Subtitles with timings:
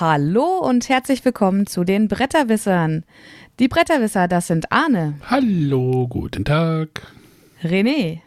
[0.00, 3.04] Hallo und herzlich willkommen zu den Bretterwissern.
[3.58, 5.18] Die Bretterwisser, das sind Arne.
[5.26, 7.12] Hallo, guten Tag.
[7.64, 8.20] René.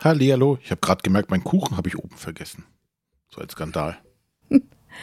[0.00, 0.58] Hallihallo.
[0.60, 2.64] Ich habe gerade gemerkt, meinen Kuchen habe ich oben vergessen.
[3.30, 3.96] So ein Skandal.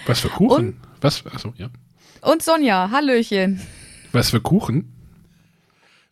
[0.06, 0.68] Was für Kuchen?
[0.68, 1.26] Und, Was?
[1.28, 1.70] Achso, ja.
[2.20, 3.62] Und Sonja, Hallöchen.
[4.12, 4.92] Was für Kuchen?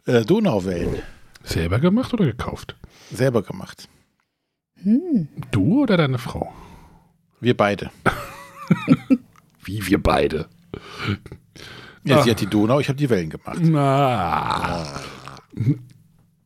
[0.06, 1.02] Äh, Donauwellen.
[1.44, 2.78] Selber gemacht oder gekauft?
[3.12, 3.90] Selber gemacht.
[4.82, 5.28] Hm.
[5.52, 6.54] Du oder deine Frau?
[7.42, 7.92] Wir beide.
[9.64, 10.48] Wie wir beide?
[12.04, 12.24] Ja, Ach.
[12.24, 13.60] sie hat die Donau, ich habe die Wellen gemacht.
[13.62, 14.86] Na.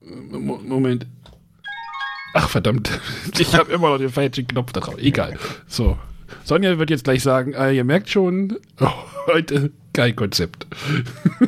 [0.01, 1.07] Moment.
[2.33, 2.91] Ach verdammt,
[3.39, 4.97] ich habe immer noch den falschen Knopf drauf.
[4.99, 5.37] Egal.
[5.67, 5.97] So,
[6.43, 8.57] Sonja wird jetzt gleich sagen, äh, ihr merkt schon,
[9.27, 10.67] heute kein Konzept.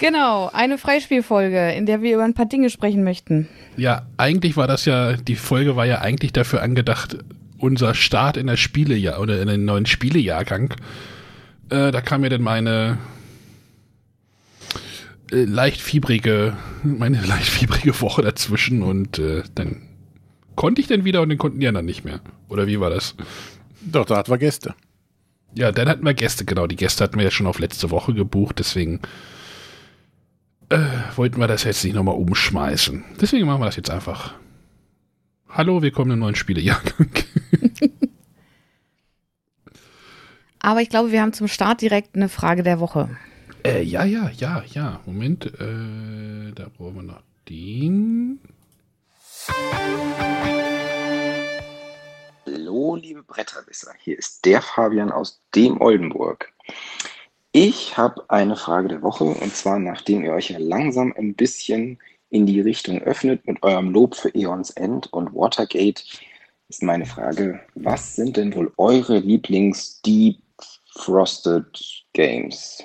[0.00, 3.48] Genau, eine Freispielfolge, in der wir über ein paar Dinge sprechen möchten.
[3.76, 7.18] Ja, eigentlich war das ja, die Folge war ja eigentlich dafür angedacht,
[7.64, 10.74] unser Start in das Spielejahr oder in den neuen Spielejahrgang.
[11.70, 12.98] Äh, da kam mir dann meine
[15.32, 19.80] äh, leicht fiebrige, meine leicht fiebrige Woche dazwischen und äh, dann
[20.56, 22.20] konnte ich dann wieder und dann konnten die anderen nicht mehr.
[22.48, 23.14] Oder wie war das?
[23.80, 24.74] Doch, da hatten wir Gäste.
[25.54, 26.66] Ja, dann hatten wir Gäste, genau.
[26.66, 29.00] Die Gäste hatten wir ja schon auf letzte Woche gebucht, deswegen
[30.68, 30.78] äh,
[31.16, 33.04] wollten wir das jetzt nicht nochmal umschmeißen.
[33.20, 34.34] Deswegen machen wir das jetzt einfach.
[35.56, 37.10] Hallo, willkommen im neuen Spielejahrgang.
[40.58, 43.16] Aber ich glaube, wir haben zum Start direkt eine Frage der Woche.
[43.64, 44.98] Äh, ja, ja, ja, ja.
[45.06, 48.40] Moment, äh, da brauchen wir noch den.
[52.46, 53.92] Hallo, liebe Bretterwisser.
[54.00, 56.52] Hier ist der Fabian aus dem Oldenburg.
[57.52, 62.00] Ich habe eine Frage der Woche und zwar, nachdem ihr euch ja langsam ein bisschen
[62.34, 66.02] in die Richtung öffnet mit eurem Lob für Eons End und Watergate,
[66.68, 70.40] ist meine Frage, was sind denn wohl eure Lieblings-Deep
[70.96, 72.82] Frosted Games?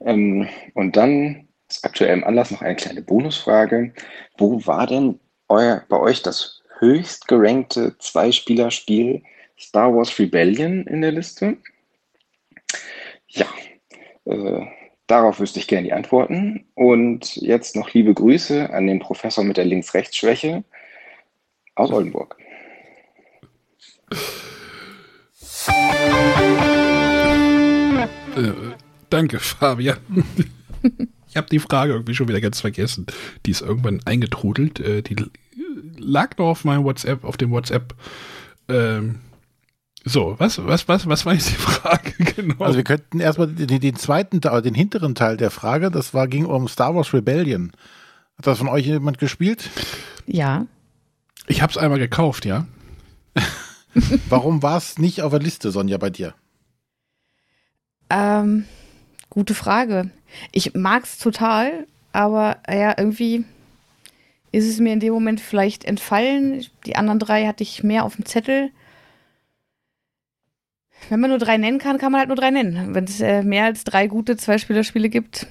[0.00, 3.94] Ähm, und dann aus aktuellem Anlass noch eine kleine Bonusfrage.
[4.36, 5.18] Wo war denn
[5.48, 9.22] euer, bei euch das höchst gerankte Zwei-Spieler-Spiel
[9.58, 11.56] Star Wars Rebellion in der Liste?
[13.28, 13.46] Ja,
[14.26, 14.66] äh,
[15.08, 16.64] darauf wüsste ich gerne die Antworten.
[16.74, 20.62] Und jetzt noch liebe Grüße an den Professor mit der Links-Rechts-Schwäche
[21.74, 22.36] aus Oldenburg.
[28.36, 28.52] Äh,
[29.10, 29.98] danke, Fabian.
[31.28, 33.06] ich habe die Frage irgendwie schon wieder ganz vergessen.
[33.46, 34.78] Die ist irgendwann eingetrudelt.
[34.78, 35.16] Äh, die
[35.96, 37.94] lag noch auf meinem WhatsApp, auf dem WhatsApp.
[38.68, 39.20] Ähm,
[40.08, 42.64] so, was, was, was, was war jetzt die Frage genau?
[42.64, 46.46] Also wir könnten erstmal den, den zweiten, den hinteren Teil der Frage, das war, ging
[46.46, 47.72] um Star Wars Rebellion.
[48.36, 49.70] Hat das von euch jemand gespielt?
[50.26, 50.66] Ja.
[51.46, 52.66] Ich habe es einmal gekauft, ja.
[54.28, 56.34] Warum war es nicht auf der Liste, Sonja, bei dir?
[58.10, 58.64] Ähm,
[59.30, 60.10] gute Frage.
[60.52, 63.44] Ich mag es total, aber ja, irgendwie
[64.52, 66.66] ist es mir in dem Moment vielleicht entfallen.
[66.86, 68.70] Die anderen drei hatte ich mehr auf dem Zettel.
[71.08, 72.94] Wenn man nur drei nennen kann, kann man halt nur drei nennen.
[72.94, 75.46] Wenn es äh, mehr als drei gute Zweispielerspiele gibt,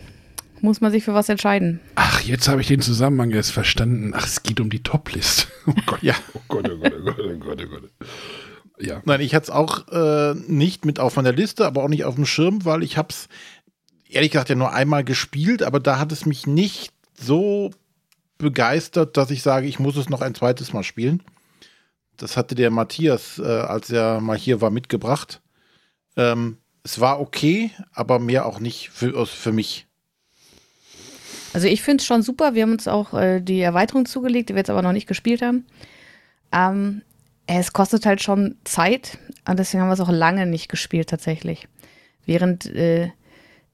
[0.61, 1.79] muss man sich für was entscheiden.
[1.95, 4.13] Ach, jetzt habe ich den Zusammenhang jetzt verstanden.
[4.15, 5.47] Ach, es geht um die Top-List.
[5.69, 6.15] Oh Gott, ja.
[6.33, 8.09] Oh Gott, oh Gott, oh Gott, oh Gott, oh Gott.
[8.79, 9.01] Ja.
[9.03, 12.15] Nein, ich hatte es auch äh, nicht mit auf meiner Liste, aber auch nicht auf
[12.15, 13.27] dem Schirm, weil ich habe es
[14.07, 17.71] ehrlich gesagt ja nur einmal gespielt, aber da hat es mich nicht so
[18.37, 21.21] begeistert, dass ich sage, ich muss es noch ein zweites Mal spielen.
[22.17, 25.41] Das hatte der Matthias, äh, als er mal hier war, mitgebracht.
[26.15, 29.87] Ähm, es war okay, aber mehr auch nicht für, für mich.
[31.53, 32.53] Also ich finde es schon super.
[32.55, 35.41] Wir haben uns auch äh, die Erweiterung zugelegt, die wir jetzt aber noch nicht gespielt
[35.41, 35.65] haben.
[36.51, 37.01] Ähm,
[37.45, 39.17] es kostet halt schon Zeit
[39.47, 41.67] und deswegen haben wir es auch lange nicht gespielt tatsächlich.
[42.25, 43.11] Während äh,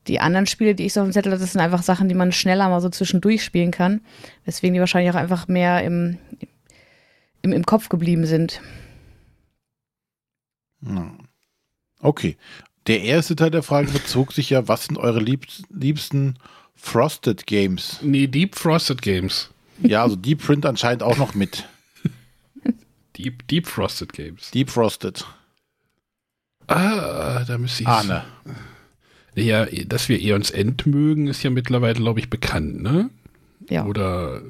[0.07, 2.15] die anderen Spiele, die ich so auf dem Zettel hatte, das sind einfach Sachen, die
[2.15, 4.01] man schneller mal so zwischendurch spielen kann.
[4.45, 6.17] Deswegen die wahrscheinlich auch einfach mehr im,
[7.43, 8.61] im, im Kopf geblieben sind.
[11.99, 12.37] Okay.
[12.87, 16.39] Der erste Teil der Frage bezog sich ja, was sind eure liebsten
[16.75, 17.99] Frosted Games?
[18.01, 19.51] Nee, Deep Frosted Games.
[19.81, 21.67] Ja, also Deep Print anscheinend auch noch mit.
[23.17, 24.51] Deep, Deep Frosted Games.
[24.51, 25.25] Deep Frosted.
[26.67, 27.87] Ah, da müsste ich.
[27.87, 28.25] Ahne.
[29.35, 33.09] Ja, dass wir Eons End mögen, ist ja mittlerweile, glaube ich, bekannt, ne?
[33.69, 33.85] Ja.
[33.85, 34.41] Oder.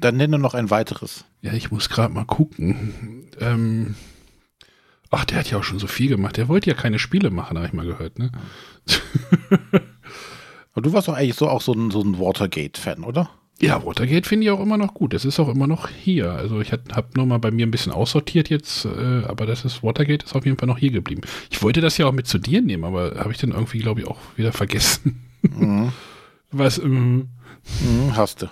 [0.00, 1.24] Dann nenne noch ein weiteres.
[1.42, 3.28] Ja, ich muss gerade mal gucken.
[3.40, 3.94] Ähm,
[5.10, 6.36] ach, der hat ja auch schon so viel gemacht.
[6.36, 8.32] Der wollte ja keine Spiele machen, habe ich mal gehört, ne?
[10.72, 13.30] Aber du warst doch eigentlich so auch so ein, so ein Watergate-Fan, oder?
[13.60, 15.14] Ja, Watergate finde ich auch immer noch gut.
[15.14, 16.32] Das ist auch immer noch hier.
[16.32, 19.82] Also ich habe nur mal bei mir ein bisschen aussortiert jetzt, äh, aber das ist
[19.84, 21.22] Watergate ist auf jeden Fall noch hier geblieben.
[21.50, 24.00] Ich wollte das ja auch mit zu dir nehmen, aber habe ich dann irgendwie, glaube
[24.00, 25.24] ich, auch wieder vergessen.
[25.42, 25.92] Mhm.
[26.50, 27.28] Was, ähm,
[27.80, 28.46] mhm, hast du.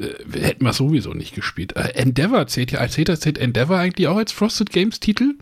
[0.00, 1.76] Äh, hätten wir sowieso nicht gespielt.
[1.76, 5.34] Äh, Endeavor zählt ja, zählt, zählt Endeavor eigentlich auch als Frosted Games Titel?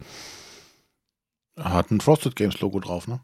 [1.56, 3.20] Hat ein Frosted Games Logo drauf, ne?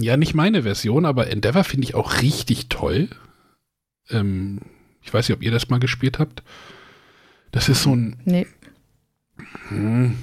[0.00, 3.08] Ja, nicht meine Version, aber Endeavor finde ich auch richtig toll.
[4.08, 4.60] Ähm,
[5.02, 6.42] ich weiß nicht, ob ihr das mal gespielt habt.
[7.52, 8.20] Das ist so ein.
[8.24, 8.46] Nee.
[9.68, 10.16] Hm,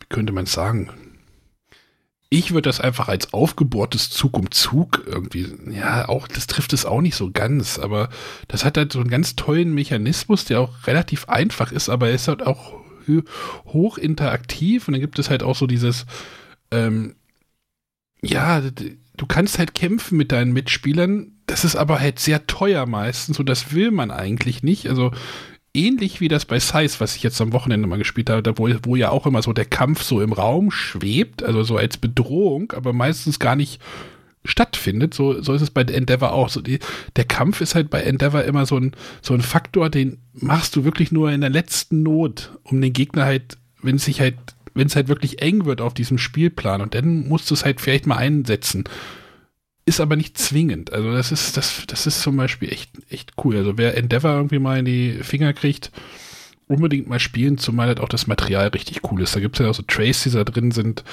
[0.00, 0.90] wie könnte man sagen?
[2.30, 6.84] Ich würde das einfach als aufgebohrtes Zug um Zug irgendwie, ja, auch, das trifft es
[6.84, 8.10] auch nicht so ganz, aber
[8.48, 12.14] das hat halt so einen ganz tollen Mechanismus, der auch relativ einfach ist, aber er
[12.14, 12.74] ist halt auch
[13.64, 16.06] hoch interaktiv und dann gibt es halt auch so dieses,
[16.70, 17.14] ähm,
[18.22, 21.32] ja, du kannst halt kämpfen mit deinen Mitspielern.
[21.46, 24.88] Das ist aber halt sehr teuer meistens und das will man eigentlich nicht.
[24.88, 25.12] Also
[25.74, 28.96] ähnlich wie das bei Size, was ich jetzt am Wochenende mal gespielt habe, wo, wo
[28.96, 32.92] ja auch immer so der Kampf so im Raum schwebt, also so als Bedrohung, aber
[32.92, 33.80] meistens gar nicht
[34.44, 35.14] stattfindet.
[35.14, 36.48] So, so ist es bei Endeavor auch.
[36.48, 36.78] So die,
[37.16, 40.84] der Kampf ist halt bei Endeavor immer so ein, so ein Faktor, den machst du
[40.84, 44.36] wirklich nur in der letzten Not, um den Gegner halt, wenn es sich halt
[44.78, 47.80] wenn es halt wirklich eng wird auf diesem Spielplan und dann musst du es halt
[47.80, 48.84] vielleicht mal einsetzen.
[49.88, 50.92] Ist aber nicht zwingend.
[50.92, 53.56] Also das ist, das, das ist zum Beispiel echt, echt cool.
[53.56, 55.90] Also wer Endeavor irgendwie mal in die Finger kriegt,
[56.66, 59.34] unbedingt mal spielen, zumal halt auch das Material richtig cool ist.
[59.34, 61.04] Da gibt es ja auch so Trays, die da drin sind,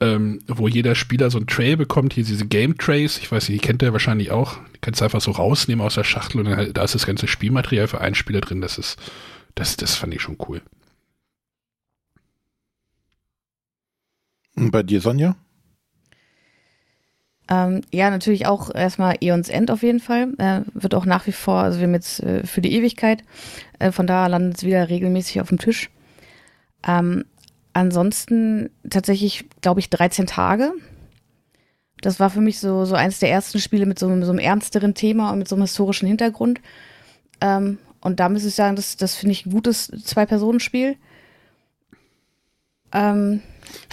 [0.00, 3.62] ähm, wo jeder Spieler so ein Tray bekommt, hier diese Game Trays, ich weiß nicht,
[3.62, 6.50] die kennt ihr wahrscheinlich auch, die kannst du einfach so rausnehmen aus der Schachtel und
[6.50, 8.98] dann halt, da ist das ganze Spielmaterial für einen Spieler drin, das ist,
[9.54, 10.60] das, das fand ich schon cool.
[14.54, 15.34] Und bei dir, Sonja?
[17.48, 20.32] Ähm, ja, natürlich auch erstmal Eons End auf jeden Fall.
[20.38, 23.24] Äh, wird auch nach wie vor, also wir haben jetzt äh, für die Ewigkeit.
[23.78, 25.90] Äh, von da landet es wieder regelmäßig auf dem Tisch.
[26.86, 27.24] Ähm,
[27.72, 30.72] ansonsten tatsächlich, glaube ich, 13 Tage.
[32.00, 34.94] Das war für mich so, so eines der ersten Spiele mit so, so einem ernsteren
[34.94, 36.60] Thema und mit so einem historischen Hintergrund.
[37.40, 40.96] Ähm, und da muss ich sagen, das, das finde ich ein gutes Zwei-Personen-Spiel.
[42.92, 43.40] Ähm,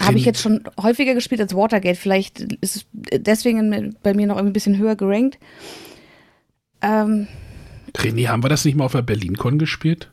[0.00, 1.98] habe ich jetzt schon häufiger gespielt als Watergate.
[1.98, 5.38] Vielleicht ist es deswegen bei mir noch ein bisschen höher gerankt.
[6.82, 7.26] Ähm,
[7.96, 10.10] René, haben wir das nicht mal auf der BerlinCon gespielt?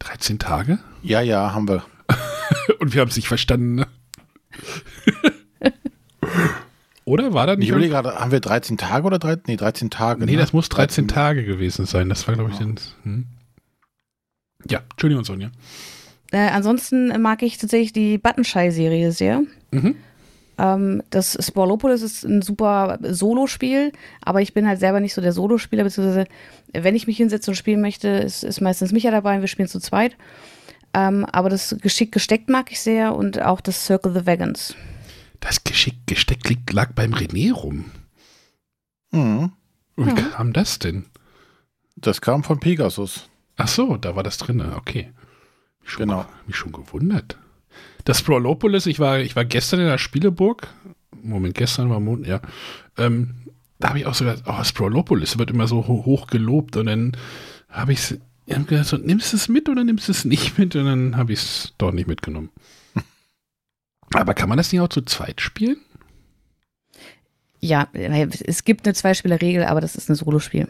[0.00, 0.78] 13 Tage?
[1.02, 1.84] Ja, ja, haben wir.
[2.78, 3.86] Und wir haben es nicht verstanden, ne?
[7.04, 7.66] oder war das nicht?
[7.66, 9.44] Ich überlege gerade, haben wir 13 Tage oder 13?
[9.46, 10.24] Nee, 13 Tage.
[10.24, 10.38] Nee, ne?
[10.38, 12.08] das muss 13, 13 Tage gewesen sein.
[12.08, 12.66] Das war, glaube ich, ja.
[12.66, 12.80] den.
[13.04, 13.26] Hm.
[14.68, 15.50] Ja, Entschuldigung, Sonja.
[16.32, 19.42] Äh, ansonsten mag ich tatsächlich die Buttonshy-Serie sehr.
[19.70, 19.96] Mhm.
[20.58, 23.92] Ähm, das Sporlopolis ist ein super Solospiel,
[24.22, 26.26] aber ich bin halt selber nicht so der Solospieler, beziehungsweise
[26.72, 29.68] wenn ich mich hinsetze und spielen möchte, ist, ist meistens Micha dabei und wir spielen
[29.68, 30.16] zu zweit.
[30.94, 34.74] Ähm, aber das Geschick gesteckt mag ich sehr und auch das Circle the Wagons.
[35.40, 37.86] Das Geschick gesteckt liegt, lag beim René rum.
[39.10, 39.52] Mhm.
[39.96, 40.14] Wie ja.
[40.14, 41.06] kam das denn?
[41.96, 43.28] Das kam von Pegasus.
[43.56, 45.10] Ach so, da war das drin, okay.
[45.84, 46.26] Schon genau.
[46.46, 47.38] Mich schon gewundert.
[48.04, 50.68] Das Prolopolis, ich war, ich war gestern in der Spieleburg.
[51.22, 52.40] Moment, gestern war Mond, ja.
[52.98, 53.34] Ähm,
[53.78, 56.86] da habe ich auch so gedacht, oh, das Prolopolis wird immer so hoch gelobt und
[56.86, 57.16] dann
[57.68, 60.74] habe ich es gesagt, so, nimmst du es mit oder nimmst du es nicht mit?
[60.76, 62.50] Und dann habe ich es doch nicht mitgenommen.
[64.14, 65.78] Aber kann man das nicht auch zu zweit spielen?
[67.60, 70.66] Ja, es gibt eine Zweispielerregel, aber das ist ein Solospiel.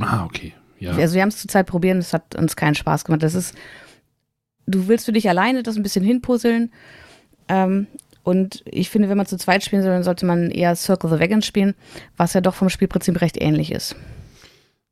[0.00, 0.54] Ah, okay.
[0.82, 0.96] Ja.
[0.96, 3.22] Also wir haben es zur Zeit probiert und es hat uns keinen Spaß gemacht.
[3.22, 3.54] Das ist,
[4.66, 6.72] du willst für dich alleine das ein bisschen hinpuzzeln.
[7.48, 7.86] Ähm,
[8.24, 11.20] und ich finde, wenn man zu zweit spielen soll, dann sollte man eher Circle the
[11.20, 11.74] Wagons spielen,
[12.16, 13.96] was ja doch vom Spielprinzip recht ähnlich ist.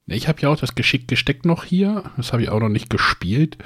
[0.06, 2.04] Ich habe ja auch das Geschick gesteckt noch hier.
[2.16, 3.58] Das habe ich auch noch nicht gespielt.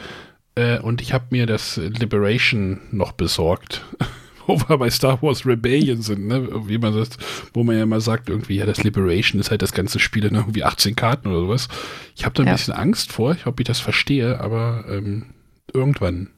[0.55, 3.85] Äh, und ich habe mir das Liberation noch besorgt.
[4.47, 6.49] wo wir bei Star Wars Rebellion sind, ne?
[6.69, 7.11] Wie man das,
[7.53, 10.35] wo man ja immer sagt, irgendwie, ja, das Liberation ist halt das ganze Spiel in
[10.35, 11.69] irgendwie 18 Karten oder sowas.
[12.17, 12.53] Ich habe da ein ja.
[12.53, 15.35] bisschen Angst vor, ich hoffe, ich das verstehe, aber ähm,
[15.73, 16.31] irgendwann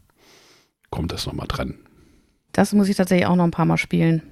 [0.90, 1.75] kommt das nochmal dran.
[2.52, 4.22] Das muss ich tatsächlich auch noch ein paar Mal spielen.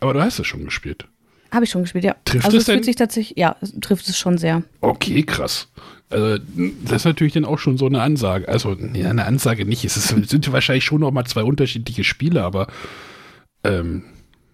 [0.00, 1.06] Aber du hast es schon gespielt.
[1.52, 2.16] Habe ich schon gespielt, ja.
[2.24, 4.62] Trifft also es, es fühlt sich tatsächlich, ja, trifft es schon sehr.
[4.80, 5.68] Okay, krass.
[6.08, 6.42] Also,
[6.84, 8.48] das ist natürlich dann auch schon so eine Ansage.
[8.48, 9.84] Also, ja, eine Ansage nicht.
[9.84, 12.68] Es ist, sind wahrscheinlich schon noch mal zwei unterschiedliche Spiele, aber
[13.66, 14.04] ähm,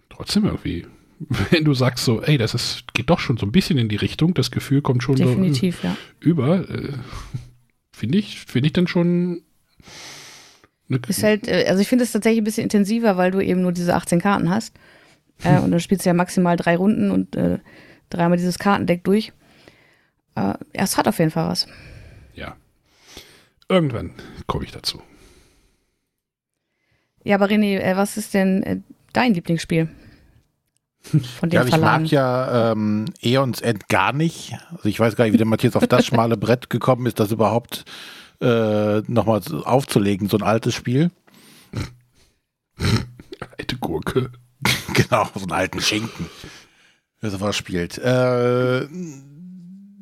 [0.08, 0.86] trotzdem irgendwie,
[1.50, 3.96] wenn du sagst so, ey, das ist, geht doch schon so ein bisschen in die
[3.96, 5.96] Richtung, das Gefühl kommt schon Definitiv, so, ja.
[6.20, 6.92] über, äh,
[7.92, 9.42] finde ich, finde ich dann schon.
[11.08, 13.72] Ist halt, äh, also ich finde es tatsächlich ein bisschen intensiver, weil du eben nur
[13.72, 14.74] diese 18 Karten hast.
[15.42, 17.58] Äh, und dann spielst du ja maximal drei Runden und äh,
[18.10, 19.32] dreimal dieses Kartendeck durch.
[20.34, 21.66] Äh, es hat auf jeden Fall was.
[22.34, 22.56] Ja.
[23.68, 24.12] Irgendwann
[24.46, 25.02] komme ich dazu.
[27.24, 28.80] Ja, aber René, äh, was ist denn äh,
[29.12, 29.88] dein Lieblingsspiel?
[31.02, 34.54] Von dem Ja, ich mag ja ähm, Eons End gar nicht.
[34.70, 37.32] Also ich weiß gar nicht, wie der Matthias auf das schmale Brett gekommen ist, das
[37.32, 37.84] überhaupt
[38.40, 41.10] äh, nochmal aufzulegen, so ein altes Spiel.
[43.58, 44.30] Alte Gurke.
[44.94, 46.26] genau, so einen alten Schinken,
[47.20, 47.98] wer sowas spielt.
[47.98, 48.86] Äh,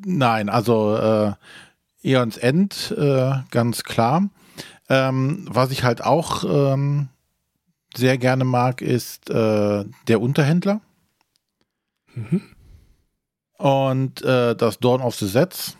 [0.05, 1.33] nein, also äh,
[2.03, 4.29] Eons End, äh, ganz klar.
[4.89, 7.07] Ähm, was ich halt auch ähm,
[7.95, 10.81] sehr gerne mag, ist äh, der Unterhändler.
[13.57, 15.77] Und äh, das Dawn of the Sets.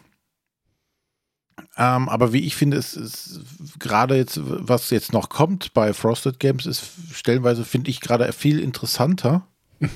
[1.77, 3.39] Ähm, aber wie ich finde, ist, ist
[3.80, 8.60] gerade jetzt, was jetzt noch kommt bei Frosted Games, ist stellenweise, finde ich, gerade viel
[8.60, 9.48] interessanter.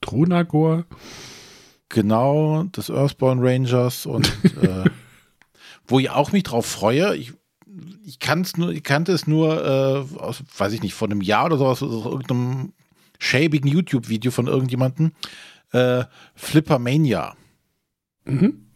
[0.00, 0.84] Drunagor.
[1.88, 4.26] Genau, des Earthborn Rangers und
[4.62, 4.84] äh,
[5.86, 7.34] wo ich auch mich drauf freue, ich,
[8.04, 11.46] ich, kann's nur, ich kannte es nur, äh, aus, weiß ich nicht, vor einem Jahr
[11.46, 12.72] oder sowas, aus irgendeinem
[13.18, 15.12] schäbigen YouTube-Video von irgendjemandem,
[15.72, 17.36] äh, Flippermania.
[18.24, 18.66] Mhm.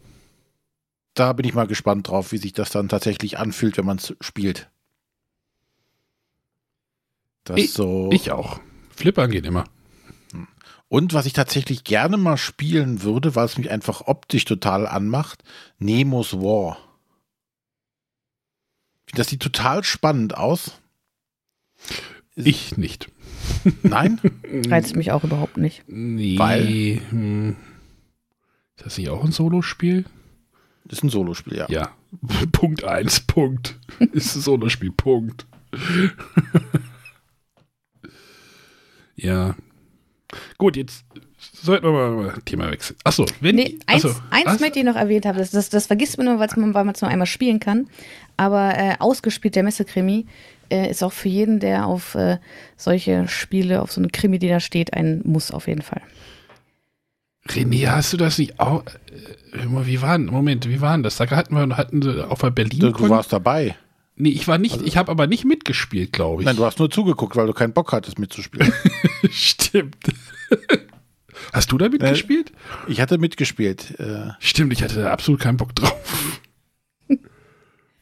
[1.14, 4.14] Da bin ich mal gespannt drauf, wie sich das dann tatsächlich anfühlt, wenn man es
[4.20, 4.68] spielt.
[7.44, 8.10] Das Ich- so.
[8.12, 8.60] Ich auch.
[8.94, 9.64] Flippern geht immer.
[10.88, 15.42] Und was ich tatsächlich gerne mal spielen würde, weil es mich einfach optisch total anmacht,
[15.78, 16.78] Nemos War.
[19.14, 20.80] Das sieht total spannend aus.
[22.34, 23.10] Ich nicht.
[23.82, 24.20] Nein?
[24.68, 25.84] Reizt mich auch überhaupt nicht.
[25.86, 26.38] Nee.
[26.38, 27.00] Weil?
[27.10, 27.56] Hm.
[28.76, 30.04] Ist das nicht auch ein Solospiel?
[30.84, 31.66] Das ist ein Solospiel, ja.
[31.68, 31.90] Ja.
[32.52, 33.78] Punkt 1, Punkt.
[34.12, 35.46] Ist ein Solospiel, Punkt.
[39.16, 39.56] ja.
[40.58, 41.04] Gut, jetzt
[41.38, 42.96] sollten wir mal, mal Thema wechseln.
[43.04, 43.56] Achso, wenn.
[43.56, 44.60] Nee, eins, achso, eins was?
[44.60, 45.38] möchte ich noch erwähnt haben.
[45.38, 47.88] Das, das, das vergisst man nur, weil man es nur einmal spielen kann.
[48.36, 50.26] Aber äh, ausgespielt der Messekrimi
[50.70, 52.38] äh, ist auch für jeden, der auf äh,
[52.76, 56.02] solche Spiele, auf so eine Krimi, die da steht, ein Muss auf jeden Fall.
[57.48, 58.84] René, hast du das nicht auch?
[58.86, 61.16] Äh, wie war denn, Moment, wie war denn das?
[61.16, 62.80] Da hatten wir hatten sie auf der Berlin.
[62.80, 63.76] Du, du warst dabei.
[64.16, 66.46] nee, ich war nicht, ich habe aber nicht mitgespielt, glaube ich.
[66.46, 68.72] Nein, du hast nur zugeguckt, weil du keinen Bock hattest mitzuspielen.
[69.30, 69.96] Stimmt.
[71.52, 72.52] Hast du da mitgespielt?
[72.88, 73.98] ich hatte mitgespielt.
[74.00, 76.40] Äh, Stimmt, ich hatte da absolut keinen Bock drauf.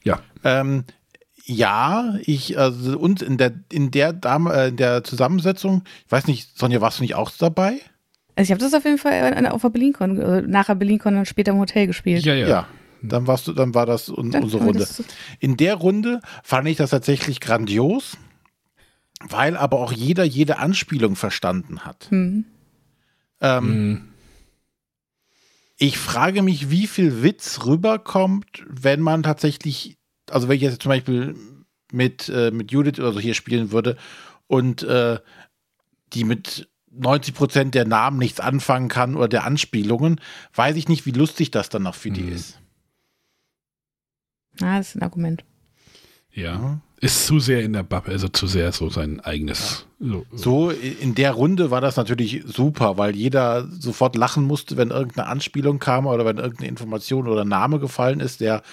[0.03, 0.19] ja.
[0.43, 0.83] ähm,
[1.47, 6.25] ja, ich, also, und in der, in der Dame, äh, in der Zusammensetzung, ich weiß
[6.27, 7.79] nicht, Sonja, warst du nicht auch dabei?
[8.35, 11.27] Also ich habe das auf jeden Fall äh, auf der BerlinCon, äh, nachher BerlinCon und
[11.27, 12.25] später im Hotel gespielt.
[12.25, 12.67] Ja, ja.
[13.01, 14.79] Dann warst du, dann war das un Dann unsere Runde.
[14.79, 15.03] das-
[15.39, 18.17] In der Runde fand ich das tatsächlich grandios,
[19.29, 22.07] weil aber auch jeder jede Anspielung verstanden hat.
[22.09, 22.45] Mhm.
[23.41, 24.01] Ähm, Hm.
[25.77, 29.97] Ich frage mich, wie viel Witz rüberkommt, wenn man tatsächlich,
[30.29, 31.35] also wenn ich jetzt zum Beispiel
[31.91, 33.97] mit, äh, mit Judith oder so hier spielen würde
[34.47, 35.19] und äh,
[36.13, 40.21] die mit 90 Prozent der Namen nichts anfangen kann oder der Anspielungen,
[40.53, 42.31] weiß ich nicht, wie lustig das dann noch für die Mhm.
[42.31, 42.59] ist.
[44.61, 45.43] Ah, das ist ein Argument.
[46.35, 46.79] Ja.
[47.01, 49.85] Ist zu sehr in der Bubble, also zu sehr so sein eigenes.
[49.99, 54.91] So, So, in der Runde war das natürlich super, weil jeder sofort lachen musste, wenn
[54.91, 58.63] irgendeine Anspielung kam oder wenn irgendeine Information oder Name gefallen ist, der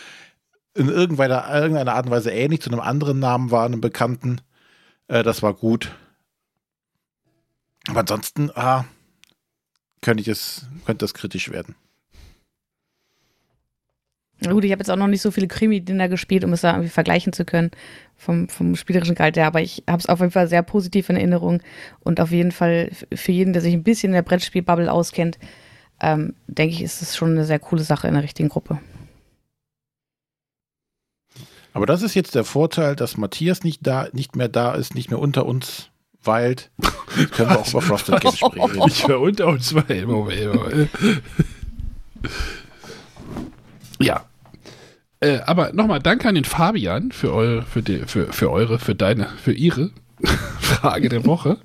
[0.74, 4.40] in irgendeiner, irgendeiner Art und Weise ähnlich zu einem anderen Namen war, einem Bekannten.
[5.08, 5.90] Äh, das war gut.
[7.88, 8.84] Aber ansonsten, ah,
[10.00, 11.74] könnte ich es, könnte das kritisch werden.
[14.44, 16.72] Na gut, ich habe jetzt auch noch nicht so viele Krimi-Dinger gespielt, um es da
[16.72, 17.70] irgendwie vergleichen zu können
[18.16, 21.16] vom, vom spielerischen Gehalt her, aber ich habe es auf jeden Fall sehr positiv in
[21.16, 21.62] Erinnerung
[22.00, 25.38] und auf jeden Fall für jeden, der sich ein bisschen in der Brettspiel-Bubble auskennt,
[26.00, 28.78] ähm, denke ich, ist es schon eine sehr coole Sache in der richtigen Gruppe.
[31.74, 35.10] Aber das ist jetzt der Vorteil, dass Matthias nicht da, nicht mehr da ist, nicht
[35.10, 35.90] mehr unter uns
[36.22, 36.70] weilt.
[37.16, 38.82] Jetzt können wir auch über Frosted Games sprechen.
[38.86, 40.04] Ich war unter uns zwei.
[40.06, 40.90] Moment, Moment.
[44.00, 44.24] Ja.
[45.22, 48.96] Äh, aber nochmal danke an den Fabian für eure, für, die, für, für eure, für
[48.96, 49.92] deine, für ihre
[50.60, 51.58] Frage der Woche.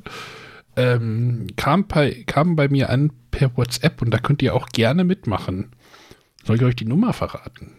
[0.76, 5.04] Ähm, kam, bei, kam bei mir an per WhatsApp und da könnt ihr auch gerne
[5.04, 5.72] mitmachen.
[6.46, 7.72] Soll ich euch die Nummer verraten?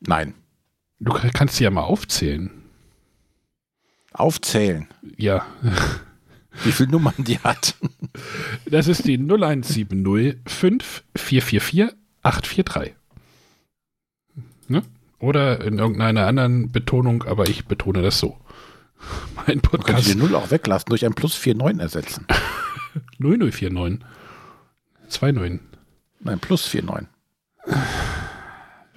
[0.00, 0.34] Nein.
[0.98, 2.50] Du kannst sie ja mal aufzählen.
[4.12, 5.46] Aufzählen, Ja,
[6.64, 7.76] wie viele Nummern die hat.
[8.64, 9.86] das ist die 0170
[10.46, 12.96] 5444 843.
[15.18, 18.36] Oder in irgendeiner anderen Betonung, aber ich betone das so.
[19.46, 22.26] Mein Podcast die Null auch weglassen, durch ein Plus 49 ersetzen.
[23.18, 24.04] 0049
[25.08, 25.60] 29.
[26.20, 27.08] Nein, Plus 49.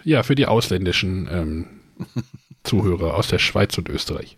[0.04, 1.68] Ja, für die ausländischen ähm,
[2.64, 4.38] Zuhörer aus der Schweiz und Österreich.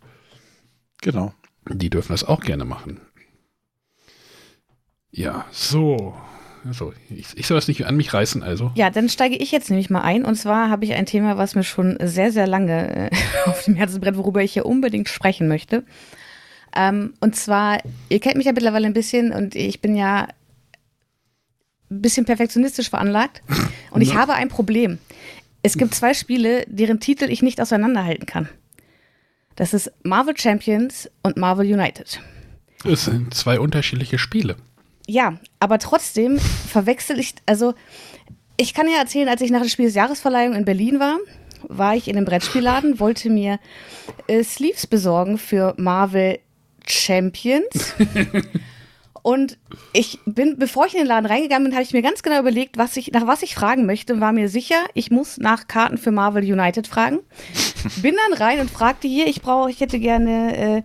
[1.01, 1.33] Genau.
[1.69, 3.00] Die dürfen das auch gerne machen.
[5.11, 6.15] Ja, so.
[6.65, 8.71] Also, ich, ich soll das nicht an mich reißen, also.
[8.75, 10.25] Ja, dann steige ich jetzt nämlich mal ein.
[10.25, 13.15] Und zwar habe ich ein Thema, was mir schon sehr, sehr lange äh,
[13.45, 15.83] auf dem Herzen brennt, worüber ich hier unbedingt sprechen möchte.
[16.75, 20.27] Ähm, und zwar, ihr kennt mich ja mittlerweile ein bisschen und ich bin ja
[21.89, 23.41] ein bisschen perfektionistisch veranlagt.
[23.91, 24.99] Und ich habe ein Problem.
[25.63, 28.47] Es gibt zwei Spiele, deren Titel ich nicht auseinanderhalten kann.
[29.55, 32.21] Das ist Marvel Champions und Marvel United.
[32.85, 34.55] Es sind zwei unterschiedliche Spiele.
[35.11, 37.73] Ja, aber trotzdem verwechsel ich, also
[38.55, 41.17] ich kann ja erzählen, als ich nach der Spiel des Jahresverleihung in Berlin war,
[41.63, 43.59] war ich in einem Brettspielladen, wollte mir
[44.27, 46.39] äh, Sleeves besorgen für Marvel
[46.87, 47.93] Champions.
[49.21, 49.57] Und
[49.91, 52.77] ich bin, bevor ich in den Laden reingegangen bin, habe ich mir ganz genau überlegt,
[52.77, 55.97] was ich, nach was ich fragen möchte und war mir sicher, ich muss nach Karten
[55.97, 57.19] für Marvel United fragen.
[58.01, 60.81] bin dann rein und fragte hier, ich brauche, ich hätte gerne äh,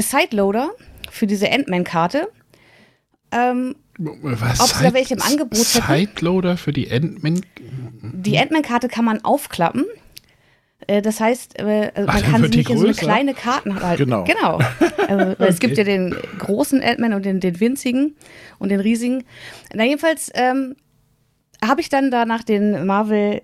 [0.00, 0.70] Sideloader
[1.10, 2.28] für diese Ant-Man-Karte.
[3.32, 4.60] Ähm, Was?
[4.60, 5.56] Ob sie da welche im Angebot?
[5.58, 7.40] Sideloader für die Endman.
[8.02, 9.84] die Ant-Man-Karte kann man aufklappen.
[10.86, 13.34] Äh, Das heißt, äh, also Ach, man dann kann sie nicht in so eine kleine
[13.34, 14.04] Karten halten.
[14.04, 14.24] Genau.
[14.24, 14.60] Genau.
[15.08, 18.16] Also, weil Es gibt ja den großen Ant-Man und den, den winzigen
[18.58, 19.24] und den riesigen.
[19.74, 20.76] Na, jedenfalls ähm,
[21.62, 23.42] habe ich dann da nach den Marvel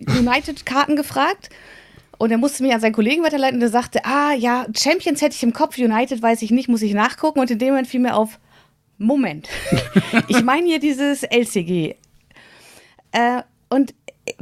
[0.00, 1.50] United-Karten gefragt.
[2.18, 5.34] Und er musste mich an seinen Kollegen weiterleiten und der sagte, ah ja, Champions hätte
[5.34, 7.40] ich im Kopf, United weiß ich nicht, muss ich nachgucken.
[7.40, 8.38] Und in dem Moment fiel mir auf,
[8.98, 9.48] Moment,
[10.28, 11.96] ich meine hier dieses LCG.
[13.12, 13.94] Äh, und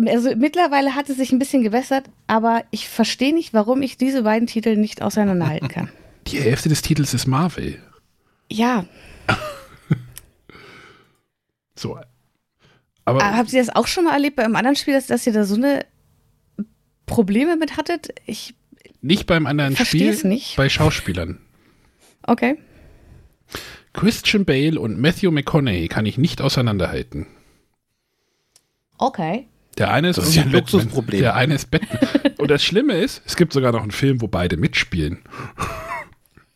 [0.06, 4.22] also mittlerweile hat es sich ein bisschen gewässert, aber ich verstehe nicht, warum ich diese
[4.22, 5.90] beiden Titel nicht auseinanderhalten kann.
[6.26, 7.82] Die Hälfte des Titels ist Marvel.
[8.50, 8.86] Ja,
[11.78, 11.98] So.
[13.06, 15.26] Aber aber habt ihr das auch schon mal erlebt bei einem anderen Spiel, dass, dass
[15.26, 15.84] ihr da so eine
[17.04, 18.08] Probleme mit hattet?
[18.24, 18.54] Ich,
[19.02, 20.56] nicht beim anderen Spiel, nicht.
[20.56, 21.40] bei Schauspielern.
[22.26, 22.56] okay.
[23.94, 27.26] Christian Bale und Matthew McConaughey kann ich nicht auseinanderhalten.
[28.98, 29.46] Okay.
[29.78, 30.52] Der eine ist, Das ist ja ein.
[30.52, 31.20] Luxusproblem.
[31.20, 32.34] Der eine ist Batman.
[32.38, 35.22] und das Schlimme ist, es gibt sogar noch einen Film, wo beide mitspielen.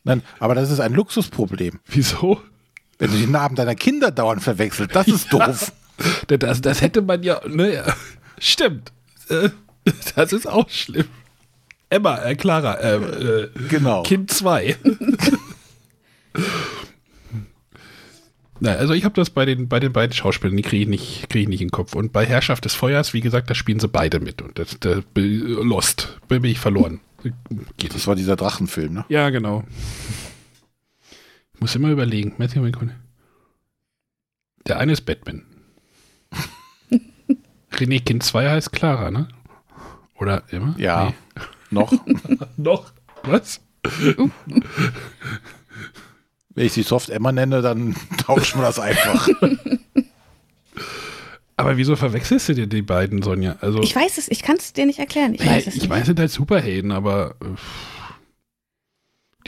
[0.05, 1.81] Nein, aber das ist ein Luxusproblem.
[1.87, 2.41] Wieso?
[2.99, 5.73] Wenn du die Namen deiner Kinder dauernd verwechselt, das ist doof.
[6.29, 7.41] Das, das hätte man ja.
[7.49, 7.83] Ne,
[8.39, 8.93] stimmt.
[9.31, 9.51] Äh,
[10.15, 11.07] Das ist auch schlimm.
[11.91, 14.03] Emma, äh, Clara, äh, äh, Genau.
[14.03, 14.77] Kind 2.
[18.61, 21.31] Nein, also ich habe das bei den, bei den beiden Schauspielern, die kriege ich, nicht-
[21.31, 21.95] krieg ich nicht in den Kopf.
[21.95, 24.43] Und bei Herrschaft des Feuers, wie gesagt, da spielen sie beide mit.
[24.43, 27.01] Und das, da bin- Lost, bin ich verloren.
[27.77, 28.07] Geht Das nicht.
[28.07, 29.05] war dieser Drachenfilm, ne?
[29.09, 29.65] Ja, genau.
[31.55, 32.35] Ich muss immer überlegen.
[32.39, 32.95] Matthew McConaughey.
[34.67, 35.43] Der eine ist Batman.
[37.73, 39.29] René Kind 2 heißt Clara, ne?
[40.17, 40.75] Oder immer?
[40.79, 41.13] Ja.
[41.71, 41.93] Noch.
[42.07, 42.39] Nee.
[42.57, 42.93] Noch?
[43.25, 43.61] Was?
[46.59, 47.95] Wenn ich sie Soft Emma nenne, dann
[48.27, 49.29] tauschen wir das einfach.
[51.57, 53.55] Aber wieso verwechselst du dir die beiden, Sonja?
[53.61, 55.35] Also, Ich weiß es, ich kann es dir nicht erklären.
[55.35, 55.91] Ich weiß es ich nicht.
[55.91, 57.45] weiß, sind halt Superhelden, aber äh,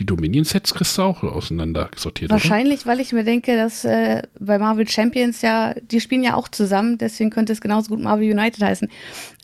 [0.00, 2.30] die Dominion-Sets kriegst du auch auseinander sortiert.
[2.30, 6.48] Wahrscheinlich, weil ich mir denke, dass äh, bei Marvel Champions ja, die spielen ja auch
[6.48, 8.88] zusammen, deswegen könnte es genauso gut Marvel United heißen.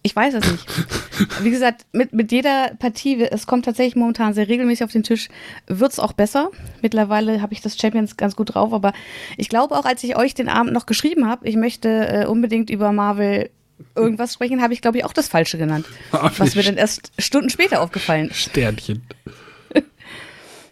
[0.03, 0.67] Ich weiß es nicht.
[1.43, 5.29] Wie gesagt, mit, mit jeder Partie, es kommt tatsächlich momentan sehr regelmäßig auf den Tisch,
[5.67, 6.51] wird es auch besser.
[6.81, 8.95] Mittlerweile habe ich das Champions ganz gut drauf, aber
[9.37, 12.71] ich glaube auch, als ich euch den Abend noch geschrieben habe, ich möchte äh, unbedingt
[12.71, 13.51] über Marvel
[13.95, 15.85] irgendwas sprechen, habe ich, glaube ich, auch das Falsche genannt.
[16.11, 18.39] Was mir dann erst Stunden später aufgefallen ist.
[18.39, 19.03] Sternchen.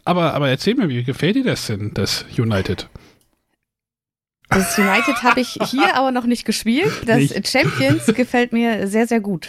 [0.04, 2.88] Aber, aber erzähl mir, wie gefällt dir das denn, das United?
[4.48, 6.92] Das United habe ich hier aber noch nicht gespielt.
[7.06, 7.48] Das Nicht.
[7.48, 9.48] Champions gefällt mir sehr, sehr gut.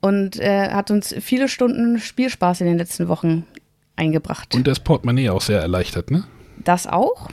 [0.00, 3.46] Und äh, hat uns viele Stunden Spielspaß in den letzten Wochen
[3.96, 4.54] eingebracht.
[4.54, 6.24] Und das Portemonnaie auch sehr erleichtert, ne?
[6.64, 7.28] das auch?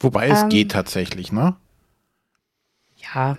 [0.00, 0.48] Wobei es Ähm.
[0.48, 1.56] geht tatsächlich, ne?
[3.14, 3.38] Ja.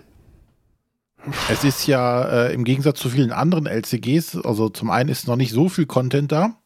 [1.49, 5.36] Es ist ja äh, im Gegensatz zu vielen anderen LCGs, also zum einen ist noch
[5.36, 6.57] nicht so viel Content da.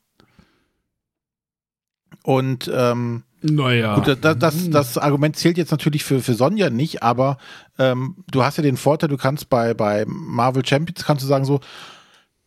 [2.24, 3.96] Und ähm, Naja.
[3.96, 7.38] Gut, das, das, das Argument zählt jetzt natürlich für, für Sonja nicht, aber
[7.78, 11.46] ähm, du hast ja den Vorteil, du kannst bei, bei Marvel Champions kannst du sagen
[11.46, 11.60] so,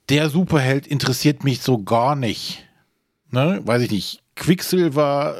[0.08, 2.66] der Superheld interessiert mich so gar nicht.
[3.30, 3.60] Ne?
[3.64, 4.22] Weiß ich nicht.
[4.34, 5.36] Quicksilver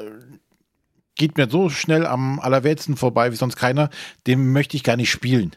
[1.17, 3.91] geht mir so schnell am allerwertesten vorbei wie sonst keiner,
[4.27, 5.57] den möchte ich gar nicht spielen.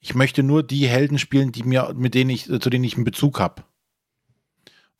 [0.00, 3.04] Ich möchte nur die Helden spielen, die mir, mit denen ich, zu denen ich einen
[3.04, 3.64] Bezug habe.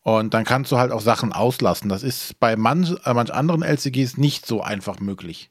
[0.00, 1.88] Und dann kannst du halt auch Sachen auslassen.
[1.88, 5.50] Das ist bei manch, äh, manch anderen LCGs nicht so einfach möglich.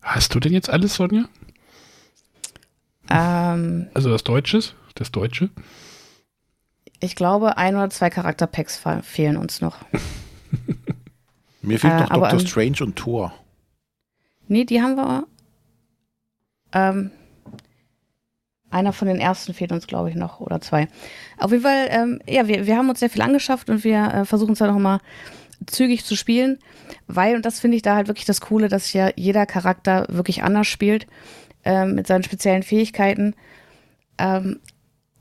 [0.00, 1.28] Hast du denn jetzt alles, Sonja?
[3.10, 4.74] Ähm, Also das Deutsches?
[4.94, 5.50] Das Deutsche?
[7.00, 9.76] ich glaube, ein oder zwei Charakterpacks fe- fehlen uns noch.
[11.62, 13.34] Mir fehlt Äh, noch Doctor Strange und Thor.
[14.48, 15.26] Nee, die haben wir.
[16.72, 17.10] Ähm,
[18.74, 20.88] einer von den ersten fehlt uns, glaube ich, noch oder zwei.
[21.38, 24.24] Auf jeden Fall, ähm, ja, wir, wir haben uns sehr viel angeschafft und wir äh,
[24.24, 25.00] versuchen es dann noch mal
[25.66, 26.58] zügig zu spielen,
[27.06, 30.42] weil, und das finde ich da halt wirklich das Coole, dass ja jeder Charakter wirklich
[30.42, 31.06] anders spielt,
[31.64, 33.34] ähm, mit seinen speziellen Fähigkeiten.
[34.18, 34.60] Ähm,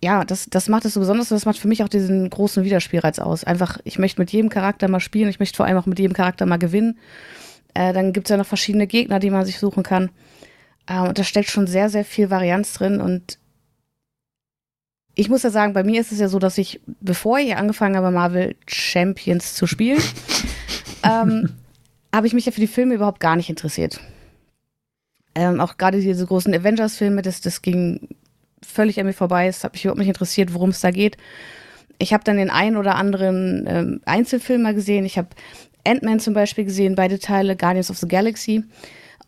[0.04, 2.66] ja, das, das macht es so besonders und das macht für mich auch diesen großen
[2.66, 3.46] Wiederspielreiz aus.
[3.46, 6.13] Einfach, ich möchte mit jedem Charakter mal spielen, ich möchte vor allem auch mit jedem
[6.13, 7.00] Charakter mal gewinnen.
[7.74, 10.10] Äh, dann gibt es ja noch verschiedene Gegner, die man sich suchen kann.
[10.88, 13.00] Äh, und da steckt schon sehr, sehr viel Varianz drin.
[13.00, 13.39] Und
[15.15, 17.95] ich muss ja sagen, bei mir ist es ja so, dass ich, bevor ich angefangen
[17.95, 20.02] habe, Marvel Champions zu spielen,
[21.04, 21.49] ähm,
[22.13, 23.99] habe ich mich ja für die Filme überhaupt gar nicht interessiert.
[25.36, 28.08] Ähm, auch gerade diese großen Avengers-Filme, das, das ging
[28.62, 29.47] völlig an mir vorbei.
[29.47, 31.17] Es hat mich überhaupt nicht interessiert, worum es da geht.
[31.99, 35.06] Ich habe dann den einen oder anderen ähm, Einzelfilm mal gesehen.
[35.06, 35.30] Ich habe
[35.86, 38.63] Ant-Man zum Beispiel gesehen, beide Teile, Guardians of the Galaxy.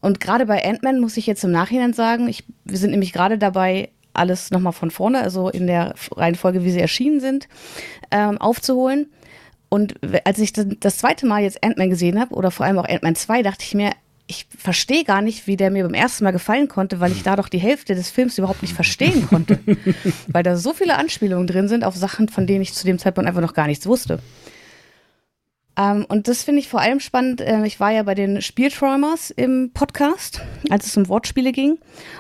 [0.02, 3.38] Und gerade bei Ant-Man muss ich jetzt im Nachhinein sagen, ich, wir sind nämlich gerade
[3.38, 7.48] dabei, alles nochmal von vorne, also in der Reihenfolge, wie sie erschienen sind,
[8.12, 9.12] ähm, aufzuholen.
[9.70, 12.88] Und als ich das, das zweite Mal jetzt Ant-Man gesehen habe, oder vor allem auch
[12.88, 13.92] Ant-Man 2, dachte ich mir,
[14.28, 17.36] ich verstehe gar nicht, wie der mir beim ersten Mal gefallen konnte, weil ich da
[17.36, 19.60] doch die Hälfte des Films überhaupt nicht verstehen konnte.
[20.28, 23.28] weil da so viele Anspielungen drin sind auf Sachen, von denen ich zu dem Zeitpunkt
[23.28, 24.20] einfach noch gar nichts wusste.
[25.78, 27.42] Ähm, und das finde ich vor allem spannend.
[27.42, 31.78] Äh, ich war ja bei den Spielträumers im Podcast, als es um Wortspiele ging.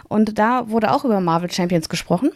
[0.08, 2.32] Und da wurde auch über Marvel Champions gesprochen.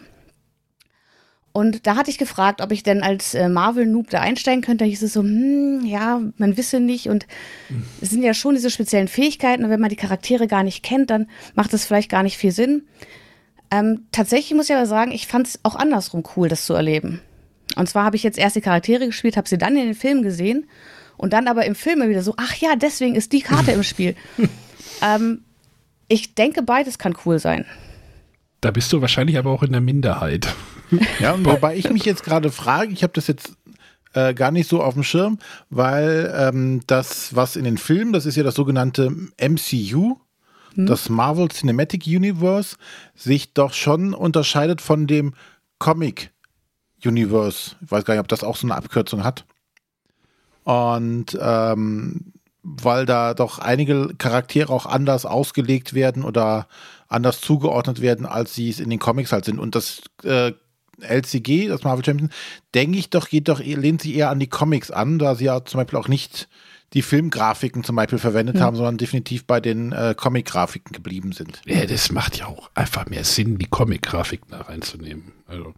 [1.52, 4.84] Und da hatte ich gefragt, ob ich denn als äh, Marvel-Noob da einsteigen könnte.
[4.84, 7.08] Da hieß es so, hm, ja, man wisse nicht.
[7.08, 7.26] Und
[8.00, 9.64] es sind ja schon diese speziellen Fähigkeiten.
[9.64, 12.52] Und wenn man die Charaktere gar nicht kennt, dann macht es vielleicht gar nicht viel
[12.52, 12.84] Sinn.
[13.72, 17.20] Ähm, tatsächlich muss ich aber sagen, ich fand es auch andersrum cool, das zu erleben.
[17.76, 20.22] Und zwar habe ich jetzt erst die Charaktere gespielt, habe sie dann in den Film
[20.22, 20.66] gesehen
[21.20, 24.16] und dann aber im Film wieder so, ach ja, deswegen ist die Karte im Spiel.
[25.02, 25.42] ähm,
[26.08, 27.66] ich denke, beides kann cool sein.
[28.62, 30.54] Da bist du wahrscheinlich aber auch in der Minderheit.
[31.18, 33.52] Ja, und wobei ich mich jetzt gerade frage, ich habe das jetzt
[34.14, 38.24] äh, gar nicht so auf dem Schirm, weil ähm, das, was in den Filmen, das
[38.24, 40.16] ist ja das sogenannte MCU,
[40.76, 42.76] das Marvel Cinematic Universe,
[43.14, 45.34] sich doch schon unterscheidet von dem
[45.78, 46.30] Comic
[47.04, 47.72] Universe.
[47.84, 49.44] Ich weiß gar nicht, ob das auch so eine Abkürzung hat.
[50.70, 56.68] Und ähm, weil da doch einige Charaktere auch anders ausgelegt werden oder
[57.08, 59.58] anders zugeordnet werden, als sie es in den Comics halt sind.
[59.58, 60.52] Und das äh,
[61.00, 62.32] LCG, das Marvel Champions,
[62.72, 65.64] denke ich doch, geht doch, lehnt sich eher an die Comics an, da sie ja
[65.64, 66.48] zum Beispiel auch nicht
[66.92, 71.62] die Filmgrafiken zum Beispiel verwendet haben, sondern definitiv bei den äh, Comic-Grafiken geblieben sind.
[71.64, 75.32] Ja, das macht ja auch einfach mehr Sinn, die Comic-Grafiken da reinzunehmen.
[75.46, 75.74] Also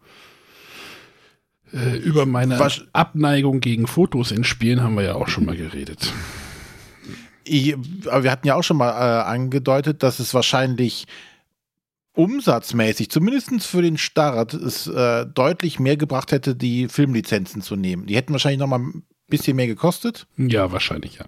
[1.73, 5.57] äh, über meine Was- Abneigung gegen Fotos in Spielen haben wir ja auch schon mal
[5.57, 6.13] geredet.
[7.45, 7.75] Ich,
[8.07, 11.05] aber wir hatten ja auch schon mal äh, angedeutet, dass es wahrscheinlich
[12.13, 18.05] umsatzmäßig, zumindest für den Start, es äh, deutlich mehr gebracht hätte, die Filmlizenzen zu nehmen.
[18.05, 21.25] Die hätten wahrscheinlich noch mal ein bisschen mehr gekostet, Ja, wahrscheinlich, ja.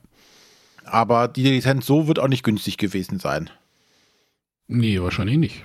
[0.84, 3.50] aber die Lizenz so wird auch nicht günstig gewesen sein.
[4.68, 5.64] Nee, wahrscheinlich nicht.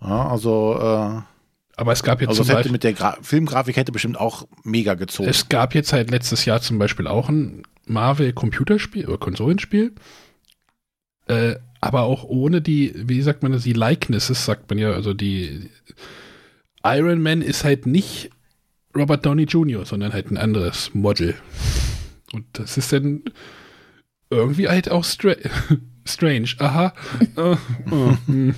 [0.00, 1.22] Ja, also, äh,
[1.78, 4.94] Aber es gab jetzt also zum Beispiel, mit der Gra Filmgrafik hätte bestimmt auch mega
[4.94, 5.28] gezogen.
[5.28, 9.94] es gab jetzt halt letztes Jahr zum Beispiel auch ein Marvel-Computerspiel oder Konsolenspiel.
[11.28, 15.14] Äh, aber auch ohne die, wie sagt man das, die Likenesses, sagt man ja, also
[15.14, 15.70] die
[16.82, 18.30] Iron Man ist halt nicht
[18.96, 21.36] Robert Downey Jr., sondern halt ein anderes Model.
[22.32, 23.22] Und das ist dann
[24.30, 25.36] irgendwie halt auch stra
[26.04, 26.48] strange.
[26.58, 26.92] Aha.
[27.36, 27.56] Äh,
[28.26, 28.54] hm.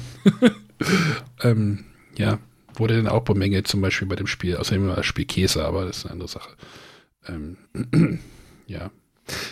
[1.43, 1.85] ähm,
[2.17, 2.39] ja,
[2.81, 4.57] wurde dann auch bemängelt, zum Beispiel bei dem Spiel.
[4.57, 6.51] Außerdem war das Spiel Käse, aber das ist eine andere Sache.
[7.29, 7.59] Ähm,
[8.67, 8.91] ja.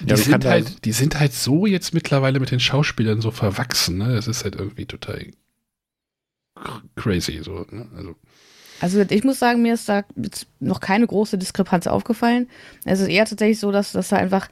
[0.01, 3.99] Die, Ja, sind halt, die sind halt so jetzt mittlerweile mit den Schauspielern so verwachsen,
[3.99, 4.15] ne?
[4.15, 5.27] Das ist halt irgendwie total
[6.57, 7.89] cr- crazy, so, ne?
[7.97, 8.15] Also,
[8.81, 12.49] Also ich muss sagen, mir ist da jetzt noch keine große Diskrepanz aufgefallen.
[12.85, 14.49] Es ist eher tatsächlich so, dass, dass da einfach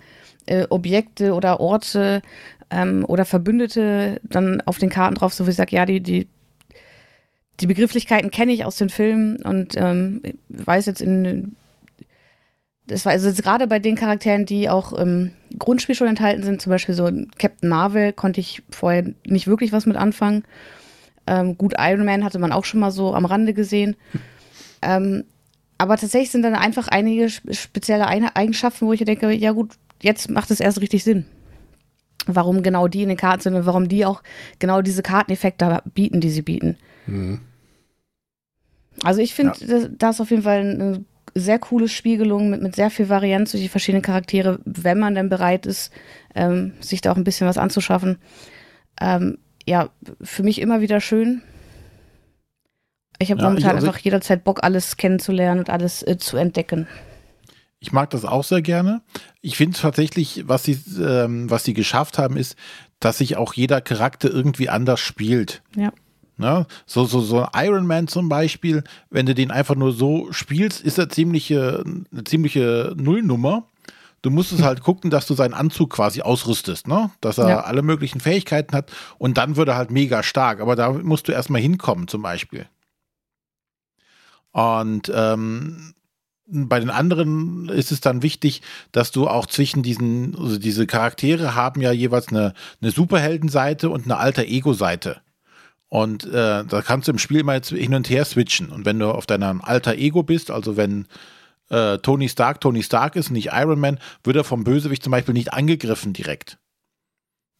[0.47, 2.23] äh, Objekte oder Orte
[2.71, 6.29] ähm, oder Verbündete dann auf den Karten drauf, so wie ich sage, ja, die, die,
[7.61, 11.57] die Begrifflichkeiten kenne ich aus den Filmen und ähm, weiß jetzt in
[12.88, 16.62] das war also jetzt gerade bei den Charakteren, die auch im Grundspiel schon enthalten sind,
[16.62, 20.45] zum Beispiel so Captain Marvel, konnte ich vorher nicht wirklich was mit anfangen.
[21.27, 23.97] Ähm, gut, Iron Man hatte man auch schon mal so am Rande gesehen.
[24.83, 25.25] Ähm,
[25.79, 30.31] aber tatsächlich sind dann einfach einige spe- spezielle Eigenschaften, wo ich denke, ja gut, jetzt
[30.31, 31.25] macht es erst richtig Sinn.
[32.27, 34.23] warum genau die in den Karten sind und warum die auch
[34.59, 36.77] genau diese Karteneffekte bieten, die sie bieten.
[37.07, 37.40] Mhm.
[39.03, 39.89] Also ich finde, ja.
[39.91, 41.05] da ist auf jeden Fall eine
[41.35, 45.15] sehr coole Spiel gelungen mit, mit sehr viel Varianz durch die verschiedenen Charaktere, wenn man
[45.15, 45.93] denn bereit ist,
[46.35, 48.19] ähm, sich da auch ein bisschen was anzuschaffen.
[49.01, 49.91] Ähm, ja,
[50.23, 51.43] für mich immer wieder schön.
[53.19, 56.87] Ich habe ja, momentan also einfach jederzeit Bock, alles kennenzulernen und alles äh, zu entdecken.
[57.81, 59.03] Ich mag das auch sehr gerne.
[59.43, 62.57] Ich finde tatsächlich, was sie, ähm, was sie geschafft haben, ist,
[63.01, 65.63] dass sich auch jeder Charakter irgendwie anders spielt.
[65.77, 65.93] Ja.
[66.38, 66.66] Ne?
[66.85, 70.99] So, so, so Iron Man zum Beispiel, wenn du den einfach nur so spielst, ist
[70.99, 73.64] er ziemliche, eine ziemliche Nullnummer.
[74.22, 77.11] Du musst es halt gucken, dass du seinen Anzug quasi ausrüstest, ne?
[77.20, 77.61] Dass er ja.
[77.61, 80.61] alle möglichen Fähigkeiten hat und dann wird er halt mega stark.
[80.61, 82.66] Aber da musst du erstmal hinkommen, zum Beispiel.
[84.53, 85.94] Und ähm,
[86.46, 91.55] bei den anderen ist es dann wichtig, dass du auch zwischen diesen, also diese Charaktere
[91.55, 95.20] haben ja jeweils eine, eine Superheldenseite und eine alter Ego-Seite.
[95.88, 98.70] Und äh, da kannst du im Spiel mal hin und her switchen.
[98.70, 101.07] Und wenn du auf deinem alter Ego bist, also wenn
[101.70, 105.35] äh, Tony Stark Tony Stark ist, nicht Iron Man, wird er vom Bösewicht zum Beispiel
[105.35, 106.59] nicht angegriffen direkt.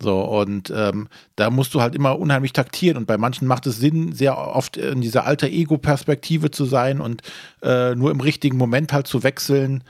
[0.03, 2.99] So, und ähm, da musst du halt immer unheimlich taktieren.
[2.99, 7.23] Und bei manchen macht es Sinn, sehr oft in dieser alter Ego-Perspektive zu sein und
[7.63, 9.85] äh, nur im richtigen Moment halt zu wechseln.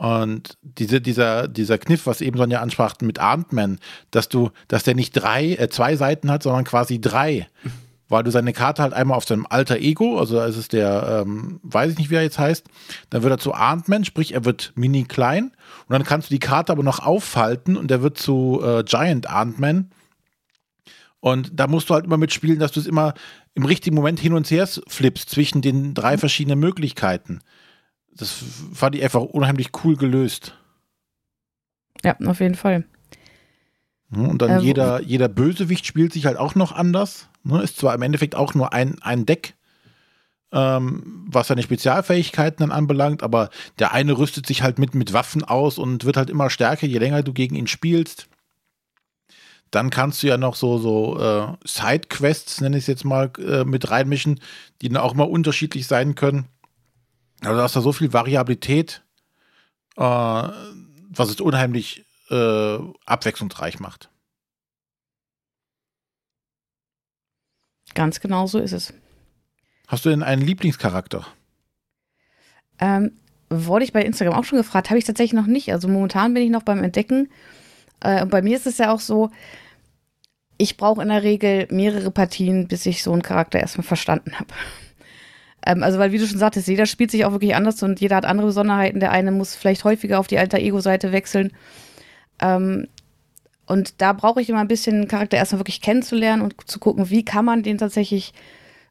[0.00, 3.78] Und diese, dieser, dieser Kniff, was eben Sonja ansprach mit Ant-Man,
[4.10, 7.48] dass du, dass der nicht drei, äh, zwei Seiten hat, sondern quasi drei.
[8.08, 11.26] Weil du seine Karte halt einmal auf seinem alter Ego, also da ist es der,
[11.26, 12.64] ähm, weiß ich nicht, wie er jetzt heißt,
[13.10, 15.52] dann wird er zu Ant-Man, sprich, er wird mini klein.
[15.86, 19.28] Und dann kannst du die Karte aber noch auffalten und er wird zu äh, Giant
[19.28, 19.90] Ant-Man.
[21.20, 23.12] Und da musst du halt immer mitspielen, dass du es immer
[23.52, 27.40] im richtigen Moment hin und her flippst zwischen den drei verschiedenen Möglichkeiten.
[28.20, 30.54] Das fand ich einfach unheimlich cool gelöst.
[32.04, 32.84] Ja, auf jeden Fall.
[34.10, 37.28] Und dann äh, jeder, jeder Bösewicht spielt sich halt auch noch anders.
[37.44, 37.62] Ne?
[37.62, 39.54] Ist zwar im Endeffekt auch nur ein, ein Deck,
[40.52, 45.44] ähm, was seine Spezialfähigkeiten dann anbelangt, aber der eine rüstet sich halt mit, mit Waffen
[45.44, 48.28] aus und wird halt immer stärker, je länger du gegen ihn spielst.
[49.70, 53.64] Dann kannst du ja noch so, so äh, Sidequests, nenne ich es jetzt mal, äh,
[53.64, 54.40] mit reinmischen,
[54.82, 56.46] die dann auch immer unterschiedlich sein können.
[57.42, 59.02] Also da ist da so viel Variabilität,
[59.96, 64.10] äh, was es unheimlich äh, abwechslungsreich macht.
[67.94, 68.94] Ganz genau so ist es.
[69.88, 71.26] Hast du denn einen Lieblingscharakter?
[72.78, 75.72] Ähm, wurde ich bei Instagram auch schon gefragt, habe ich tatsächlich noch nicht.
[75.72, 77.28] Also momentan bin ich noch beim Entdecken.
[78.00, 79.30] Äh, und bei mir ist es ja auch so,
[80.56, 84.54] ich brauche in der Regel mehrere Partien, bis ich so einen Charakter erstmal verstanden habe.
[85.66, 88.16] Ähm, also, weil, wie du schon sagtest, jeder spielt sich auch wirklich anders und jeder
[88.16, 89.00] hat andere Besonderheiten.
[89.00, 91.52] Der eine muss vielleicht häufiger auf die alter Ego-Seite wechseln.
[92.40, 92.86] Ähm,
[93.66, 97.10] und da brauche ich immer ein bisschen einen Charakter erstmal wirklich kennenzulernen und zu gucken,
[97.10, 98.32] wie kann man den tatsächlich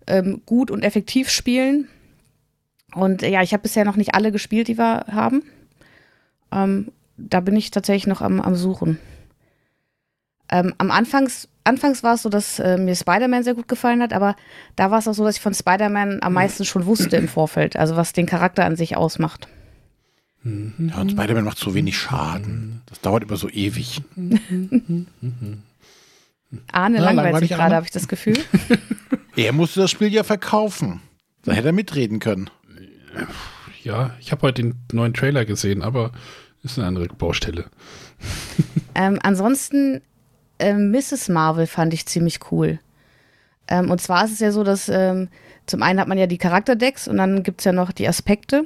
[0.08, 1.88] ähm, gut und effektiv spielen.
[2.94, 5.44] Und ja, ich habe bisher noch nicht alle gespielt, die wir haben.
[6.52, 9.00] Ähm, da bin ich tatsächlich noch am, am Suchen.
[10.50, 14.12] Ähm, am Anfangs, Anfangs war es so, dass äh, mir Spider-Man sehr gut gefallen hat,
[14.12, 14.36] aber
[14.76, 17.76] da war es auch so, dass ich von Spider-Man am meisten schon wusste im Vorfeld,
[17.76, 19.48] also was den Charakter an sich ausmacht.
[20.44, 22.82] Ja, und Spider-Man macht so wenig Schaden.
[22.88, 24.02] Das dauert immer so ewig.
[26.72, 28.40] Arne Na, langweilt sich gerade, habe ich das Gefühl.
[29.36, 31.02] er musste das Spiel ja verkaufen.
[31.44, 32.50] Da hätte er mitreden können.
[33.84, 36.14] Ja, ich habe heute den neuen Trailer gesehen, aber
[36.64, 37.66] ist eine andere Baustelle.
[38.96, 40.02] Ähm, ansonsten
[40.60, 41.30] ähm, Mrs.
[41.30, 42.80] Marvel fand ich ziemlich cool.
[43.68, 45.30] Ähm, und zwar ist es ja so, dass ähm,
[45.66, 48.66] zum einen hat man ja die Charakterdecks und dann gibt es ja noch die Aspekte.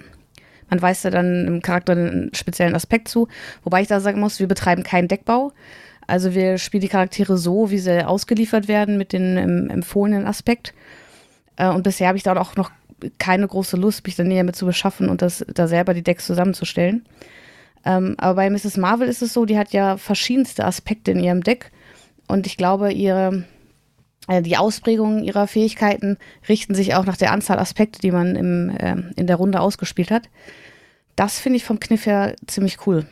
[0.69, 3.27] Man weiß ja dann im Charakter einen speziellen Aspekt zu.
[3.63, 5.51] Wobei ich da sagen muss, wir betreiben keinen Deckbau.
[6.08, 10.73] Also wir spielen die Charaktere so, wie sie ausgeliefert werden mit dem ähm, empfohlenen Aspekt.
[11.58, 12.71] Äh, und bisher habe ich da auch noch
[13.19, 16.25] keine große Lust, mich da näher mit zu beschaffen und das, da selber die Decks
[16.25, 17.06] zusammenzustellen.
[17.86, 18.77] Ähm, aber bei Mrs.
[18.77, 21.71] Marvel ist es so, die hat ja verschiedenste Aspekte in ihrem Deck
[22.27, 23.45] und ich glaube, ihre,
[24.27, 28.69] äh, die Ausprägungen ihrer Fähigkeiten richten sich auch nach der Anzahl Aspekte, die man im,
[28.69, 30.29] äh, in der Runde ausgespielt hat.
[31.15, 33.05] Das finde ich vom Kniff her ziemlich cool.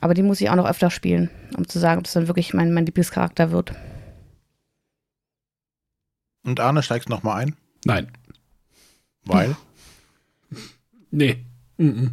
[0.00, 2.54] Aber die muss ich auch noch öfter spielen, um zu sagen, ob es dann wirklich
[2.54, 3.72] mein, mein Lieblingscharakter wird.
[6.44, 7.56] Und Arne, steigst du nochmal ein?
[7.84, 8.10] Nein.
[9.24, 9.56] Weil?
[11.10, 11.44] nee.
[11.76, 12.10] Mm -mm.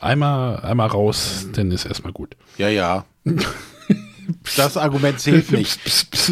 [0.00, 2.36] Einmal, einmal raus, dann ist erstmal gut.
[2.56, 3.04] Ja, ja.
[4.56, 5.80] Das Argument zählt nicht.
[5.86, 6.28] Es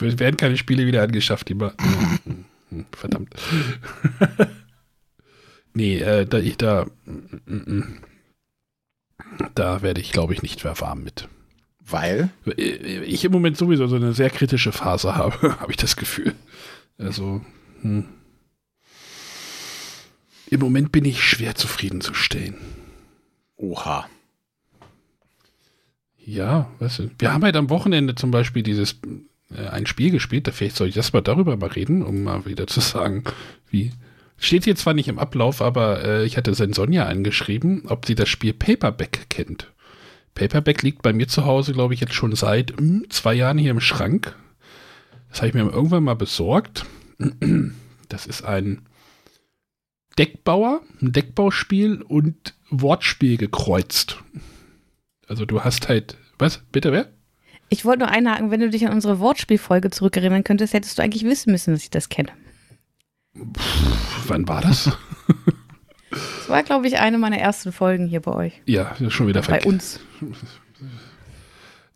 [0.00, 1.72] werden keine Spiele wieder angeschafft, lieber.
[2.90, 3.32] Verdammt.
[5.74, 6.86] Nee, äh, da, ich, da,
[9.54, 11.28] da werde ich, glaube ich, nicht mehr warm mit.
[11.86, 12.30] Weil?
[12.56, 16.34] Ich im Moment sowieso so eine sehr kritische Phase habe, habe ich das Gefühl.
[16.98, 17.42] Also,
[17.82, 18.06] hm.
[20.50, 22.56] Im Moment bin ich schwer zufriedenzustellen.
[23.56, 24.08] Oha.
[26.24, 29.00] Ja, weißt du, wir haben halt am Wochenende zum Beispiel dieses
[29.54, 32.44] äh, ein Spiel gespielt, da vielleicht soll ich das mal darüber mal reden, um mal
[32.46, 33.24] wieder zu sagen,
[33.70, 33.92] wie.
[34.40, 38.28] Steht hier zwar nicht im Ablauf, aber äh, ich hatte Sonja angeschrieben, ob sie das
[38.28, 39.72] Spiel Paperback kennt.
[40.36, 43.58] Paperback liegt bei mir zu Hause, glaube ich, jetzt schon seit mh, hm, zwei Jahren
[43.58, 44.36] hier im Schrank.
[45.28, 46.86] Das habe ich mir irgendwann mal besorgt.
[48.08, 48.87] Das ist ein
[50.18, 54.18] Deckbauer, ein Deckbauspiel und Wortspiel gekreuzt.
[55.28, 57.08] Also du hast halt, was, bitte wer?
[57.68, 61.24] Ich wollte nur einhaken, wenn du dich an unsere Wortspielfolge zurückerinnern könntest, hättest du eigentlich
[61.24, 62.30] wissen müssen, dass ich das kenne.
[63.36, 64.90] Pff, wann war das?
[66.10, 68.62] Das war, glaube ich, eine meiner ersten Folgen hier bei euch.
[68.64, 70.00] Ja, schon wieder Bei uns.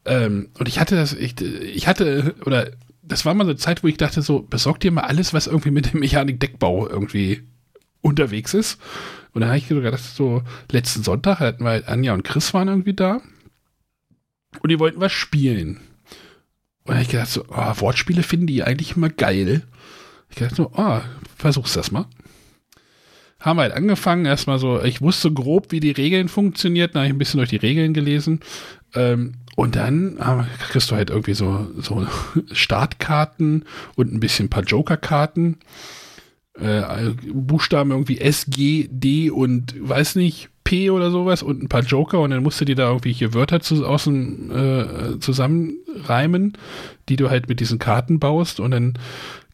[0.05, 3.83] Ähm, und ich hatte das, ich, ich hatte, oder das war mal so eine Zeit,
[3.83, 7.43] wo ich dachte, so, besorgt dir mal alles, was irgendwie mit dem Mechanik-Deckbau irgendwie
[8.03, 8.79] unterwegs ist.
[9.33, 12.53] Und dann habe ich sogar gedacht, so, letzten Sonntag hatten wir halt Anja und Chris
[12.53, 13.21] waren irgendwie da.
[14.61, 15.77] Und die wollten was spielen.
[16.85, 19.63] Und dann habe ich gedacht, so, oh, Wortspiele finden die eigentlich immer geil.
[20.29, 21.01] Ich dachte so, oh,
[21.37, 22.07] versuch's das mal.
[23.41, 27.09] Haben wir halt angefangen, erstmal so, ich wusste grob, wie die Regeln funktionieren, dann habe
[27.09, 28.41] ich ein bisschen durch die Regeln gelesen.
[28.95, 32.07] Ähm, und dann äh, kriegst du halt irgendwie so, so
[32.53, 33.65] Startkarten
[33.97, 35.59] und ein bisschen ein paar Jokerkarten.
[36.59, 41.83] Äh, Buchstaben irgendwie S, G, D und weiß nicht, P oder sowas und ein paar
[41.83, 46.57] Joker und dann musst du dir da irgendwelche Wörter zu, aus äh, zusammenreimen,
[47.09, 48.95] die du halt mit diesen Karten baust und dann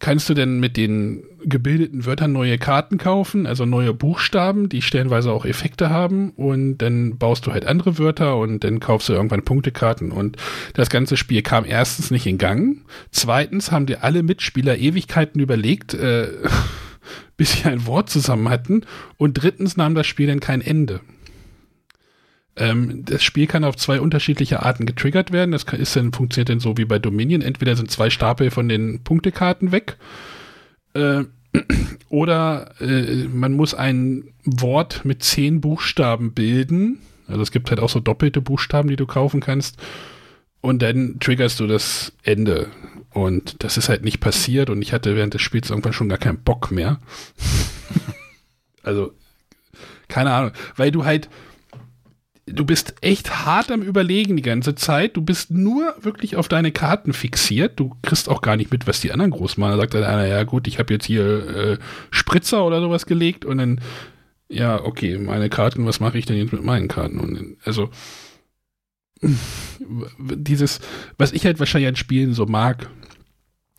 [0.00, 5.32] kannst du denn mit den gebildeten Wörtern neue Karten kaufen, also neue Buchstaben, die stellenweise
[5.32, 9.44] auch Effekte haben und dann baust du halt andere Wörter und dann kaufst du irgendwann
[9.44, 10.36] Punktekarten und
[10.74, 15.94] das ganze Spiel kam erstens nicht in Gang, zweitens haben dir alle Mitspieler Ewigkeiten überlegt,
[15.94, 16.28] äh,
[17.36, 18.82] bis sie ein Wort zusammen hatten
[19.16, 21.00] und drittens nahm das Spiel dann kein Ende.
[22.58, 25.52] Ähm, das Spiel kann auf zwei unterschiedliche Arten getriggert werden.
[25.52, 27.42] Das ist dann, funktioniert dann so wie bei Dominion.
[27.42, 29.96] Entweder sind zwei Stapel von den Punktekarten weg.
[30.94, 31.24] Äh,
[32.08, 36.98] oder äh, man muss ein Wort mit zehn Buchstaben bilden.
[37.26, 39.76] Also es gibt halt auch so doppelte Buchstaben, die du kaufen kannst.
[40.60, 42.68] Und dann triggerst du das Ende.
[43.10, 44.70] Und das ist halt nicht passiert.
[44.70, 46.98] Und ich hatte während des Spiels irgendwann schon gar keinen Bock mehr.
[48.82, 49.12] also,
[50.08, 50.52] keine Ahnung.
[50.76, 51.28] Weil du halt,
[52.46, 55.16] du bist echt hart am Überlegen die ganze Zeit.
[55.16, 57.78] Du bist nur wirklich auf deine Karten fixiert.
[57.78, 59.72] Du kriegst auch gar nicht mit, was die anderen groß machen.
[59.72, 61.78] Da sagt dann einer, ja gut, ich habe jetzt hier äh,
[62.10, 63.80] Spritzer oder sowas gelegt und dann,
[64.48, 67.20] ja, okay, meine Karten, was mache ich denn jetzt mit meinen Karten?
[67.20, 67.90] Und also
[69.20, 70.80] dieses,
[71.16, 72.88] was ich halt wahrscheinlich an Spielen so mag,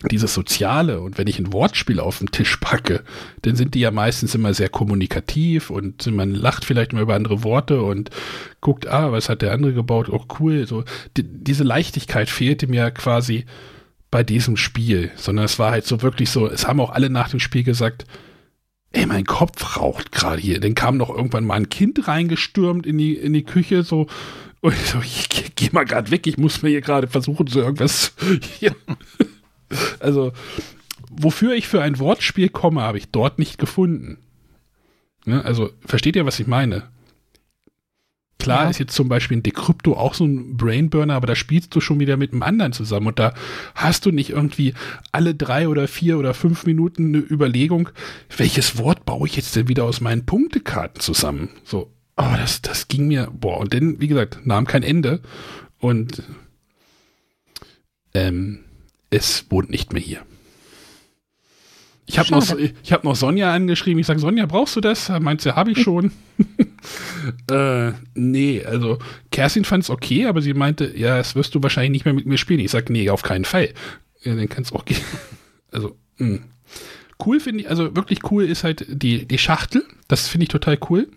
[0.10, 3.04] dieses Soziale und wenn ich ein Wortspiel auf den Tisch packe,
[3.42, 7.44] dann sind die ja meistens immer sehr kommunikativ und man lacht vielleicht mal über andere
[7.44, 8.10] Worte und
[8.62, 10.86] guckt, ah, was hat der andere gebaut, oh cool, so.
[11.18, 13.46] Die, diese Leichtigkeit fehlte mir quasi
[14.10, 17.30] bei diesem Spiel, sondern es war halt so wirklich so, es haben auch alle nach
[17.30, 18.06] dem Spiel gesagt,
[18.92, 20.60] ey, mein Kopf raucht gerade hier.
[20.62, 24.08] Dann kam noch irgendwann mal ein Kind reingestürmt in die, in die Küche, so,
[24.62, 27.62] und ich so, ich geh mal gerade weg, ich muss mir hier gerade versuchen, so
[27.62, 28.14] irgendwas.
[28.60, 28.76] Hier.
[30.00, 30.34] Also,
[31.10, 34.18] wofür ich für ein Wortspiel komme, habe ich dort nicht gefunden.
[35.26, 35.44] Ne?
[35.46, 36.90] Also, versteht ihr, was ich meine?
[38.40, 38.70] Klar ja.
[38.70, 42.00] ist jetzt zum Beispiel ein Decrypto auch so ein Brainburner, aber da spielst du schon
[42.00, 43.34] wieder mit einem anderen zusammen und da
[43.76, 44.74] hast du nicht irgendwie
[45.12, 47.90] alle drei oder vier oder fünf Minuten eine Überlegung,
[48.38, 51.50] welches Wort baue ich jetzt denn wieder aus meinen Punktekarten zusammen?
[51.66, 55.22] So, oh, das, das ging mir, boah, und dann, wie gesagt, nahm kein Ende
[55.80, 56.24] und
[58.14, 58.60] ähm,
[59.10, 60.22] es wohnt nicht mehr hier.
[62.06, 64.00] Ich habe noch, hab noch Sonja angeschrieben.
[64.00, 65.10] Ich sage, Sonja, brauchst du das?
[65.20, 66.12] Meint sie, habe ich schon.
[67.52, 68.98] äh, nee, also
[69.32, 72.26] Kerstin fand es okay, aber sie meinte, ja, das wirst du wahrscheinlich nicht mehr mit
[72.26, 72.62] mir spielen.
[72.62, 73.70] Ich sage, nee, auf keinen Fall.
[74.24, 75.02] Ja, dann kannst auch gehen.
[75.72, 76.28] Also, mh.
[76.28, 76.44] Hm.
[77.24, 79.86] cool finde ich, also wirklich cool ist halt die, die Schachtel.
[80.08, 81.08] Das finde ich total cool.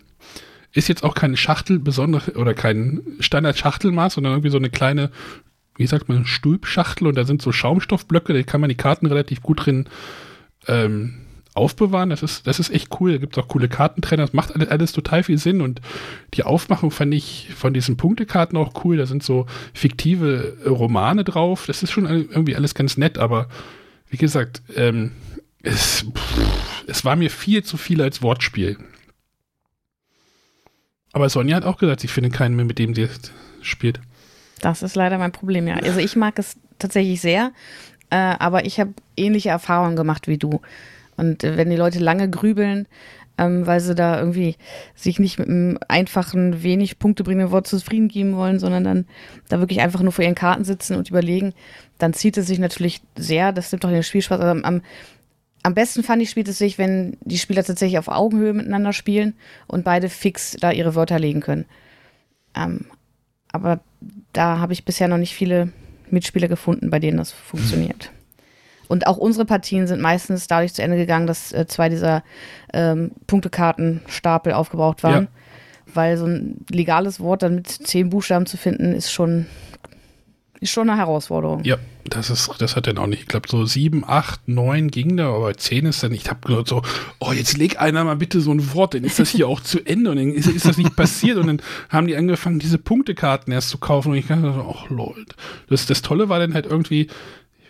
[0.73, 5.11] Ist jetzt auch keine Schachtel besonders oder kein Standard-Schachtelmaß, sondern irgendwie so eine kleine
[5.75, 9.41] wie sagt man, Stülpschachtel und da sind so Schaumstoffblöcke, da kann man die Karten relativ
[9.41, 9.85] gut drin
[10.67, 11.15] ähm,
[11.55, 12.09] aufbewahren.
[12.09, 13.13] Das ist, das ist echt cool.
[13.13, 14.23] Da gibt es auch coole Kartentrenner.
[14.23, 15.61] Das macht alles, alles, total viel Sinn.
[15.61, 15.81] Und
[16.33, 18.97] die Aufmachung fand ich von diesen Punktekarten auch cool.
[18.97, 21.65] Da sind so fiktive Romane drauf.
[21.67, 23.47] Das ist schon irgendwie alles ganz nett, aber
[24.09, 25.11] wie gesagt, ähm,
[25.63, 28.77] es, pff, es war mir viel zu viel als Wortspiel.
[31.13, 33.07] Aber Sonja hat auch gesagt, sie findet keinen mehr, mit dem sie
[33.61, 34.01] spielt.
[34.61, 35.75] Das ist leider mein Problem, ja.
[35.75, 37.51] Also ich mag es tatsächlich sehr,
[38.09, 40.61] äh, aber ich habe ähnliche Erfahrungen gemacht wie du.
[41.15, 42.87] Und äh, wenn die Leute lange grübeln,
[43.37, 44.55] ähm, weil sie da irgendwie
[44.95, 49.05] sich nicht mit einem einfachen, wenig Punkte bringenden Wort zufrieden geben wollen, sondern dann
[49.49, 51.53] da wirklich einfach nur vor ihren Karten sitzen und überlegen,
[51.97, 54.39] dann zieht es sich natürlich sehr, das nimmt doch den Spielspaß.
[54.39, 54.81] Also am, am
[55.73, 59.33] besten fand ich, spielt es sich, wenn die Spieler tatsächlich auf Augenhöhe miteinander spielen
[59.67, 61.65] und beide fix da ihre Wörter legen können.
[62.53, 62.85] Ähm,
[63.51, 63.79] aber
[64.33, 65.69] da habe ich bisher noch nicht viele
[66.09, 68.11] Mitspieler gefunden, bei denen das funktioniert.
[68.87, 72.23] Und auch unsere Partien sind meistens dadurch zu Ende gegangen, dass äh, zwei dieser
[72.73, 75.23] ähm, Punktekartenstapel aufgebraucht waren.
[75.23, 75.29] Ja.
[75.95, 79.47] Weil so ein legales Wort dann mit zehn Buchstaben zu finden, ist schon
[80.63, 81.63] ist schon eine Herausforderung.
[81.63, 83.21] Ja, das ist, das hat dann auch nicht.
[83.21, 86.67] Ich glaube, so sieben, acht, neun ging da, aber zehn ist dann, ich habe gehört
[86.67, 86.81] so,
[87.19, 89.85] oh, jetzt leg einer mal bitte so ein Wort, dann ist das hier auch zu
[89.85, 93.53] Ende und dann ist, ist, das nicht passiert und dann haben die angefangen, diese Punktekarten
[93.53, 95.35] erst zu kaufen und ich dachte so, ach Leute.
[95.69, 97.07] Das, das Tolle war dann halt irgendwie,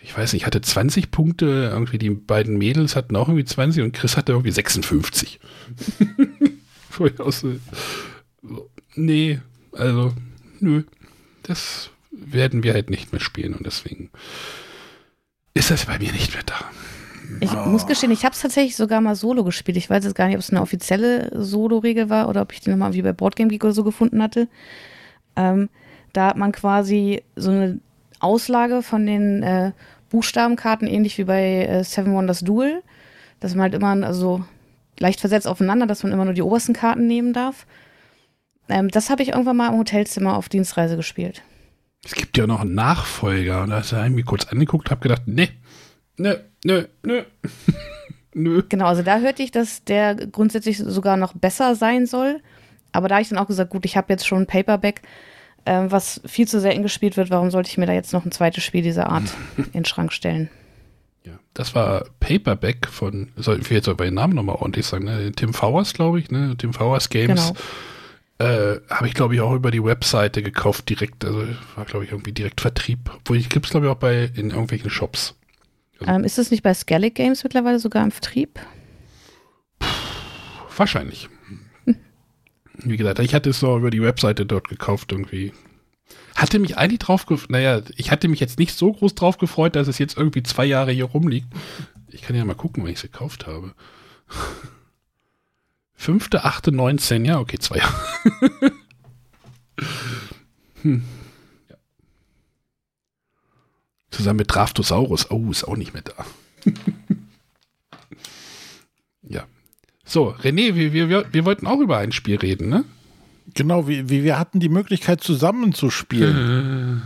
[0.02, 3.82] ich weiß nicht, ich hatte 20 Punkte, irgendwie die beiden Mädels hatten auch irgendwie 20
[3.82, 5.40] und Chris hatte irgendwie 56.
[6.96, 7.54] Wo ich aus, so,
[8.94, 9.40] nee,
[9.72, 10.12] also,
[10.60, 10.84] nö,
[11.42, 14.10] das werden wir halt nicht mehr spielen und deswegen
[15.54, 16.70] ist das bei mir nicht mehr da.
[17.40, 17.68] Ich oh.
[17.68, 19.76] muss gestehen, ich habe es tatsächlich sogar mal solo gespielt.
[19.76, 22.70] Ich weiß jetzt gar nicht, ob es eine offizielle Solo-Regel war oder ob ich die
[22.70, 24.48] nochmal wie bei Boardgame Geek oder so gefunden hatte.
[25.36, 25.68] Ähm,
[26.12, 27.80] da hat man quasi so eine
[28.20, 29.72] Auslage von den äh,
[30.10, 32.82] Buchstabenkarten, ähnlich wie bei äh, Seven Wonders Duel,
[33.40, 34.44] dass man halt immer also
[34.98, 37.66] leicht versetzt aufeinander, dass man immer nur die obersten Karten nehmen darf.
[38.68, 41.42] Ähm, das habe ich irgendwann mal im Hotelzimmer auf Dienstreise gespielt.
[42.04, 43.62] Es gibt ja noch einen Nachfolger.
[43.62, 45.48] Und da ist er irgendwie kurz angeguckt, habe gedacht, nee,
[46.16, 47.22] nö, nö, nö.
[48.34, 48.62] nö.
[48.68, 52.40] Genau, also da hörte ich, dass der grundsätzlich sogar noch besser sein soll.
[52.92, 55.02] Aber da habe ich dann auch gesagt, gut, ich habe jetzt schon ein Paperback,
[55.64, 57.30] äh, was viel zu selten gespielt wird.
[57.30, 59.24] Warum sollte ich mir da jetzt noch ein zweites Spiel dieser Art
[59.56, 60.50] in den Schrank stellen?
[61.24, 65.32] Ja, das war Paperback von, soll ich jetzt aber den Namen nochmal ordentlich sagen, ne?
[65.32, 66.54] Tim Fowers, glaube ich, ne?
[66.58, 67.48] Tim Fowers Games.
[67.48, 67.60] Genau.
[68.38, 71.24] Äh, habe ich, glaube ich, auch über die Webseite gekauft, direkt.
[71.24, 73.10] Also war, glaube ich, irgendwie direkt Vertrieb.
[73.14, 75.36] Obwohl ich gibt es, glaube ich, auch bei in irgendwelchen Shops.
[76.00, 78.58] Also, ähm, ist es nicht bei Skellig Games mittlerweile sogar im Vertrieb?
[80.76, 81.28] Wahrscheinlich.
[81.84, 81.96] Hm.
[82.78, 85.52] Wie gesagt, ich hatte es so über die Webseite dort gekauft irgendwie.
[86.34, 89.76] Hatte mich eigentlich drauf gefreut, naja, ich hatte mich jetzt nicht so groß drauf gefreut,
[89.76, 91.46] dass es jetzt irgendwie zwei Jahre hier rumliegt.
[92.08, 93.74] Ich kann ja mal gucken, wann ich es gekauft habe.
[96.04, 97.94] Fünfte, achte, 19, ja, okay, zwei Jahre.
[100.82, 101.02] hm.
[101.70, 101.76] ja.
[104.10, 105.30] Zusammen mit Draftosaurus.
[105.30, 106.26] Oh, ist auch nicht mehr da.
[109.22, 109.46] ja.
[110.04, 112.84] So, René, wir, wir, wir wollten auch über ein Spiel reden, ne?
[113.54, 117.00] Genau, wie, wie wir hatten die Möglichkeit zusammenzuspielen.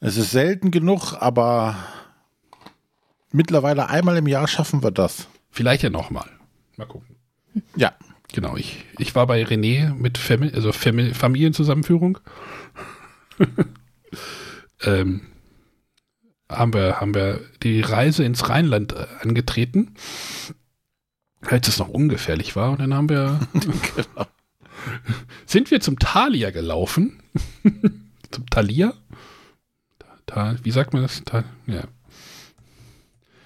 [0.00, 0.06] Äh.
[0.06, 1.76] Es ist selten genug, aber
[3.30, 5.28] mittlerweile einmal im Jahr schaffen wir das.
[5.50, 6.30] Vielleicht ja nochmal.
[6.78, 7.17] Mal gucken.
[7.76, 7.94] Ja.
[8.32, 12.18] Genau, ich, ich war bei René mit Famili also Famili Familienzusammenführung.
[14.82, 15.22] ähm,
[16.50, 19.94] haben, wir, haben wir die Reise ins Rheinland äh, angetreten,
[21.40, 22.72] als es noch ungefährlich war.
[22.72, 24.26] Und dann haben wir genau.
[25.46, 27.22] sind wir zum Thalia gelaufen.
[28.30, 28.92] zum Thalia?
[30.26, 31.22] Ta, wie sagt man das?
[31.24, 31.84] Ta, ja.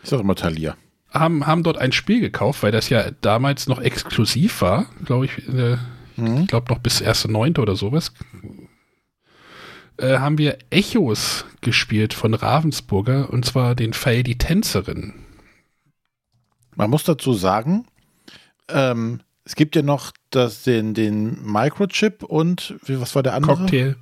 [0.03, 0.77] Ich sage immer Thalia
[1.13, 5.49] haben, haben dort ein Spiel gekauft, weil das ja damals noch exklusiv war, glaube ich,
[5.49, 5.77] äh,
[6.17, 6.43] mhm.
[6.43, 7.59] ich glaube noch bis 1.9.
[7.61, 8.13] oder sowas.
[9.99, 15.15] Äh, haben wir Echos gespielt von Ravensburger und zwar den Fall Die Tänzerin.
[16.75, 17.87] Man muss dazu sagen,
[18.69, 23.57] ähm, es gibt ja noch das, den, den Microchip und wie, was war der andere?
[23.57, 23.97] Cocktail.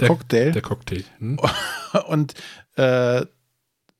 [0.00, 0.50] Der, Cocktail.
[0.52, 1.04] Der Cocktail.
[1.18, 1.38] Hm?
[2.08, 2.34] Und
[2.76, 3.24] äh,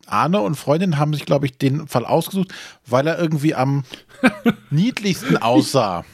[0.08, 2.54] Arne und Freundin haben sich, glaube ich, den Fall ausgesucht,
[2.86, 3.84] weil er irgendwie am
[4.70, 6.04] niedlichsten aussah.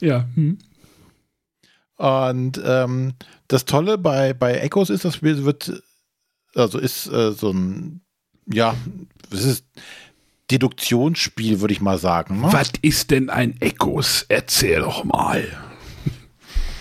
[0.00, 0.26] Ja.
[0.34, 0.58] Hm.
[1.96, 3.14] Und ähm,
[3.48, 5.82] das Tolle bei, bei Echos ist, das Spiel wird,
[6.54, 8.02] also ist äh, so ein,
[8.46, 8.74] ja,
[9.32, 9.64] es ist
[10.50, 12.40] Deduktionsspiel, würde ich mal sagen.
[12.40, 12.48] Ne?
[12.52, 14.24] Was ist denn ein Echos?
[14.28, 15.46] Erzähl doch mal.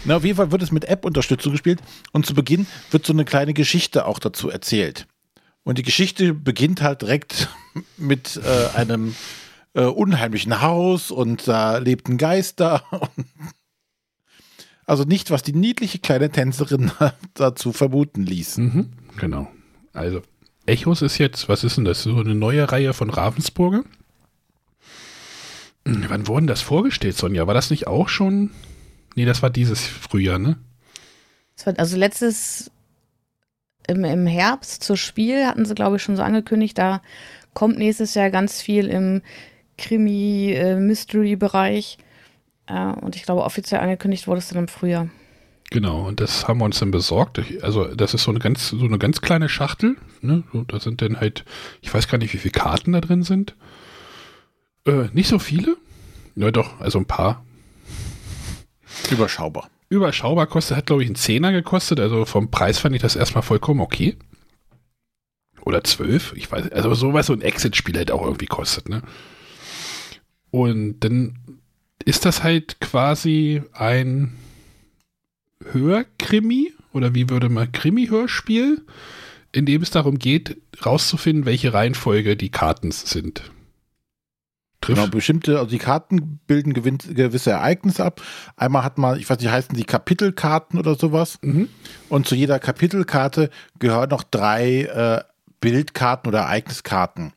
[0.06, 1.82] Na, auf jeden Fall wird es mit App-Unterstützung gespielt
[2.14, 5.06] und zu Beginn wird so eine kleine Geschichte auch dazu erzählt.
[5.68, 7.50] Und die Geschichte beginnt halt direkt
[7.98, 9.16] mit äh, einem
[9.74, 12.84] äh, unheimlichen Haus und da lebten Geister.
[14.86, 16.92] also nicht, was die niedliche kleine Tänzerin
[17.34, 18.60] dazu vermuten ließ.
[18.60, 19.52] Mhm, genau.
[19.92, 20.22] Also,
[20.66, 22.04] Echos ist jetzt, was ist denn das?
[22.04, 23.84] So eine neue Reihe von Ravensburger?
[25.86, 27.46] Hm, wann wurden das vorgestellt, Sonja?
[27.46, 28.52] War das nicht auch schon
[29.18, 30.58] Nee, das war dieses Frühjahr, ne?
[31.76, 32.70] Also letztes
[33.88, 37.02] im, im Herbst zur Spiel hatten sie, glaube ich, schon so angekündigt, da
[37.54, 39.22] kommt nächstes Jahr ganz viel im
[39.78, 41.98] Krimi-Mystery-Bereich.
[42.68, 45.08] Äh, und ich glaube, offiziell angekündigt wurde es dann im Frühjahr.
[45.70, 47.42] Genau, und das haben wir uns dann besorgt.
[47.62, 49.98] Also, das ist so eine ganz, so eine ganz kleine Schachtel.
[50.22, 50.44] Ne?
[50.68, 51.44] Da sind dann halt,
[51.82, 53.54] ich weiß gar nicht, wie viele Karten da drin sind.
[54.86, 55.76] Äh, nicht so viele.
[56.36, 57.44] Ja, doch, also ein paar.
[59.12, 59.70] Überschaubar.
[59.90, 62.00] Überschaubar kostet, hat glaube ich einen Zehner gekostet.
[62.00, 64.18] Also vom Preis fand ich das erstmal vollkommen okay.
[65.62, 69.02] Oder zwölf, ich weiß, also sowas so ein Exit-Spiel halt auch irgendwie kostet, ne?
[70.50, 71.40] Und dann
[72.06, 74.38] ist das halt quasi ein
[75.72, 78.82] Hörkrimi oder wie würde man Krimi-Hörspiel,
[79.52, 83.52] in dem es darum geht, rauszufinden, welche Reihenfolge die Karten sind.
[84.88, 85.00] Trifft.
[85.00, 88.22] Genau, bestimmte, also die Karten bilden gewisse Ereignisse ab.
[88.56, 91.40] Einmal hat man, ich weiß nicht, heißen die Kapitelkarten oder sowas.
[91.42, 91.68] Mhm.
[92.08, 95.24] Und zu jeder Kapitelkarte gehören noch drei äh,
[95.60, 97.34] Bildkarten oder Ereigniskarten.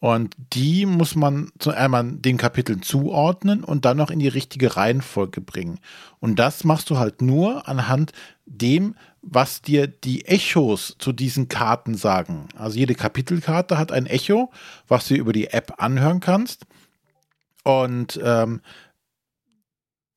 [0.00, 4.76] Und die muss man zu einmal den Kapiteln zuordnen und dann noch in die richtige
[4.76, 5.78] Reihenfolge bringen.
[6.18, 8.12] Und das machst du halt nur anhand
[8.44, 12.48] dem, was dir die Echos zu diesen Karten sagen.
[12.56, 14.50] Also jede Kapitelkarte hat ein Echo,
[14.88, 16.66] was du über die App anhören kannst.
[17.68, 18.62] Und ähm,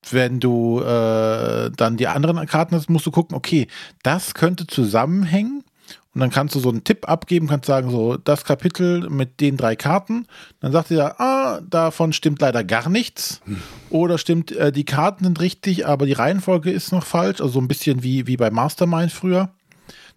[0.10, 3.68] wenn du äh, dann die anderen Karten hast, musst du gucken, okay,
[4.04, 5.66] das könnte zusammenhängen
[6.14, 9.58] und dann kannst du so einen Tipp abgeben, kannst sagen, so, das Kapitel mit den
[9.58, 10.28] drei Karten.
[10.62, 13.42] Dann sagt er, ah, davon stimmt leider gar nichts.
[13.44, 13.62] Hm.
[13.90, 17.42] Oder stimmt, äh, die Karten sind richtig, aber die Reihenfolge ist noch falsch.
[17.42, 19.50] Also so ein bisschen wie, wie bei Mastermind früher.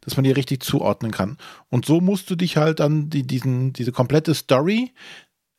[0.02, 1.36] Dass man die richtig zuordnen kann.
[1.68, 4.92] Und so musst du dich halt dann die, diesen, diese komplette Story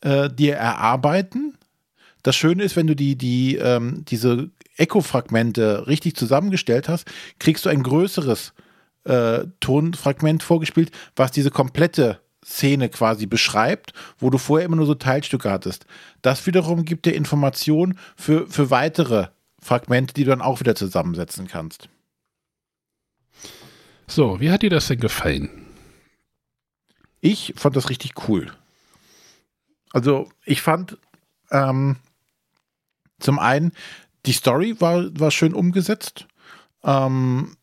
[0.01, 1.57] äh, dir erarbeiten.
[2.25, 7.07] Das Schöne ist, wenn du die, die, ähm, diese Echo-Fragmente richtig zusammengestellt hast,
[7.37, 8.55] kriegst du ein größeres
[9.03, 14.95] äh, Tonfragment vorgespielt, was diese komplette Szene quasi beschreibt, wo du vorher immer nur so
[14.95, 15.85] Teilstücke hattest.
[16.23, 19.27] Das wiederum gibt dir Informationen für, für weitere
[19.61, 21.89] Fragmente, die du dann auch wieder zusammensetzen kannst.
[24.07, 25.67] So, wie hat dir das denn gefallen?
[27.21, 28.51] Ich fand das richtig cool.
[29.93, 30.97] Also, ich fand
[31.51, 31.97] ähm,
[33.19, 33.71] zum einen,
[34.25, 36.27] die Story war, war schön umgesetzt.
[36.83, 37.55] Ähm,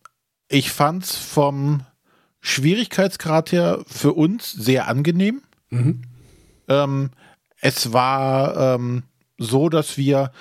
[0.48, 1.82] ich fand es vom
[2.40, 5.42] Schwierigkeitsgrad her für uns sehr angenehm.
[5.70, 6.02] Mhm.
[6.68, 7.10] Ähm,
[7.60, 9.04] es war ähm,
[9.38, 10.32] so, dass wir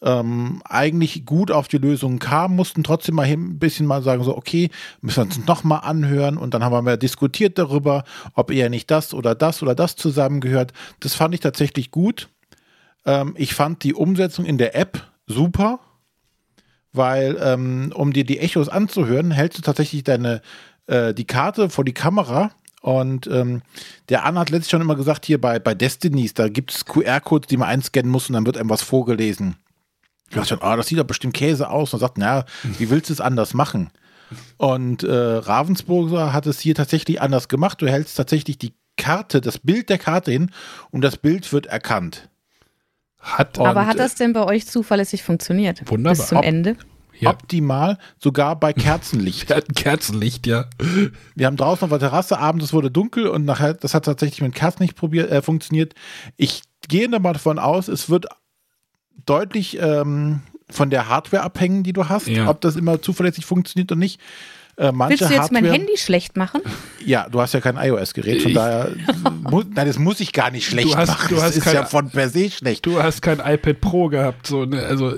[0.00, 4.36] ähm, eigentlich gut auf die Lösung kamen, mussten trotzdem mal ein bisschen mal sagen, so,
[4.36, 8.04] okay, müssen wir uns nochmal anhören und dann haben wir diskutiert darüber,
[8.34, 10.72] ob eher nicht das oder das oder das zusammengehört.
[11.00, 12.28] Das fand ich tatsächlich gut.
[13.08, 15.80] Ähm, ich fand die Umsetzung in der App super
[16.92, 20.40] weil ähm, um dir die Echos anzuhören, hältst du tatsächlich deine
[20.86, 22.50] äh, die Karte vor die Kamera
[22.80, 23.62] und ähm,
[24.08, 27.48] der Anna hat letztlich schon immer gesagt, hier bei, bei Destinies, da gibt es QR-Codes,
[27.48, 29.56] die man einscannen muss und dann wird einem was vorgelesen.
[30.28, 31.94] Ich dachte schon, ah, das sieht doch bestimmt Käse aus.
[31.94, 33.90] Und sagt, na, wie willst du es anders machen?
[34.58, 37.80] Und äh, Ravensburger hat es hier tatsächlich anders gemacht.
[37.80, 40.50] Du hältst tatsächlich die Karte, das Bild der Karte hin
[40.90, 42.28] und das Bild wird erkannt.
[43.18, 45.82] Hat Aber hat das denn bei euch zuverlässig funktioniert?
[45.90, 46.16] Wunderbar.
[46.16, 46.76] Bis zum Ob, Ende?
[47.18, 47.30] Ja.
[47.30, 49.48] Optimal, sogar bei Kerzenlicht.
[49.48, 50.66] Wir Kerzenlicht, ja.
[51.34, 54.40] Wir haben draußen auf der Terrasse, abends es wurde dunkel und nachher, das hat tatsächlich
[54.40, 55.94] mit Kerzenlicht probiert, äh, funktioniert.
[56.36, 58.26] Ich gehe da mal davon aus, es wird
[59.26, 62.48] deutlich ähm, von der Hardware abhängen, die du hast, ja.
[62.48, 64.20] ob das immer zuverlässig funktioniert oder nicht.
[64.78, 66.62] Äh, Willst du jetzt Hardware, mein Handy schlecht machen?
[67.04, 68.90] Ja, du hast ja kein iOS-Gerät, von daher,
[69.48, 71.28] mu, nein, das muss ich gar nicht schlecht du hast, machen.
[71.30, 72.84] Du hast das ist kein, ja von per se schlecht.
[72.84, 74.82] Du hast kein iPad Pro gehabt, so, ne?
[74.82, 75.14] also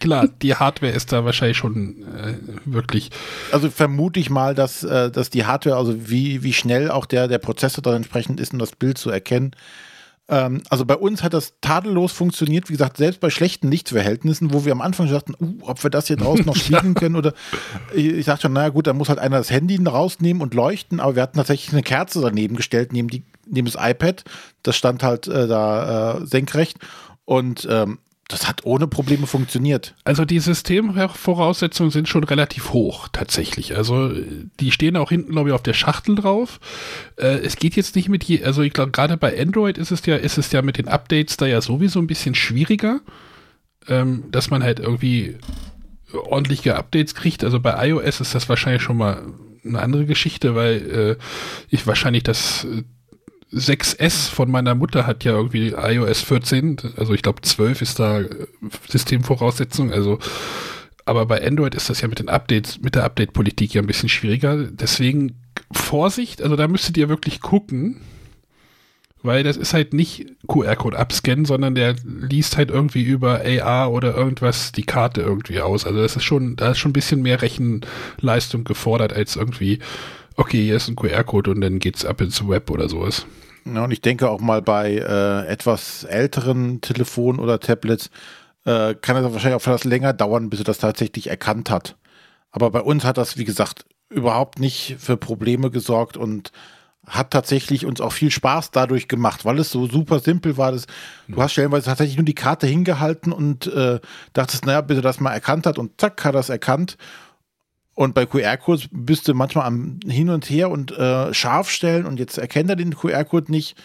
[0.00, 2.34] klar, die Hardware ist da wahrscheinlich schon äh,
[2.64, 3.10] wirklich.
[3.52, 7.28] Also vermute ich mal, dass, äh, dass die Hardware, also wie, wie schnell auch der,
[7.28, 9.50] der Prozessor dann entsprechend ist, um das Bild zu erkennen,
[10.26, 14.72] also bei uns hat das tadellos funktioniert, wie gesagt, selbst bei schlechten Lichtverhältnissen, wo wir
[14.72, 17.34] am Anfang dachten, uh, ob wir das hier draußen noch spielen können oder
[17.94, 21.16] ich dachte schon, naja gut, da muss halt einer das Handy rausnehmen und leuchten, aber
[21.16, 24.24] wir hatten tatsächlich eine Kerze daneben gestellt, neben, die, neben das iPad,
[24.62, 26.78] das stand halt äh, da äh, senkrecht.
[27.26, 27.98] Und ähm,
[28.28, 29.94] das hat ohne Probleme funktioniert.
[30.04, 33.76] Also die Systemvoraussetzungen sind schon relativ hoch, tatsächlich.
[33.76, 34.12] Also
[34.60, 36.58] die stehen auch hinten, glaube ich, auf der Schachtel drauf.
[37.16, 40.06] Äh, es geht jetzt nicht mit je, also ich glaube, gerade bei Android ist es
[40.06, 43.00] ja, ist es ja mit den Updates da ja sowieso ein bisschen schwieriger,
[43.88, 45.36] ähm, dass man halt irgendwie
[46.14, 47.44] ordentliche Updates kriegt.
[47.44, 49.22] Also bei iOS ist das wahrscheinlich schon mal
[49.64, 51.24] eine andere Geschichte, weil äh,
[51.68, 52.66] ich wahrscheinlich das
[53.54, 58.20] 6S von meiner Mutter hat ja irgendwie iOS 14, also ich glaube 12 ist da
[58.20, 58.28] äh,
[58.88, 60.18] Systemvoraussetzung, also
[61.06, 64.08] aber bei Android ist das ja mit den Updates, mit der Update-Politik ja ein bisschen
[64.08, 64.56] schwieriger.
[64.56, 65.36] Deswegen
[65.70, 68.00] Vorsicht, also da müsstet ihr wirklich gucken,
[69.22, 74.14] weil das ist halt nicht QR-Code abscannen, sondern der liest halt irgendwie über AR oder
[74.14, 75.86] irgendwas die Karte irgendwie aus.
[75.86, 79.80] Also das ist schon, da ist schon ein bisschen mehr Rechenleistung gefordert als irgendwie,
[80.36, 83.26] okay, hier ist ein QR-Code und dann geht's ab ins Web oder sowas.
[83.66, 88.10] Ja, und ich denke auch mal bei äh, etwas älteren Telefonen oder Tablets
[88.64, 91.96] äh, kann es wahrscheinlich auch etwas länger dauern, bis er das tatsächlich erkannt hat.
[92.50, 96.52] Aber bei uns hat das, wie gesagt, überhaupt nicht für Probleme gesorgt und
[97.06, 100.72] hat tatsächlich uns auch viel Spaß dadurch gemacht, weil es so super simpel war.
[100.72, 100.86] Dass
[101.28, 104.00] du hast stellenweise tatsächlich nur die Karte hingehalten und äh,
[104.32, 106.96] dachtest, naja, bis er das mal erkannt hat und zack, hat er es erkannt.
[107.94, 112.18] Und bei QR-Codes bist du manchmal am Hin und Her und äh, scharf stellen und
[112.18, 113.76] jetzt erkennt er den QR-Code nicht.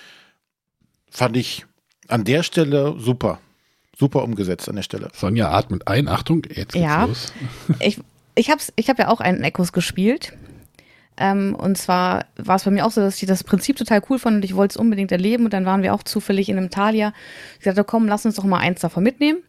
[1.12, 1.66] Fand ich
[2.07, 3.39] an der Stelle super.
[3.97, 5.10] Super umgesetzt an der Stelle.
[5.14, 6.07] Sonja atmet ein.
[6.07, 7.05] Achtung, jetzt geht's Ja.
[7.05, 7.34] los.
[7.80, 7.99] Ich,
[8.36, 10.34] ich habe ich hab ja auch einen Echos gespielt.
[11.18, 14.18] Ähm, und zwar war es bei mir auch so, dass ich das Prinzip total cool
[14.18, 15.43] fand und ich wollte es unbedingt erleben.
[15.43, 17.14] Und dann waren wir auch zufällig in einem Thalia.
[17.60, 19.39] Ich sagte, komm, lass uns doch mal eins davon mitnehmen.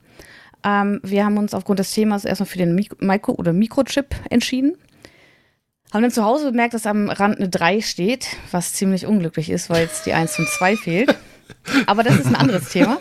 [0.64, 4.76] Ähm, wir haben uns aufgrund des Themas erstmal für den Mik Micro- oder Mikrochip entschieden.
[5.92, 9.70] Haben dann zu Hause bemerkt, dass am Rand eine 3 steht, was ziemlich unglücklich ist,
[9.70, 11.16] weil jetzt die 1 und 2 fehlt.
[11.86, 12.96] Aber das ist ein anderes Thema.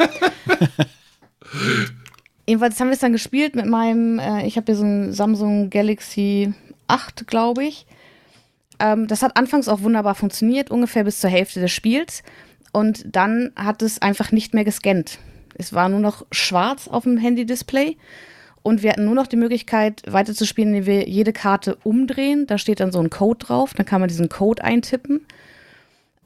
[2.47, 5.69] Jedenfalls haben wir es dann gespielt mit meinem, äh, ich habe hier so ein Samsung
[5.69, 6.53] Galaxy
[6.87, 7.85] 8, glaube ich.
[8.79, 12.23] Ähm, das hat anfangs auch wunderbar funktioniert, ungefähr bis zur Hälfte des Spiels.
[12.71, 15.19] Und dann hat es einfach nicht mehr gescannt.
[15.59, 17.97] Es war nur noch schwarz auf dem Handy-Display.
[18.61, 22.47] Und wir hatten nur noch die Möglichkeit, weiterzuspielen, indem wir jede Karte umdrehen.
[22.47, 23.73] Da steht dann so ein Code drauf.
[23.73, 25.25] Dann kann man diesen Code eintippen.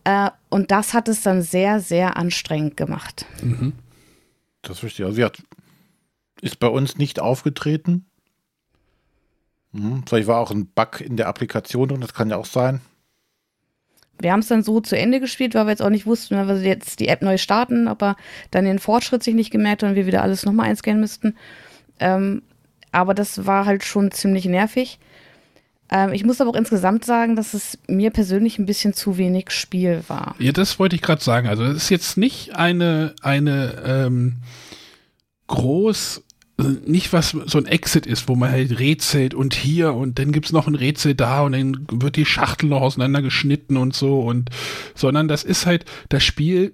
[0.04, 3.26] Äh, und das hat es dann sehr, sehr anstrengend gemacht.
[4.62, 5.08] Das verstehe ich.
[5.08, 5.44] Also, sie hat,
[6.42, 8.06] ist bei uns nicht aufgetreten.
[9.74, 12.82] Hm, vielleicht war auch ein Bug in der Applikation drin, das kann ja auch sein.
[14.20, 16.48] Wir haben es dann so zu Ende gespielt, weil wir jetzt auch nicht wussten, wenn
[16.48, 18.16] wir jetzt die App neu starten, ob er
[18.52, 21.36] dann den Fortschritt sich nicht gemerkt und wir wieder alles nochmal einscannen müssten.
[22.00, 22.44] Ähm,
[22.92, 25.00] aber das war halt schon ziemlich nervig.
[25.90, 29.52] Ähm, ich muss aber auch insgesamt sagen, dass es mir persönlich ein bisschen zu wenig
[29.52, 30.36] Spiel war.
[30.40, 31.48] Ja, das wollte ich gerade sagen.
[31.48, 34.38] Also es ist jetzt nicht eine, eine ähm,
[35.48, 36.23] groß,
[36.58, 40.52] nicht was so ein Exit ist, wo man halt rätselt und hier und dann gibt's
[40.52, 44.50] noch ein Rätsel da und dann wird die Schachtel noch auseinandergeschnitten und so und
[44.94, 46.74] sondern das ist halt, das Spiel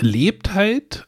[0.00, 1.06] lebt halt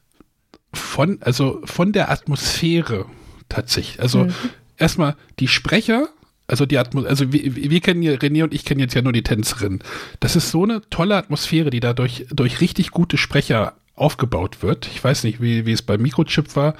[0.73, 3.07] von, also von der Atmosphäre
[3.49, 4.01] tatsächlich.
[4.01, 4.29] Also
[4.77, 6.09] erstmal die Sprecher,
[6.47, 9.13] also die Atmos also wir, wir kennen ja, René und ich kennen jetzt ja nur
[9.13, 9.81] die Tänzerin.
[10.21, 14.89] Das ist so eine tolle Atmosphäre, die dadurch durch richtig gute Sprecher aufgebaut wird.
[14.89, 16.75] Ich weiß nicht, wie, wie es beim Mikrochip war.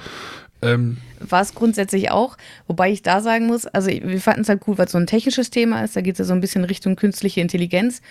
[0.61, 2.37] Ähm, War es grundsätzlich auch,
[2.67, 5.05] wobei ich da sagen muss, also wir fanden es halt cool, weil es so ein
[5.05, 8.01] technisches Thema ist, da geht es ja so ein bisschen Richtung künstliche Intelligenz.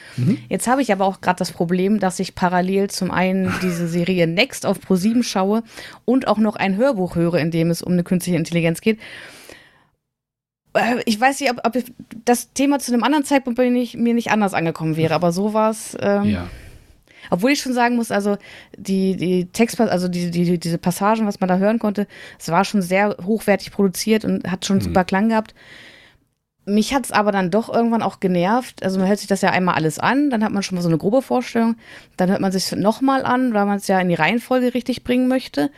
[0.49, 4.27] Jetzt habe ich aber auch gerade das Problem, dass ich parallel zum einen diese Serie
[4.27, 5.63] Next auf Pro7 schaue
[6.05, 8.99] und auch noch ein Hörbuch höre, in dem es um eine künstliche Intelligenz geht.
[10.75, 11.83] Äh, Ich weiß nicht, ob, ob
[12.25, 15.33] das Thema zu einem anderen Zeitpunkt bei mir nicht, mir nicht anders angekommen wäre, aber
[15.33, 15.97] so war es.
[16.01, 16.47] Ähm, ja.
[17.31, 18.37] Obwohl ich schon sagen muss, also
[18.77, 22.07] die, die Text, also die, die, diese Passagen, was man da hören konnte,
[22.39, 25.55] es war schon sehr hochwertig produziert und hat schon super Klang gehabt.
[26.67, 28.83] Mich hat es aber dann doch irgendwann auch genervt.
[28.83, 30.89] Also man hört sich das ja einmal alles an, dann hat man schon mal so
[30.89, 31.77] eine grobe Vorstellung.
[32.17, 35.29] Dann hört man sich nochmal an, weil man es ja in die Reihenfolge richtig bringen
[35.29, 35.71] möchte.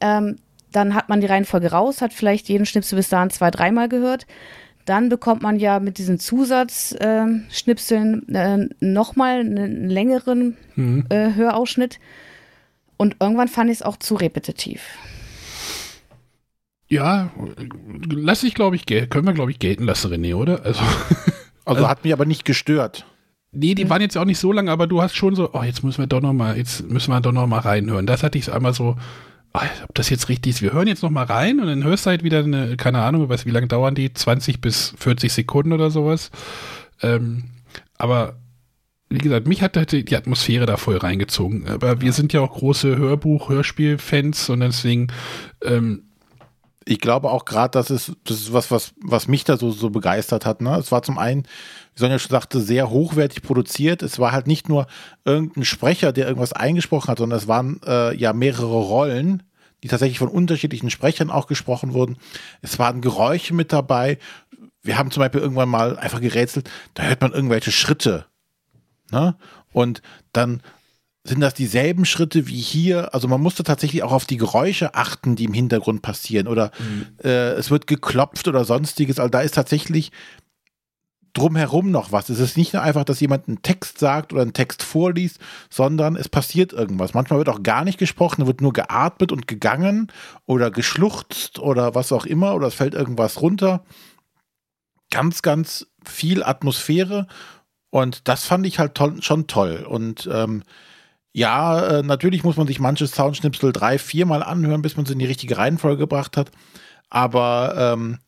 [0.00, 0.36] Ähm,
[0.70, 4.26] dann hat man die Reihenfolge raus, hat vielleicht jeden Schnipsel bis dahin zwei, dreimal gehört.
[4.88, 10.56] Dann bekommt man ja mit diesen Zusatzschnipseln äh, nochmal einen längeren
[11.10, 12.00] äh, Hörausschnitt.
[12.96, 14.80] Und irgendwann fand ich es auch zu repetitiv.
[16.88, 17.30] Ja,
[18.10, 20.64] lass ich, glaube ich, können wir, glaube ich, gelten lassen, René, oder?
[20.68, 20.80] Also,
[21.66, 23.04] Also hat mich aber nicht gestört.
[23.52, 25.84] nee, die waren jetzt auch nicht so lang, aber du hast schon so, oh, jetzt
[25.84, 28.06] müssen wir doch noch mal, jetzt müssen wir doch noch mal reinhören.
[28.06, 28.96] Das hatte ich einmal so,
[29.52, 30.62] ob das jetzt richtig ist.
[30.62, 33.28] Wir hören jetzt noch mal rein und dann hörst du halt wieder eine, keine Ahnung,
[33.28, 34.12] weiß, wie lange dauern die?
[34.12, 36.30] 20 bis 40 Sekunden oder sowas.
[37.02, 37.44] Ähm,
[37.96, 38.36] aber
[39.10, 41.66] wie gesagt, mich hat halt die die Atmosphäre da voll reingezogen.
[41.68, 45.08] Aber wir sind ja auch große Hörbuch-, Hörspiel-Fans und deswegen,
[45.64, 46.04] ähm,
[46.90, 49.90] Ich glaube auch gerade, das ist, das ist was, was, was mich da so, so
[49.90, 50.62] begeistert hat.
[50.62, 50.74] Ne?
[50.76, 54.02] Es war zum einen, wie Sonja schon sagte, sehr hochwertig produziert.
[54.02, 54.86] Es war halt nicht nur
[55.26, 59.42] irgendein Sprecher, der irgendwas eingesprochen hat, sondern es waren äh, ja mehrere Rollen,
[59.82, 62.16] die tatsächlich von unterschiedlichen Sprechern auch gesprochen wurden.
[62.62, 64.16] Es waren Geräusche mit dabei.
[64.80, 68.24] Wir haben zum Beispiel irgendwann mal einfach gerätselt, da hört man irgendwelche Schritte.
[69.10, 69.36] Ne?
[69.72, 70.00] Und
[70.32, 70.62] dann
[71.28, 73.14] sind das dieselben Schritte wie hier?
[73.14, 76.48] Also man musste tatsächlich auch auf die Geräusche achten, die im Hintergrund passieren.
[76.48, 77.06] Oder mhm.
[77.22, 79.18] äh, es wird geklopft oder sonstiges.
[79.18, 80.10] Also da ist tatsächlich
[81.32, 82.28] drumherum noch was.
[82.28, 85.38] Es ist nicht nur einfach, dass jemand einen Text sagt oder einen Text vorliest,
[85.70, 87.14] sondern es passiert irgendwas.
[87.14, 90.10] Manchmal wird auch gar nicht gesprochen, wird nur geatmet und gegangen
[90.46, 93.84] oder geschluchzt oder was auch immer oder es fällt irgendwas runter.
[95.10, 97.26] Ganz, ganz viel Atmosphäre
[97.90, 99.86] und das fand ich halt toll, schon toll.
[99.88, 100.62] Und ähm,
[101.32, 105.18] ja, äh, natürlich muss man sich manches Soundschnipsel drei, viermal anhören, bis man es in
[105.18, 106.50] die richtige Reihenfolge gebracht hat.
[107.10, 108.18] Aber ähm,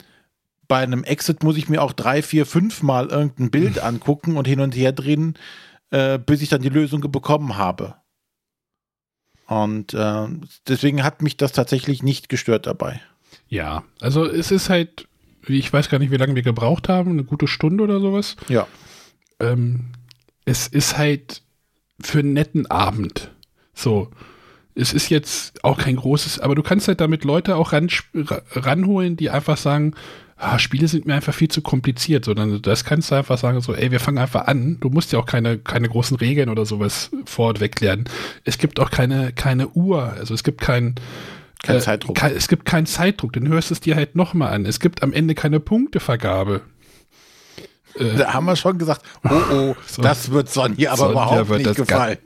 [0.68, 3.82] bei einem Exit muss ich mir auch drei, vier, fünf Mal irgendein Bild hm.
[3.84, 5.36] angucken und hin und her drehen,
[5.90, 7.96] äh, bis ich dann die Lösung bekommen habe.
[9.46, 10.28] Und äh,
[10.68, 13.00] deswegen hat mich das tatsächlich nicht gestört dabei.
[13.48, 15.08] Ja, also es ist halt,
[15.48, 18.36] ich weiß gar nicht, wie lange wir gebraucht haben, eine gute Stunde oder sowas.
[18.48, 18.68] Ja.
[19.40, 19.90] Ähm,
[20.44, 21.42] es ist halt
[22.02, 23.30] für einen netten Abend.
[23.74, 24.08] So.
[24.76, 27.88] Es ist jetzt auch kein großes, aber du kannst halt damit Leute auch ran,
[28.54, 29.94] ranholen, die einfach sagen,
[30.40, 33.74] ah, Spiele sind mir einfach viel zu kompliziert, sondern das kannst du einfach sagen, so,
[33.74, 34.78] ey, wir fangen einfach an.
[34.80, 38.04] Du musst ja auch keine, keine großen Regeln oder sowas vorweg lernen.
[38.44, 40.94] Es gibt auch keine, keine Uhr, also es gibt kein,
[41.62, 42.16] kein äh, Zeitdruck.
[42.16, 44.64] Kein, es gibt keinen Zeitdruck, dann hörst du es dir halt nochmal an.
[44.64, 46.62] Es gibt am Ende keine Punktevergabe.
[47.94, 51.50] Äh, da haben wir schon gesagt, oh oh, so, das wird Sonja aber Sonja überhaupt
[51.50, 52.18] nicht gefallen.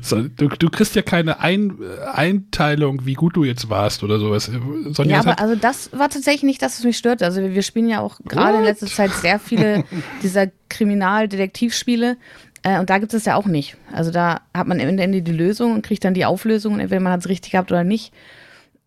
[0.00, 1.78] So, du, du, kriegst ja keine Ein,
[2.12, 4.50] Einteilung, wie gut du jetzt warst oder sowas.
[4.90, 7.22] Sonja ja, aber also das war tatsächlich nicht das, was mich stört.
[7.22, 9.84] Also wir, wir spielen ja auch gerade in letzter Zeit sehr viele
[10.22, 12.16] dieser Kriminaldetektivspiele.
[12.62, 13.76] Äh, und da gibt es ja auch nicht.
[13.92, 17.00] Also da hat man am Ende die Lösung und kriegt dann die Auflösung und entweder
[17.00, 18.12] man hat es richtig gehabt oder nicht.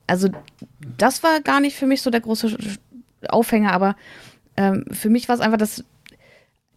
[0.07, 0.29] Also
[0.97, 2.55] das war gar nicht für mich so der große
[3.27, 3.95] Aufhänger, aber
[4.55, 5.83] ähm, für mich war es einfach das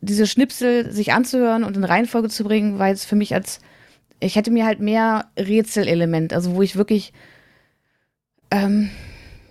[0.01, 3.61] diese Schnipsel sich anzuhören und in Reihenfolge zu bringen, weil es für mich als,
[4.21, 7.13] ich hätte mir halt mehr Rätselelement, also wo ich wirklich,
[8.51, 8.91] ähm,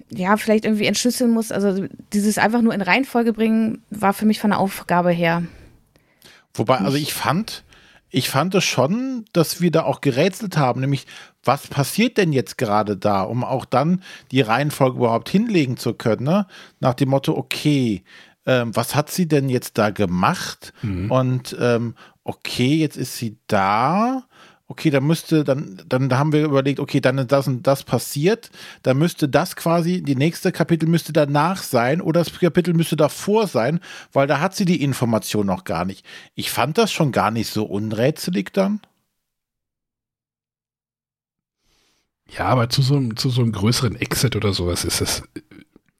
[0.10, 1.52] ja, vielleicht irgendwie entschlüsseln muss.
[1.52, 5.44] Also dieses einfach nur in Reihenfolge bringen, war für mich von der Aufgabe her.
[6.54, 7.64] Wobei, also ich fand,
[8.10, 11.06] ich fand es schon, dass wir da auch gerätselt haben, nämlich
[11.44, 16.24] was passiert denn jetzt gerade da, um auch dann die Reihenfolge überhaupt hinlegen zu können,
[16.24, 16.48] ne?
[16.80, 18.04] Nach dem Motto, okay,
[18.48, 20.74] ähm, was hat sie denn jetzt da gemacht?
[20.82, 21.12] Mhm.
[21.12, 24.24] Und ähm, okay, jetzt ist sie da.
[24.70, 28.50] Okay, da müsste, dann, dann haben wir überlegt, okay, dann ist das und das passiert.
[28.84, 33.48] Da müsste das quasi, die nächste Kapitel müsste danach sein oder das Kapitel müsste davor
[33.48, 33.80] sein,
[34.12, 36.06] weil da hat sie die Information noch gar nicht.
[36.36, 38.82] Ich fand das schon gar nicht so unrätselig dann.
[42.30, 45.24] Ja, aber zu so, zu so einem größeren Exit oder sowas ist es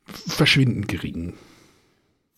[0.06, 1.36] verschwindend gering.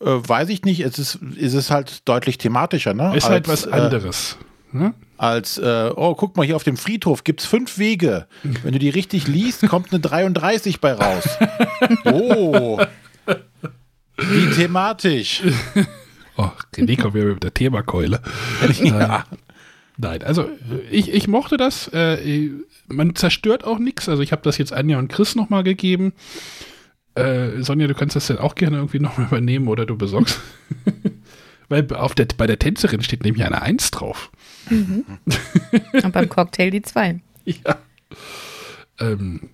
[0.01, 0.81] Äh, weiß ich nicht.
[0.81, 3.15] Es ist, ist es halt deutlich thematischer, ne?
[3.15, 4.37] Ist halt als, halt was anderes.
[4.73, 4.93] Äh, ne?
[5.17, 8.27] Als, äh, oh, guck mal, hier auf dem Friedhof gibt es fünf Wege.
[8.43, 11.27] Wenn du die richtig liest, kommt eine 33 bei raus.
[12.05, 12.79] Oh.
[14.17, 15.43] Wie thematisch.
[16.37, 18.21] Oh, René kommt wieder mit der Themakeule.
[18.81, 19.25] ja.
[19.97, 20.49] Nein, also
[20.89, 21.89] ich, ich mochte das.
[21.89, 22.51] Äh,
[22.87, 24.07] man zerstört auch nichts.
[24.07, 26.13] Also ich habe das jetzt Anja und Chris nochmal gegeben.
[27.19, 30.39] Äh, Sonja, du kannst das dann auch gerne irgendwie nochmal übernehmen oder du besorgst.
[31.69, 34.31] Weil auf der, bei der Tänzerin steht nämlich eine Eins drauf.
[34.69, 35.05] Mhm.
[36.03, 37.19] Und beim Cocktail die zwei.
[37.65, 37.79] Ja.
[38.99, 39.49] Ähm,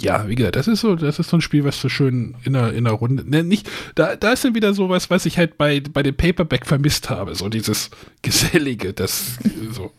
[0.00, 2.56] ja, wie gesagt, das ist so, das ist so ein Spiel, was so schön in
[2.56, 3.28] einer, in einer Runde.
[3.28, 6.66] Ne, nicht, da, da ist dann wieder sowas, was ich halt bei, bei dem Paperback
[6.66, 7.34] vermisst habe.
[7.34, 7.90] So dieses
[8.22, 9.38] Gesellige, das
[9.70, 9.92] so.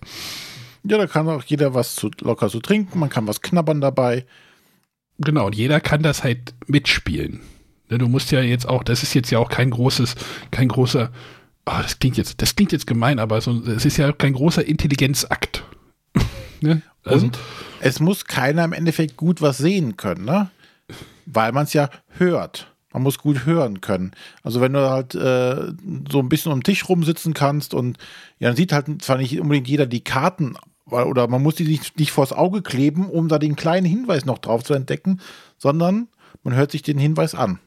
[0.84, 4.26] Ja, da kann auch jeder was zu, locker zu trinken, man kann was knabbern dabei.
[5.22, 7.42] Genau, und jeder kann das halt mitspielen.
[7.90, 10.16] Ne, du musst ja jetzt auch, das ist jetzt ja auch kein großes,
[10.50, 11.12] kein großer,
[11.66, 14.66] oh, das klingt jetzt, das klingt jetzt gemein, aber es so, ist ja kein großer
[14.66, 15.64] Intelligenzakt.
[16.62, 16.82] ne?
[17.04, 17.40] also, und
[17.82, 20.50] es muss keiner im Endeffekt gut was sehen können, ne?
[21.26, 22.68] Weil man es ja hört.
[22.94, 24.12] Man muss gut hören können.
[24.44, 25.72] Also wenn du halt äh,
[26.12, 27.98] so ein bisschen um den Tisch rumsitzen kannst und
[28.40, 30.58] ja, dann sieht halt zwar nicht unbedingt jeder die Karten
[30.92, 34.40] oder man muss die nicht, nicht vors Auge kleben, um da den kleinen Hinweis noch
[34.40, 35.20] drauf zu entdecken,
[35.58, 36.08] sondern
[36.44, 37.60] man hört sich den Hinweis an.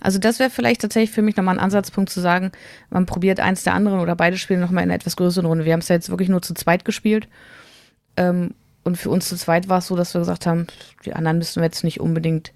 [0.00, 2.50] Also das wäre vielleicht tatsächlich für mich nochmal ein Ansatzpunkt zu sagen,
[2.90, 5.64] man probiert eins der anderen oder beide Spiele nochmal in einer etwas größeren Runde.
[5.64, 7.28] Wir haben es ja jetzt wirklich nur zu zweit gespielt.
[8.16, 10.66] Ähm, und für uns zu zweit war es so, dass wir gesagt haben,
[11.04, 12.52] die anderen müssen wir jetzt nicht unbedingt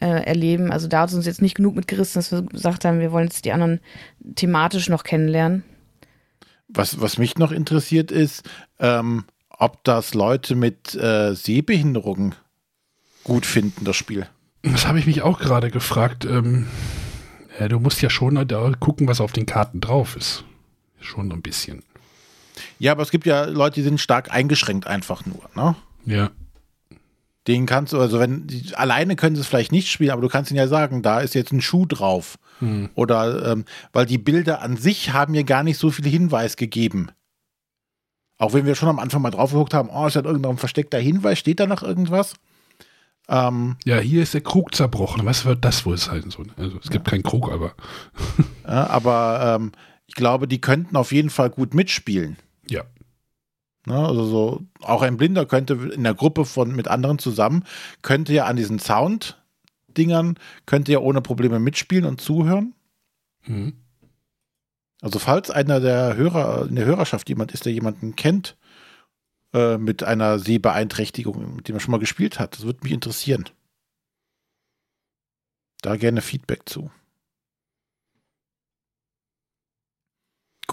[0.00, 0.72] äh, erleben.
[0.72, 3.28] Also da hat es uns jetzt nicht genug mitgerissen, dass wir gesagt haben, wir wollen
[3.28, 3.80] jetzt die anderen
[4.34, 5.62] thematisch noch kennenlernen.
[6.74, 8.48] Was, was mich noch interessiert ist,
[8.78, 12.34] ähm, ob das Leute mit äh, Sehbehinderungen
[13.22, 14.26] gut finden, das Spiel.
[14.62, 16.24] Das habe ich mich auch gerade gefragt.
[16.24, 16.66] Ähm,
[17.58, 20.44] ja, du musst ja schon da gucken, was auf den Karten drauf ist.
[21.00, 21.82] Schon so ein bisschen.
[22.78, 25.76] Ja, aber es gibt ja Leute, die sind stark eingeschränkt einfach nur, ne?
[26.04, 26.30] Ja.
[27.46, 30.28] Den kannst du, also wenn, die, alleine können sie es vielleicht nicht spielen, aber du
[30.28, 32.38] kannst ihnen ja sagen, da ist jetzt ein Schuh drauf.
[32.60, 32.88] Hm.
[32.94, 37.10] Oder, ähm, weil die Bilder an sich haben mir gar nicht so viel Hinweis gegeben.
[38.38, 40.98] Auch wenn wir schon am Anfang mal drauf geguckt haben, oh, ist da irgendein versteckter
[40.98, 42.34] Hinweis, steht da noch irgendwas?
[43.28, 45.24] Ähm, Ja, hier ist der Krug zerbrochen.
[45.24, 46.30] Was wird das wohl sein?
[46.30, 47.74] So, Also es gibt keinen Krug, aber
[48.66, 49.72] ja, aber ähm,
[50.06, 52.36] ich glaube, die könnten auf jeden Fall gut mitspielen.
[52.68, 52.84] ja.
[53.86, 53.96] Ne?
[53.96, 57.64] Also so, auch ein Blinder könnte in der Gruppe von mit anderen zusammen,
[58.02, 62.74] könnte ja an diesen Sound-Dingern, könnte ja ohne Probleme mitspielen und zuhören.
[63.46, 63.74] Mhm.
[65.02, 68.56] Also falls einer der Hörer in der Hörerschaft jemand ist, der jemanden kennt
[69.52, 73.44] äh, mit einer Sehbeeinträchtigung, mit dem er schon mal gespielt hat, das würde mich interessieren.
[75.82, 76.90] Da gerne Feedback zu.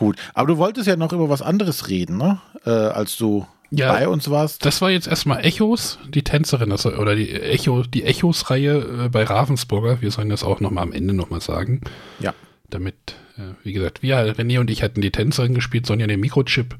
[0.01, 2.41] Gut, aber du wolltest ja noch über was anderes reden, ne?
[2.65, 4.65] Äh, als du Ja, bei uns warst.
[4.65, 9.23] Das war jetzt erstmal Echos, die Tänzerin, also, oder die Echo, die Echos-Reihe äh, bei
[9.23, 10.01] Ravensburger.
[10.01, 11.81] Wir sollen das auch nochmal am Ende nochmal sagen.
[12.19, 12.33] Ja.
[12.67, 12.95] Damit,
[13.37, 16.77] äh, wie gesagt, wir, René und ich hatten die Tänzerin gespielt, Sonja den Mikrochip.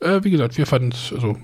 [0.00, 1.38] Äh, wie gesagt, wir fanden es also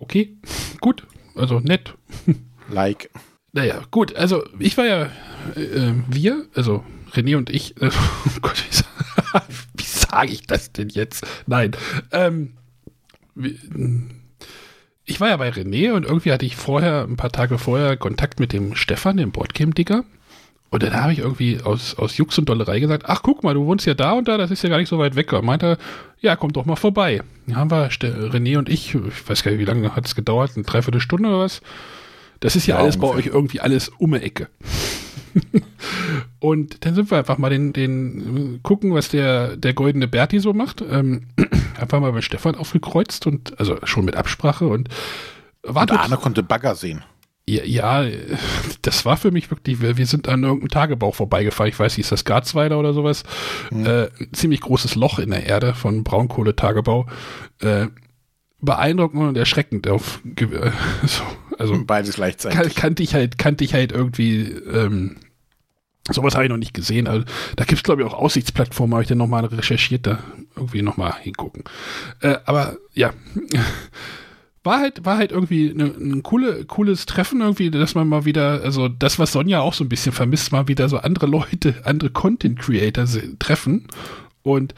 [0.00, 0.36] okay,
[0.80, 1.06] gut,
[1.36, 1.94] also nett.
[2.68, 3.10] Like.
[3.52, 5.08] Naja, gut, also ich war ja,
[5.54, 6.82] äh, äh, wir, also
[7.14, 7.90] René und ich, äh,
[8.26, 9.42] oh Gott, wie, sa-
[9.76, 11.26] wie sage ich das denn jetzt?
[11.46, 11.72] Nein,
[12.12, 12.54] ähm,
[15.04, 18.38] ich war ja bei René und irgendwie hatte ich vorher, ein paar Tage vorher, Kontakt
[18.40, 20.04] mit dem Stefan, dem Boardgame-Digger.
[20.72, 23.66] Und dann habe ich irgendwie aus, aus Jux und Dollerei gesagt, ach guck mal, du
[23.66, 25.32] wohnst ja da und da, das ist ja gar nicht so weit weg.
[25.32, 25.78] Und meinte,
[26.20, 27.22] ja, komm doch mal vorbei.
[27.46, 30.14] Dann haben wir, Ste- René und ich, ich weiß gar nicht, wie lange hat es
[30.14, 31.60] gedauert, eine Dreiviertelstunde oder was?
[32.38, 33.30] Das ist ja, Ja, alles bei ungefähr.
[33.32, 34.48] euch irgendwie alles um die Ecke.
[36.40, 40.52] und dann sind wir einfach mal den, den gucken, was der, der goldene Berti so
[40.52, 40.82] macht.
[40.82, 41.26] Ähm,
[41.80, 44.88] einfach mal bei Stefan aufgekreuzt und also schon mit Absprache und
[45.62, 45.98] Und wartet.
[45.98, 47.04] Arne konnte Bagger sehen.
[47.48, 48.04] Ja, ja,
[48.82, 51.70] das war für mich wirklich, wir, wir sind an irgendeinem Tagebau vorbeigefahren.
[51.70, 53.24] Ich weiß nicht, ist das Garzweiler oder sowas?
[53.70, 57.06] Äh, ziemlich großes Loch in der Erde von Braunkohletagebau.
[57.60, 57.88] Äh,
[58.60, 60.20] beeindruckend und erschreckend auf,
[61.06, 61.22] so,
[61.60, 62.58] also Beides gleichzeitig.
[62.58, 65.16] kan kannte ich halt, kannte ich halt irgendwie, ähm,
[66.10, 67.06] sowas habe ich noch nicht gesehen.
[67.06, 67.24] Also,
[67.56, 70.18] da gibt es, glaube ich, auch Aussichtsplattformen, habe ich dann nochmal recherchiert, da
[70.56, 71.64] irgendwie nochmal hingucken.
[72.20, 73.12] Äh, aber ja,
[74.64, 78.62] war halt, war halt irgendwie ne, ein coole, cooles Treffen irgendwie, dass man mal wieder,
[78.62, 82.10] also das, was Sonja auch so ein bisschen vermisst, mal wieder so andere Leute, andere
[82.10, 83.86] Content Creator se- treffen.
[84.42, 84.74] Und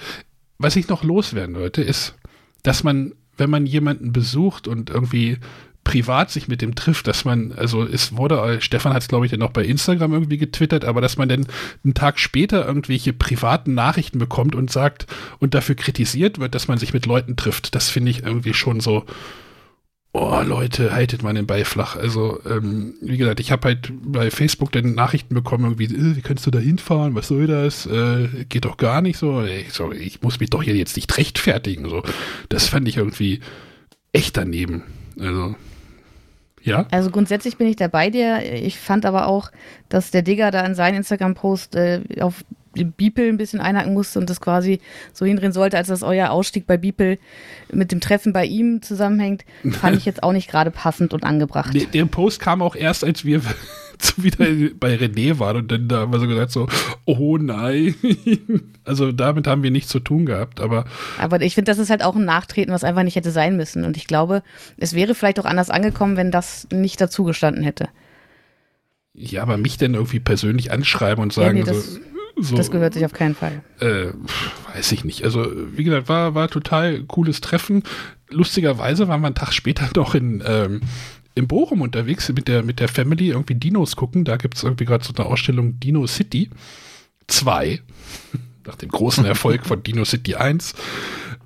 [0.59, 2.14] was ich noch loswerden wollte, ist,
[2.62, 5.39] dass man, wenn man jemanden besucht und irgendwie
[5.85, 9.33] privat sich mit dem trifft, dass man, also es wurde, Stefan hat es glaube ich
[9.33, 11.47] dann auch bei Instagram irgendwie getwittert, aber dass man dann
[11.85, 15.07] einen Tag später irgendwelche privaten Nachrichten bekommt und sagt
[15.41, 18.80] und dafür kritisiert wird, dass man sich mit Leuten trifft, das finde ich irgendwie schon
[18.80, 19.05] so,
[20.12, 21.97] oh Leute, haltet mal den Ball flach.
[21.97, 26.22] Also, ähm, wie gesagt, ich habe halt bei Facebook dann Nachrichten bekommen, irgendwie, äh, wie
[26.22, 29.43] kannst du da hinfahren, was soll das, äh, geht doch gar nicht so.
[29.43, 29.93] Ich, so.
[29.93, 31.89] ich muss mich doch hier jetzt nicht rechtfertigen.
[31.89, 32.03] So.
[32.49, 33.41] Das fand ich irgendwie
[34.12, 34.83] echt daneben.
[35.18, 35.57] Also,
[36.63, 36.87] ja.
[36.91, 38.41] Also grundsätzlich bin ich da bei dir.
[38.53, 39.51] Ich fand aber auch,
[39.89, 42.45] dass der Digger da in seinen Instagram-Post äh, auf
[42.75, 44.81] Beeple ein bisschen einhaken musste und das quasi
[45.12, 47.18] so hindrehen sollte, als dass euer Ausstieg bei Beeple
[47.73, 51.75] mit dem Treffen bei ihm zusammenhängt, fand ich jetzt auch nicht gerade passend und angebracht.
[51.75, 53.43] Der, der Post kam auch erst, als wir
[54.16, 54.47] wieder
[54.81, 56.66] bei René waren und dann da haben wir so gesagt so,
[57.05, 57.95] oh nein.
[58.85, 62.03] Also damit haben wir nichts zu tun gehabt, aber Aber ich finde, das ist halt
[62.03, 63.85] auch ein Nachtreten, was einfach nicht hätte sein müssen.
[63.85, 64.43] Und ich glaube,
[64.77, 67.89] es wäre vielleicht auch anders angekommen, wenn das nicht dazugestanden hätte.
[69.14, 72.01] ja, aber mich dann irgendwie persönlich anschreiben und sagen nee, das- so,
[72.43, 73.62] so Das gehört sich auf keinen Fall.
[73.80, 74.07] äh,
[74.74, 75.24] weiß ich nicht.
[75.24, 77.82] Also, wie gesagt, war, war total cooles Treffen.
[78.30, 80.80] Lustigerweise waren wir einen Tag später noch in, ähm,
[81.34, 84.24] in Bochum unterwegs mit der, mit der Family irgendwie Dinos gucken.
[84.24, 86.51] Da gibt es irgendwie gerade so eine Ausstellung Dino City
[87.28, 87.80] 2.
[88.66, 90.74] Nach dem großen Erfolg von Dino City 1.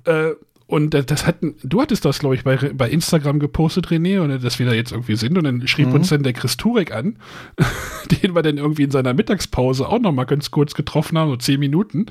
[0.03, 0.31] Äh,
[0.67, 4.59] und das- hatten, du hattest das, glaube ich, bei, bei Instagram gepostet, René, und dass
[4.59, 5.37] wir da jetzt irgendwie sind.
[5.37, 7.17] Und dann schrieb uns dann der Chris Turek an,
[8.21, 11.37] den wir dann irgendwie in seiner Mittagspause auch noch mal ganz kurz getroffen haben, so
[11.37, 12.07] zehn Minuten.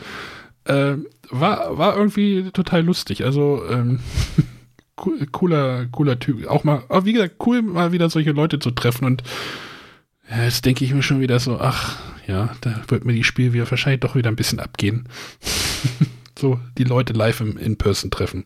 [0.65, 0.95] Äh,
[1.31, 3.25] war, war irgendwie total lustig.
[3.25, 4.01] Also, ähm,
[5.05, 6.47] cool- cooler, cooler Typ.
[6.47, 9.05] Auch mal, aber wie gesagt, cool, mal wieder solche Leute zu treffen.
[9.05, 9.23] Und
[10.31, 13.53] ja, jetzt denke ich mir schon wieder so, ach, ja, da wird mir die Spiel
[13.53, 15.07] wieder wahrscheinlich doch wieder ein bisschen abgehen.
[16.39, 18.45] so, die Leute live im In-Person treffen.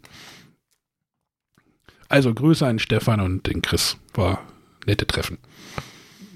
[2.09, 3.97] Also, Grüße an Stefan und den Chris.
[4.15, 4.43] War
[4.87, 5.39] nette Treffen.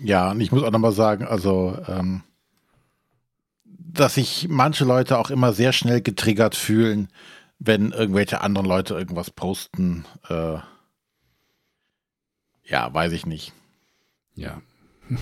[0.03, 2.23] Ja, und ich muss auch nochmal sagen, also, ähm,
[3.65, 7.09] dass sich manche Leute auch immer sehr schnell getriggert fühlen,
[7.59, 10.05] wenn irgendwelche anderen Leute irgendwas posten.
[10.29, 10.59] Äh,
[12.65, 13.53] ja, weiß ich nicht.
[14.35, 14.61] Ja.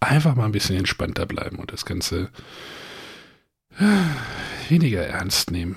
[0.00, 2.30] Einfach mal ein bisschen entspannter bleiben und das Ganze
[4.68, 5.76] weniger ernst nehmen.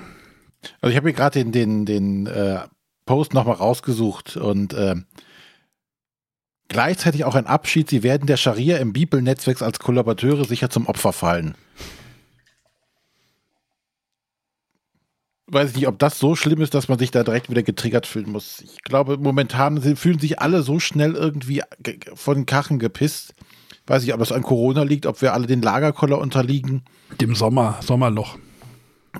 [0.81, 2.59] Also ich habe mir gerade den, den, den äh,
[3.05, 4.95] Post nochmal rausgesucht und äh,
[6.67, 7.89] gleichzeitig auch ein Abschied.
[7.89, 11.55] Sie werden der Scharia im Bibelnetzwerk als Kollaborateure sicher zum Opfer fallen.
[15.51, 18.05] Weiß ich nicht, ob das so schlimm ist, dass man sich da direkt wieder getriggert
[18.05, 18.61] fühlen muss.
[18.61, 21.63] Ich glaube, momentan fühlen sich alle so schnell irgendwie
[22.13, 23.33] von Kachen gepisst.
[23.89, 26.83] Weiß ich, ob es an Corona liegt, ob wir alle den Lagerkoller unterliegen.
[27.19, 28.37] Dem Sommer, Sommerloch.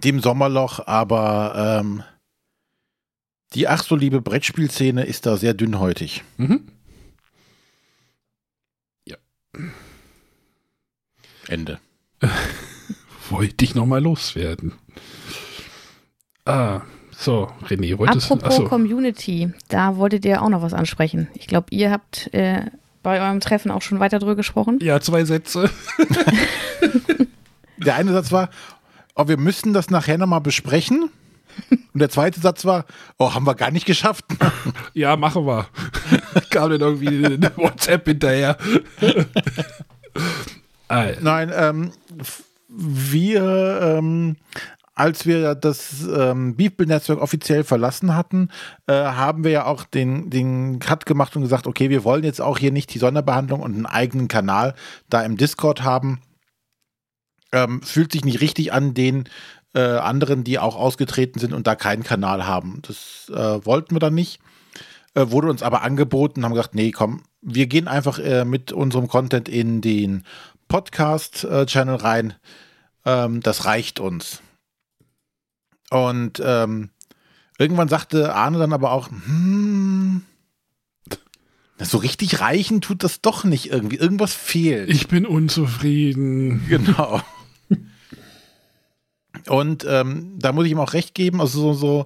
[0.04, 2.04] Dem Sommerloch, aber ähm,
[3.56, 6.24] die ach so liebe Brettspielszene ist da sehr dünnhäutig.
[6.38, 6.68] Mhm.
[9.08, 9.18] Ja.
[11.48, 11.80] Ende.
[13.32, 14.74] Wollte ich nochmal loswerden.
[16.46, 18.66] Ah, so, René, wolltest Apropos achso.
[18.66, 21.28] Community, da wolltet ihr auch noch was ansprechen.
[21.34, 22.68] Ich glaube, ihr habt äh,
[23.04, 24.80] bei eurem Treffen auch schon weiter drüber gesprochen.
[24.82, 25.70] Ja, zwei Sätze.
[27.78, 28.50] der eine Satz war,
[29.16, 31.10] oh, wir müssen das nachher nochmal besprechen.
[31.94, 32.86] Und der zweite Satz war,
[33.18, 34.26] oh, haben wir gar nicht geschafft.
[34.94, 35.68] ja, machen wir.
[36.50, 38.58] Kam dann irgendwie eine WhatsApp hinterher.
[40.88, 41.92] Nein, ähm,
[42.68, 44.38] wir, ähm,
[45.00, 48.50] als wir das ähm, Bibel-Netzwerk offiziell verlassen hatten,
[48.86, 52.42] äh, haben wir ja auch den, den Cut gemacht und gesagt, okay, wir wollen jetzt
[52.42, 54.76] auch hier nicht die Sonderbehandlung und einen eigenen Kanal
[55.10, 56.20] da im Discord haben.
[57.54, 59.30] Ähm, fühlt sich nicht richtig an, den
[59.74, 62.82] äh, anderen, die auch ausgetreten sind und da keinen Kanal haben.
[62.82, 64.42] Das äh, wollten wir dann nicht.
[65.14, 69.08] Äh, wurde uns aber angeboten, haben gesagt, nee, komm, wir gehen einfach äh, mit unserem
[69.08, 70.26] Content in den
[70.68, 72.34] Podcast-Channel rein.
[73.06, 74.42] Ähm, das reicht uns.
[75.90, 76.90] Und ähm,
[77.58, 80.24] irgendwann sagte Arne dann aber auch, hm,
[81.86, 83.98] so richtig reichen tut das doch nicht irgendwie.
[83.98, 84.90] Irgendwas fehlt.
[84.90, 86.66] Ich bin unzufrieden.
[86.68, 87.22] Genau.
[89.48, 91.40] Und ähm, da muss ich ihm auch recht geben.
[91.40, 92.06] Also so, so,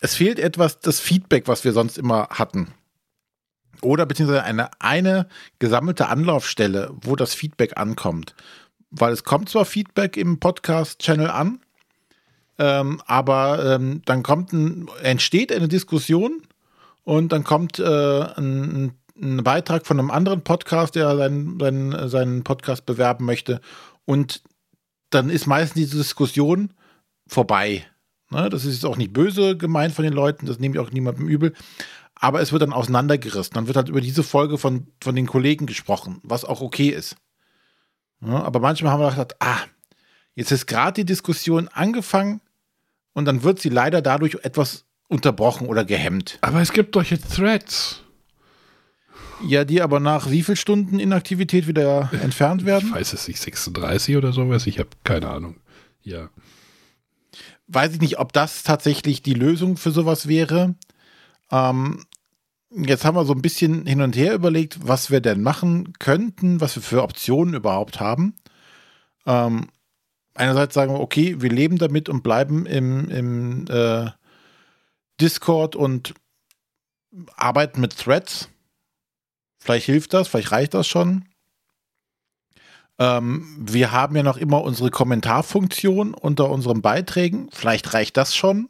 [0.00, 2.68] es fehlt etwas das Feedback, was wir sonst immer hatten.
[3.80, 5.28] Oder beziehungsweise eine, eine
[5.58, 8.34] gesammelte Anlaufstelle, wo das Feedback ankommt.
[8.90, 11.60] Weil es kommt zwar Feedback im Podcast-Channel an,
[12.58, 16.42] ähm, aber ähm, dann kommt ein, entsteht eine Diskussion
[17.02, 22.44] und dann kommt äh, ein, ein, Beitrag von einem anderen Podcast, der seinen, seinen, seinen
[22.44, 23.60] Podcast bewerben möchte.
[24.04, 24.42] Und
[25.10, 26.72] dann ist meistens diese Diskussion
[27.26, 27.86] vorbei.
[28.30, 28.48] Ne?
[28.48, 31.28] Das ist jetzt auch nicht böse gemeint von den Leuten, das nehme ich auch niemandem
[31.28, 31.52] übel.
[32.14, 33.54] Aber es wird dann auseinandergerissen.
[33.54, 37.16] Dann wird halt über diese Folge von, von den Kollegen gesprochen, was auch okay ist.
[38.24, 39.58] Ja, aber manchmal haben wir gedacht, ah,
[40.34, 42.40] jetzt ist gerade die Diskussion angefangen
[43.14, 46.38] und dann wird sie leider dadurch etwas unterbrochen oder gehemmt.
[46.42, 48.02] Aber es gibt doch jetzt Threads.
[49.46, 52.88] Ja, die aber nach wie viel Stunden Inaktivität wieder entfernt werden?
[52.88, 55.56] Ich weiß es nicht, 36 oder sowas, ich habe keine Ahnung.
[56.02, 56.30] Ja.
[57.66, 60.74] Weiß ich nicht, ob das tatsächlich die Lösung für sowas wäre.
[61.50, 62.04] Ähm,
[62.70, 66.60] jetzt haben wir so ein bisschen hin und her überlegt, was wir denn machen könnten,
[66.60, 68.34] was wir für Optionen überhaupt haben.
[69.26, 69.68] Ähm,
[70.34, 74.10] einerseits sagen wir, okay, wir leben damit und bleiben im, im äh,
[75.20, 76.14] Discord und
[77.36, 78.48] arbeiten mit Threads.
[79.58, 81.24] Vielleicht hilft das, vielleicht reicht das schon.
[82.98, 87.48] Ähm, wir haben ja noch immer unsere Kommentarfunktion unter unseren Beiträgen.
[87.50, 88.68] Vielleicht reicht das schon.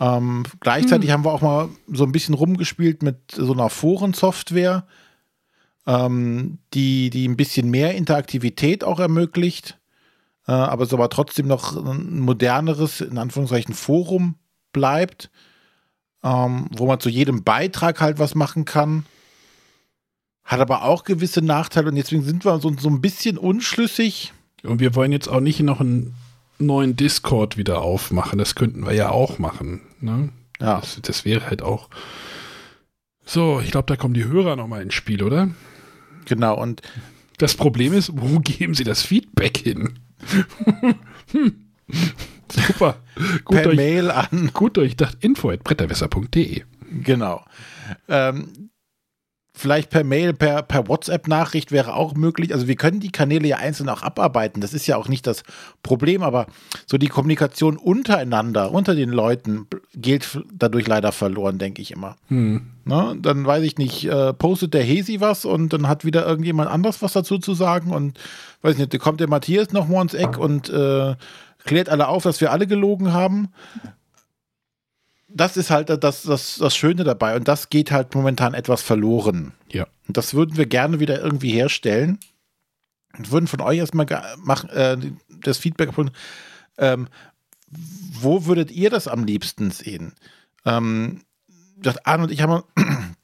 [0.00, 1.12] Ähm, gleichzeitig hm.
[1.12, 4.86] haben wir auch mal so ein bisschen rumgespielt mit so einer Forensoftware,
[5.86, 9.78] ähm, die, die ein bisschen mehr Interaktivität auch ermöglicht,
[10.46, 14.36] äh, aber es aber trotzdem noch ein moderneres, in Anführungszeichen, Forum
[14.72, 15.30] bleibt,
[16.22, 19.06] ähm, wo man zu jedem Beitrag halt was machen kann.
[20.44, 24.32] Hat aber auch gewisse Nachteile und deswegen sind wir so, so ein bisschen unschlüssig.
[24.64, 26.14] Und wir wollen jetzt auch nicht noch einen
[26.58, 28.38] neuen Discord wieder aufmachen.
[28.38, 29.82] Das könnten wir ja auch machen.
[30.00, 30.30] Ne?
[30.60, 30.80] Ja.
[30.80, 31.88] Das, das wäre halt auch.
[33.24, 35.50] So, ich glaube, da kommen die Hörer nochmal ins Spiel, oder?
[36.24, 36.82] Genau, und.
[37.38, 39.98] Das Problem ist, wo geben sie das Feedback hin?
[41.32, 41.66] Hm.
[42.50, 42.96] Super.
[43.44, 44.50] Gut per durch, Mail an.
[44.52, 45.18] Gut durchdacht.
[45.20, 46.62] Info at bretterwässer.de.
[47.02, 47.44] Genau.
[48.08, 48.70] Ähm,
[49.54, 52.54] Vielleicht per Mail, per, per WhatsApp-Nachricht wäre auch möglich.
[52.54, 54.62] Also wir können die Kanäle ja einzeln auch abarbeiten.
[54.62, 55.42] Das ist ja auch nicht das
[55.82, 56.46] Problem, aber
[56.86, 62.16] so die Kommunikation untereinander, unter den Leuten, geht dadurch leider verloren, denke ich immer.
[62.28, 62.62] Hm.
[62.86, 66.70] Na, dann weiß ich nicht, äh, postet der Hesi was und dann hat wieder irgendjemand
[66.70, 68.18] anders was dazu zu sagen und
[68.62, 71.14] weiß nicht, da kommt der Matthias noch mal ins Eck und äh,
[71.64, 73.48] klärt alle auf, dass wir alle gelogen haben.
[75.34, 79.52] Das ist halt das, das, das Schöne dabei und das geht halt momentan etwas verloren.
[79.70, 79.86] Ja.
[80.06, 82.18] Und das würden wir gerne wieder irgendwie herstellen
[83.16, 84.06] und würden von euch erstmal
[84.38, 84.96] machen, äh,
[85.28, 85.90] das Feedback
[86.78, 87.08] ähm,
[88.20, 90.12] wo würdet ihr das am liebsten sehen?
[90.64, 91.22] Ähm,
[91.76, 92.62] das Arne und ich haben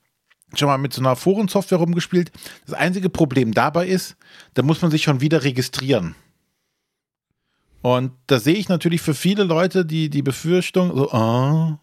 [0.54, 2.32] schon mal mit so einer Forensoftware rumgespielt.
[2.66, 4.16] Das einzige Problem dabei ist,
[4.54, 6.14] da muss man sich schon wieder registrieren.
[7.80, 11.78] Und da sehe ich natürlich für viele Leute die, die Befürchtung, so, oh,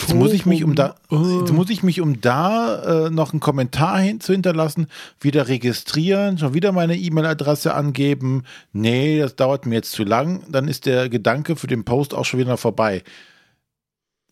[0.00, 3.40] Jetzt muss ich mich um da, jetzt muss ich mich um da äh, noch einen
[3.40, 4.86] Kommentar hin, zu hinterlassen,
[5.20, 8.44] wieder registrieren, schon wieder meine E-Mail-Adresse angeben.
[8.72, 10.44] Nee, das dauert mir jetzt zu lang.
[10.48, 13.02] Dann ist der Gedanke für den Post auch schon wieder vorbei.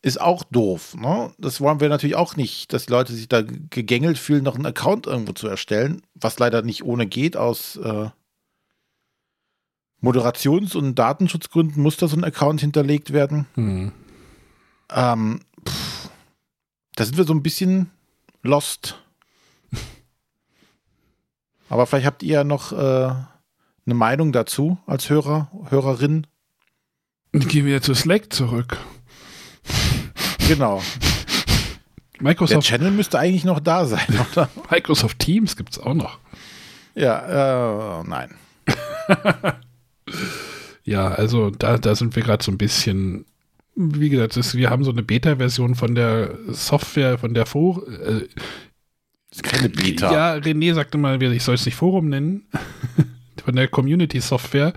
[0.03, 0.97] Ist auch doof.
[0.97, 1.31] Ne?
[1.39, 5.07] Das wollen wir natürlich auch nicht, dass Leute sich da gegängelt fühlen, noch einen Account
[5.07, 8.09] irgendwo zu erstellen, was leider nicht ohne geht aus äh,
[10.03, 13.47] Moderations- und Datenschutzgründen muss da so ein Account hinterlegt werden.
[13.55, 13.93] Hm.
[14.93, 16.11] Ähm, pff,
[16.97, 17.91] da sind wir so ein bisschen
[18.43, 19.03] lost.
[21.69, 22.77] Aber vielleicht habt ihr ja noch äh,
[23.87, 26.27] eine Meinung dazu als Hörer, Hörerin.
[27.33, 28.77] Ich gehe wieder zu Slack zurück.
[30.49, 30.83] Genau.
[32.19, 34.51] Microsoft, Der Channel müsste eigentlich noch da sein, oder?
[34.71, 36.19] Microsoft Teams gibt es auch noch.
[36.95, 38.35] Ja, äh, nein.
[40.85, 43.27] ja, also da, da sind wir gerade so ein bisschen
[43.81, 47.83] wie gesagt, ist, wir haben so eine Beta-Version von der Software, von der Forum.
[47.89, 48.29] Äh,
[49.31, 50.13] ist keine Beta.
[50.13, 52.47] Ja, René sagte mal, ich soll es nicht Forum nennen.
[53.45, 54.73] von der Community-Software.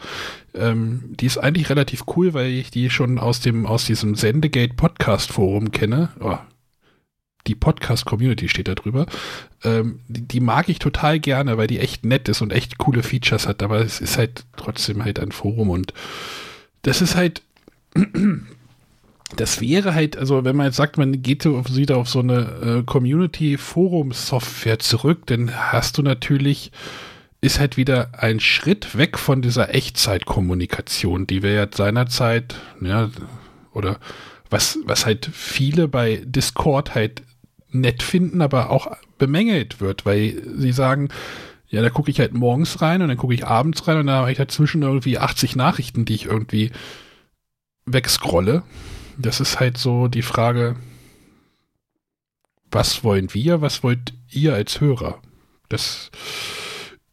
[0.53, 4.75] Ähm, die ist eigentlich relativ cool, weil ich die schon aus dem, aus diesem Sendegate
[4.75, 6.09] Podcast Forum kenne.
[6.19, 6.37] Oh,
[7.47, 9.05] die Podcast-Community steht da drüber.
[9.63, 13.03] Ähm, die, die, mag ich total gerne, weil die echt nett ist und echt coole
[13.03, 15.93] Features hat, aber es ist halt trotzdem halt ein Forum und
[16.83, 17.41] das ist halt
[19.35, 22.83] das wäre halt, also wenn man jetzt sagt, man geht wieder auf so eine äh,
[22.83, 26.71] Community-Forum-Software zurück, dann hast du natürlich,
[27.41, 33.09] ist halt wieder ein Schritt weg von dieser Echtzeitkommunikation, die wir ja seinerzeit, ja,
[33.73, 33.99] oder
[34.49, 37.23] was, was halt viele bei Discord halt
[37.71, 41.09] nett finden, aber auch bemängelt wird, weil sie sagen,
[41.69, 44.17] ja, da gucke ich halt morgens rein und dann gucke ich abends rein und da
[44.17, 46.71] habe ich dazwischen irgendwie 80 Nachrichten, die ich irgendwie
[47.85, 48.61] wegscrolle
[49.17, 50.75] das ist halt so die Frage,
[52.71, 55.21] was wollen wir, was wollt ihr als Hörer?
[55.69, 56.11] Das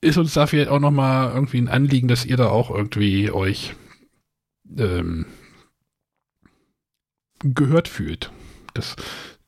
[0.01, 3.75] ist uns dafür auch nochmal irgendwie ein Anliegen, dass ihr da auch irgendwie euch
[4.79, 5.27] ähm,
[7.43, 8.31] gehört fühlt.
[8.75, 8.97] Das,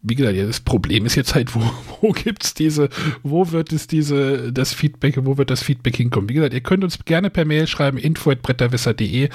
[0.01, 1.61] wie gesagt, das Problem ist jetzt halt, wo,
[2.01, 2.91] wo gibt's diese,
[3.23, 6.29] wo wird es diese, das Feedback, wo wird das Feedback hinkommen?
[6.29, 9.31] Wie gesagt, ihr könnt uns gerne per Mail schreiben, info.bretterwisser.de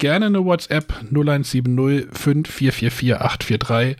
[0.00, 3.96] gerne eine WhatsApp 0170 5444 843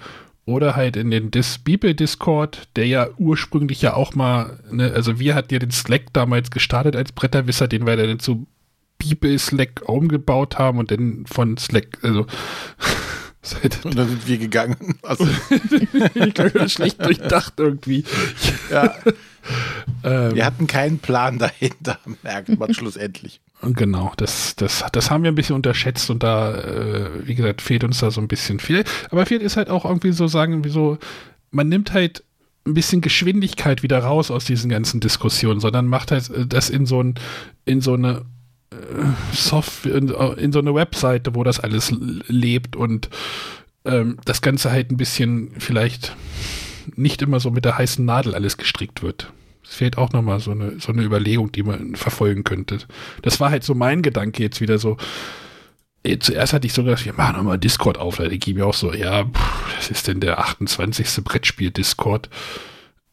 [0.46, 5.20] oder halt in den Dis Bibel Discord, der ja ursprünglich ja auch mal, ne, also
[5.20, 8.48] wir hatten ja den Slack damals gestartet als Bretterwisser, den wir dann zu
[8.98, 12.26] Bibel Slack umgebaut haben und dann von Slack, also
[13.84, 14.98] und dann sind wir gegangen.
[15.02, 15.26] Also.
[15.48, 18.04] ich glaube, schlecht durchdacht irgendwie.
[18.70, 18.96] Ja.
[20.04, 23.40] ähm, wir hatten keinen Plan dahinter, merkt man schlussendlich.
[23.62, 27.84] Genau, das, das, das haben wir ein bisschen unterschätzt und da, äh, wie gesagt, fehlt
[27.84, 28.84] uns da so ein bisschen viel.
[29.10, 30.98] Aber viel ist halt auch irgendwie so sagen, wie so,
[31.50, 32.24] man nimmt halt
[32.66, 36.86] ein bisschen Geschwindigkeit wieder raus aus diesen ganzen Diskussionen, sondern macht halt äh, das in
[36.86, 37.14] so ein,
[37.66, 38.22] in so eine
[38.70, 38.76] äh,
[39.34, 41.92] Software, in, äh, in, so eine Webseite, wo das alles
[42.28, 43.10] lebt und
[43.84, 46.16] ähm, das Ganze halt ein bisschen vielleicht
[46.96, 49.32] nicht immer so mit der heißen Nadel alles gestrickt wird.
[49.64, 52.78] Es fehlt auch nochmal so eine, so eine Überlegung, die man verfolgen könnte.
[53.22, 54.96] Das war halt so mein Gedanke jetzt wieder so.
[56.02, 58.16] Eh, zuerst hatte ich so gedacht, wir machen nochmal Discord auf.
[58.16, 61.22] Da ging mir auch so, ja, pff, das ist denn der 28.
[61.22, 62.30] Brettspiel-Discord,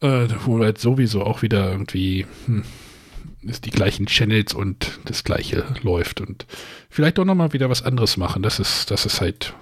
[0.00, 2.64] äh, wo halt sowieso auch wieder irgendwie hm,
[3.42, 6.46] ist die gleichen Channels und das gleiche läuft und
[6.90, 8.42] vielleicht auch nochmal wieder was anderes machen.
[8.42, 9.54] Das ist, das ist halt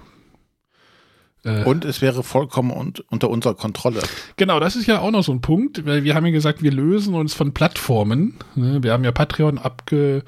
[1.47, 4.01] äh, und es wäre vollkommen un unter unserer Kontrolle.
[4.35, 6.71] Genau, das ist ja auch noch so ein Punkt, weil wir haben ja gesagt, wir
[6.71, 8.35] lösen uns von Plattformen.
[8.55, 8.83] Ne?
[8.83, 10.23] Wir haben ja Patreon abge,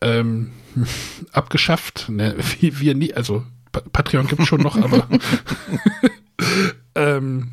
[0.00, 0.52] ähm,
[1.32, 2.08] abgeschafft.
[2.08, 2.34] Ne?
[2.60, 3.44] Wir, wir nie, also
[3.92, 5.06] Patreon gibt es schon noch, aber
[6.94, 7.50] ähm,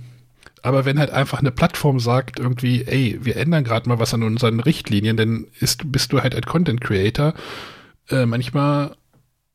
[0.62, 4.24] aber wenn halt einfach eine Plattform sagt, irgendwie, ey, wir ändern gerade mal was an
[4.24, 7.36] unseren Richtlinien, dann ist, bist du halt ein Content Creator.
[8.10, 8.96] Äh, manchmal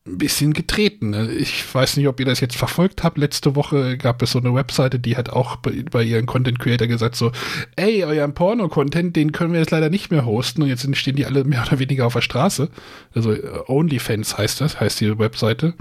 [0.07, 1.11] ein bisschen getreten.
[1.11, 1.31] Ne?
[1.33, 3.19] Ich weiß nicht, ob ihr das jetzt verfolgt habt.
[3.19, 6.87] Letzte Woche gab es so eine Webseite, die hat auch bei, bei ihren Content Creator
[6.87, 7.33] gesagt so,
[7.77, 11.27] ey, euren Porno-Content, den können wir jetzt leider nicht mehr hosten und jetzt stehen die
[11.27, 12.71] alle mehr oder weniger auf der Straße.
[13.15, 15.75] Also äh, OnlyFans heißt das, heißt die Webseite.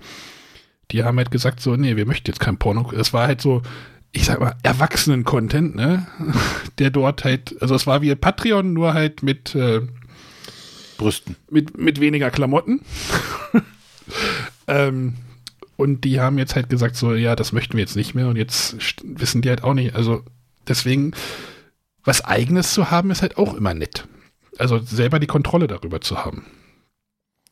[0.92, 2.92] Die haben halt gesagt so, nee, wir möchten jetzt kein Porno.
[2.92, 3.62] Es war halt so,
[4.12, 6.08] ich sag mal, Erwachsenen-Content, ne?
[6.78, 9.82] Der dort halt, also es war wie Patreon, nur halt mit äh,
[10.98, 11.38] Brüsten.
[11.50, 12.82] Mit, mit weniger Klamotten.
[14.68, 15.16] ähm,
[15.78, 18.28] und die haben jetzt halt gesagt, so, ja, das möchten wir jetzt nicht mehr.
[18.28, 19.96] Und jetzt wissen die halt auch nicht.
[19.96, 20.24] Also
[20.68, 21.14] deswegen,
[22.04, 24.06] was eigenes zu haben, ist halt auch immer nett.
[24.58, 26.46] Also selber die Kontrolle darüber zu haben.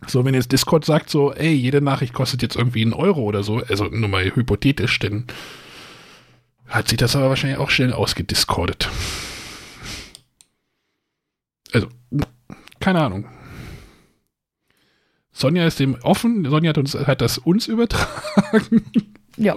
[0.06, 3.44] So, wenn jetzt Discord sagt so, ey, jede Nachricht kostet jetzt irgendwie einen Euro oder
[3.44, 5.26] so, also nur mal hypothetisch, dann
[6.68, 8.90] hat sich das aber wahrscheinlich auch schnell ausgediscordet.
[11.72, 11.88] Also,
[12.80, 13.26] keine Ahnung.
[15.38, 16.50] Sonja ist dem offen.
[16.50, 18.84] Sonja hat, uns, hat das uns übertragen.
[19.38, 19.56] Ja.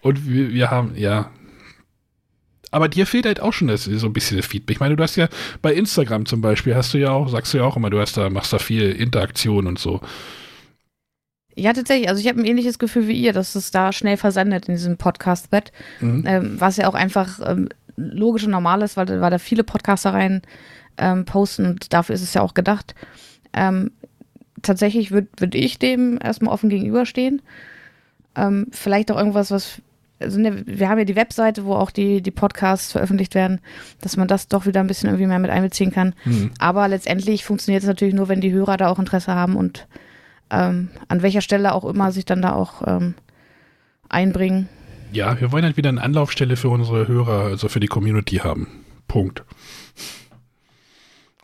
[0.00, 1.30] Und wir, wir haben, ja.
[2.70, 4.76] Aber dir fehlt halt auch schon das, so ein bisschen das Feedback.
[4.76, 5.28] Ich meine, du hast ja
[5.60, 8.16] bei Instagram zum Beispiel, hast du ja auch, sagst du ja auch immer, du hast
[8.16, 10.00] da, machst da viel Interaktion und so.
[11.54, 12.08] Ja, tatsächlich.
[12.08, 14.96] Also ich habe ein ähnliches Gefühl wie ihr, dass es da schnell versendet in diesem
[14.96, 15.70] Podcast-Bett.
[16.00, 16.24] Mhm.
[16.26, 20.14] Ähm, was ja auch einfach ähm, logisch und normal ist, weil, weil da viele Podcaster
[20.14, 20.40] rein
[20.96, 22.94] ähm, posten und dafür ist es ja auch gedacht.
[23.52, 23.90] Ähm,
[24.64, 27.42] tatsächlich würde würd ich dem erstmal offen gegenüberstehen.
[28.34, 29.80] Ähm, vielleicht auch irgendwas, was.
[30.20, 33.60] Also ne, wir haben ja die Webseite, wo auch die, die Podcasts veröffentlicht werden,
[34.00, 36.14] dass man das doch wieder ein bisschen irgendwie mehr mit einbeziehen kann.
[36.24, 36.52] Mhm.
[36.58, 39.86] Aber letztendlich funktioniert es natürlich nur, wenn die Hörer da auch Interesse haben und
[40.50, 43.14] ähm, an welcher Stelle auch immer sich dann da auch ähm,
[44.08, 44.68] einbringen.
[45.12, 48.68] Ja, wir wollen halt wieder eine Anlaufstelle für unsere Hörer, also für die Community haben.
[49.08, 49.44] Punkt.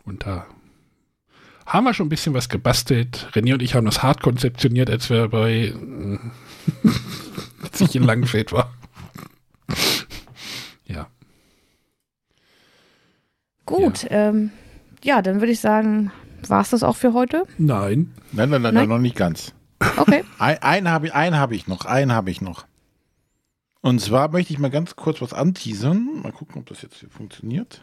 [0.05, 0.47] Und da
[1.71, 3.29] haben wir schon ein bisschen was gebastelt.
[3.33, 5.73] René und ich haben das hart konzeptioniert, als wir bei
[7.63, 8.73] als ich in Langenfeld war.
[10.87, 11.07] ja.
[13.67, 14.51] Gut, ja, ähm,
[15.05, 16.11] ja dann würde ich sagen,
[16.49, 17.45] war es das auch für heute?
[17.57, 18.13] Nein.
[18.33, 18.89] Nein, nein, nein, nein?
[18.89, 19.55] noch nicht ganz.
[19.97, 20.25] Okay.
[20.39, 22.67] Ein, einen habe ich, einen hab ich noch, einen habe ich noch.
[23.81, 26.21] Und zwar möchte ich mal ganz kurz was anteasern.
[26.23, 27.83] Mal gucken, ob das jetzt hier funktioniert.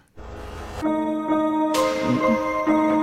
[0.83, 2.96] Mhm.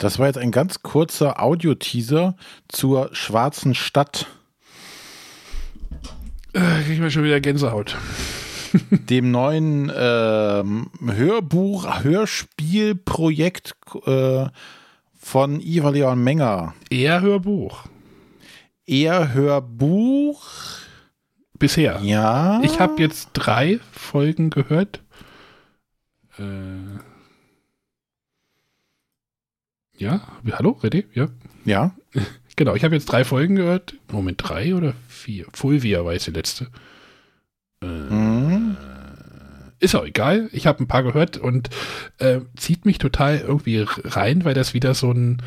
[0.00, 2.34] Das war jetzt ein ganz kurzer Audio-Teaser
[2.68, 4.28] zur Schwarzen Stadt.
[6.54, 7.98] Äh, krieg ich mir schon wieder Gänsehaut.
[8.90, 13.74] Dem neuen ähm, Hörbuch, Hörspielprojekt
[14.06, 14.46] äh,
[15.18, 16.72] von Iva Leon Menger.
[16.88, 17.84] Eher Hörbuch.
[18.86, 20.48] Eher Hörbuch.
[21.58, 22.00] Bisher.
[22.00, 22.62] Ja.
[22.62, 25.02] Ich habe jetzt drei Folgen gehört.
[26.38, 27.09] Äh
[30.00, 30.22] ja,
[30.52, 31.06] hallo, ready?
[31.14, 31.28] Ja.
[31.64, 31.94] Ja.
[32.56, 33.94] Genau, ich habe jetzt drei Folgen gehört.
[34.12, 35.46] Moment, drei oder vier?
[35.54, 36.66] Fulvia war jetzt die letzte.
[37.82, 38.76] Äh, mhm.
[39.78, 40.50] Ist auch egal.
[40.52, 41.70] Ich habe ein paar gehört und
[42.18, 45.40] äh, zieht mich total irgendwie rein, weil das wieder so ein,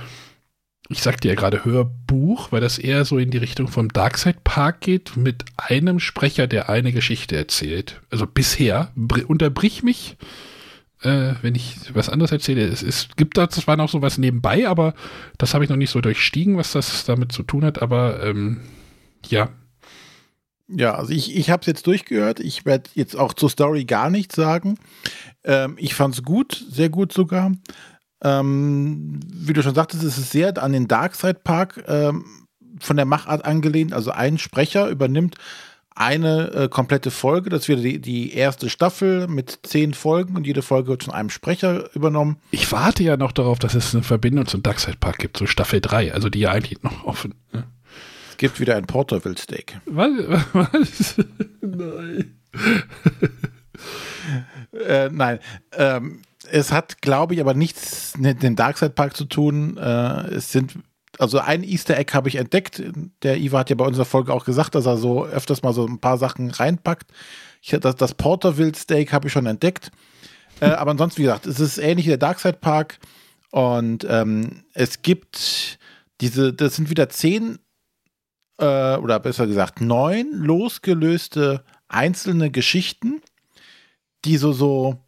[0.90, 4.82] ich sagte ja gerade Hörbuch, weil das eher so in die Richtung vom Darkside Park
[4.82, 8.02] geht, mit einem Sprecher, der eine Geschichte erzählt.
[8.10, 8.92] Also bisher,
[9.28, 10.18] unterbrich mich
[11.04, 12.66] äh, wenn ich was anderes erzähle.
[12.66, 14.94] Es, es gibt da zwar noch sowas nebenbei, aber
[15.38, 18.62] das habe ich noch nicht so durchstiegen, was das damit zu tun hat, aber ähm,
[19.28, 19.50] ja.
[20.68, 22.40] Ja, also ich, ich habe es jetzt durchgehört.
[22.40, 24.80] Ich werde jetzt auch zur Story gar nichts sagen.
[25.44, 27.52] Ähm, ich fand es gut, sehr gut sogar.
[28.24, 32.48] Ähm, wie du schon sagtest, ist es sehr an den Darkside Park ähm,
[32.80, 33.94] von der Machart angelehnt.
[33.94, 35.36] Also ein Sprecher übernimmt
[35.96, 37.50] eine äh, komplette Folge.
[37.50, 41.30] Das wird die, die erste Staffel mit zehn Folgen und jede Folge wird von einem
[41.30, 42.38] Sprecher übernommen.
[42.52, 45.82] Ich warte ja noch darauf, dass es eine Verbindung zum Darkside Park gibt, so Staffel
[45.82, 47.36] 3, also die ja eigentlich noch offen.
[47.52, 47.66] Ne?
[48.32, 49.80] Es gibt wieder ein Porterville Steak.
[49.86, 50.10] Was?
[50.54, 51.16] Was?
[51.62, 52.40] nein.
[54.88, 55.40] äh, nein.
[55.74, 56.22] Ähm,
[56.52, 59.78] es hat, glaube ich, aber nichts mit dem Darkside Park zu tun.
[59.78, 60.74] Äh, es sind
[61.20, 62.82] also ein Easter Egg habe ich entdeckt.
[63.22, 65.86] Der Iva hat ja bei unserer Folge auch gesagt, dass er so öfters mal so
[65.86, 67.12] ein paar Sachen reinpackt.
[67.62, 69.92] Ich, das, das Porterville Steak habe ich schon entdeckt.
[70.60, 73.00] Äh, aber ansonsten, wie gesagt, es ist ähnlich wie der Darkside Park.
[73.52, 75.78] Und ähm, es gibt
[76.22, 77.60] diese, das sind wieder zehn
[78.58, 83.22] äh, oder besser gesagt neun losgelöste einzelne Geschichten,
[84.26, 85.03] die so, so,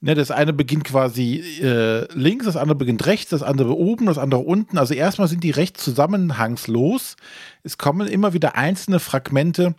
[0.00, 4.18] ne, das eine beginnt quasi äh, links, das andere beginnt rechts, das andere oben, das
[4.18, 4.78] andere unten.
[4.78, 7.16] Also erstmal sind die recht zusammenhangslos.
[7.62, 9.74] Es kommen immer wieder einzelne Fragmente,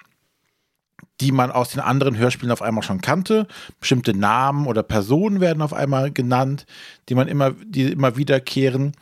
[1.19, 3.47] die man aus den anderen Hörspielen auf einmal schon kannte.
[3.79, 6.65] Bestimmte Namen oder Personen werden auf einmal genannt,
[7.09, 8.93] die man immer, die immer wiederkehren.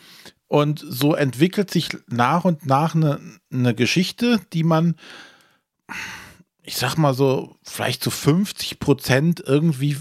[0.48, 3.20] Und so entwickelt sich nach und nach eine,
[3.54, 4.96] eine Geschichte, die man,
[6.64, 9.98] ich sag mal so, vielleicht zu 50 Prozent irgendwie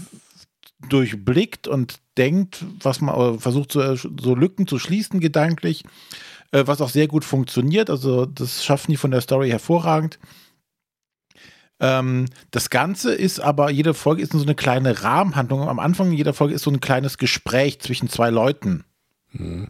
[0.87, 5.83] durchblickt und denkt, was man versucht, so, so Lücken zu schließen, gedanklich,
[6.51, 7.89] äh, was auch sehr gut funktioniert.
[7.89, 10.19] Also, das schaffen die von der Story hervorragend.
[11.81, 15.67] Ähm, das Ganze ist aber, jede Folge ist so eine kleine Rahmenhandlung.
[15.67, 18.83] Am Anfang jeder Folge ist so ein kleines Gespräch zwischen zwei Leuten.
[19.31, 19.69] Hm.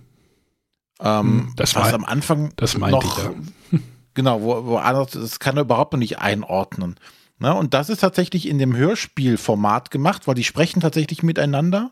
[1.02, 3.32] Ähm, das war am Anfang das noch,
[3.72, 3.80] ich
[4.14, 6.96] genau, wo, wo anders, das kann er überhaupt noch nicht einordnen.
[7.40, 11.92] Na, und das ist tatsächlich in dem Hörspielformat gemacht, weil die sprechen tatsächlich miteinander.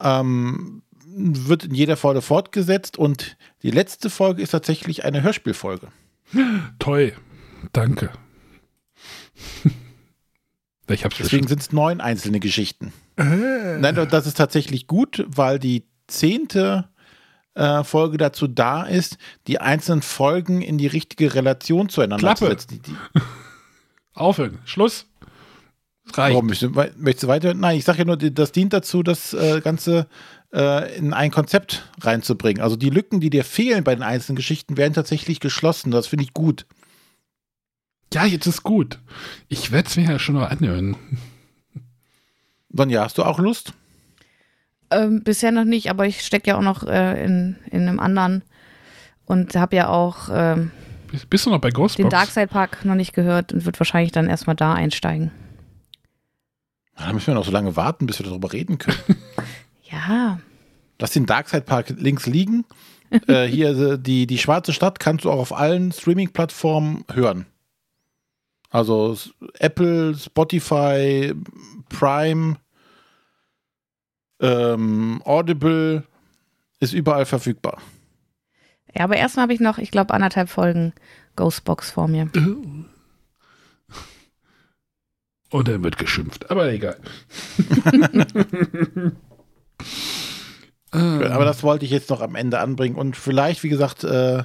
[0.00, 0.82] Ähm,
[1.16, 5.88] wird in jeder Folge fortgesetzt und die letzte Folge ist tatsächlich eine Hörspielfolge.
[6.78, 7.14] Toll,
[7.72, 8.10] danke.
[10.88, 12.92] Deswegen sind es neun einzelne Geschichten.
[13.16, 13.78] Äh.
[13.78, 16.88] Nein, das ist tatsächlich gut, weil die zehnte
[17.54, 22.38] äh, Folge dazu da ist, die einzelnen Folgen in die richtige Relation zueinander Klappe.
[22.38, 22.82] zu setzen.
[22.82, 23.20] Die, die
[24.16, 24.58] Aufhören.
[24.64, 25.06] Schluss.
[26.14, 26.34] reicht.
[26.34, 27.54] Warum möchtest du, möchtest du weiter?
[27.54, 30.06] Nein, ich sage ja nur, das dient dazu, das äh, Ganze
[30.52, 32.62] äh, in ein Konzept reinzubringen.
[32.62, 35.90] Also die Lücken, die dir fehlen bei den einzelnen Geschichten, werden tatsächlich geschlossen.
[35.90, 36.66] Das finde ich gut.
[38.14, 38.98] Ja, jetzt ist gut.
[39.48, 40.96] Ich werde es mir ja schon noch anhören.
[42.70, 43.74] Sonja, hast du auch Lust?
[44.90, 48.42] Ähm, bisher noch nicht, aber ich stecke ja auch noch äh, in, in einem anderen
[49.24, 50.70] und habe ja auch ähm,
[51.06, 51.96] bist, du noch bei Ghostbox?
[51.96, 55.30] den Darkside Park noch nicht gehört und wird wahrscheinlich dann erstmal da einsteigen.
[56.96, 58.98] Da müssen wir noch so lange warten, bis wir darüber reden können.
[59.90, 60.38] ja.
[60.98, 62.64] Lass den Darkside Park links liegen.
[63.28, 67.46] äh, hier äh, die, die schwarze Stadt kannst du auch auf allen Streaming-Plattformen hören.
[68.70, 69.16] Also
[69.58, 71.32] Apple, Spotify,
[71.88, 72.56] Prime,
[74.40, 76.02] ähm, Audible
[76.80, 77.80] ist überall verfügbar.
[78.96, 80.94] Ja, aber erstmal habe ich noch, ich glaube, anderthalb Folgen
[81.36, 82.30] Ghostbox vor mir.
[85.50, 86.96] Und dann wird geschimpft, aber egal.
[90.90, 92.96] aber das wollte ich jetzt noch am Ende anbringen.
[92.96, 94.44] Und vielleicht, wie gesagt, äh,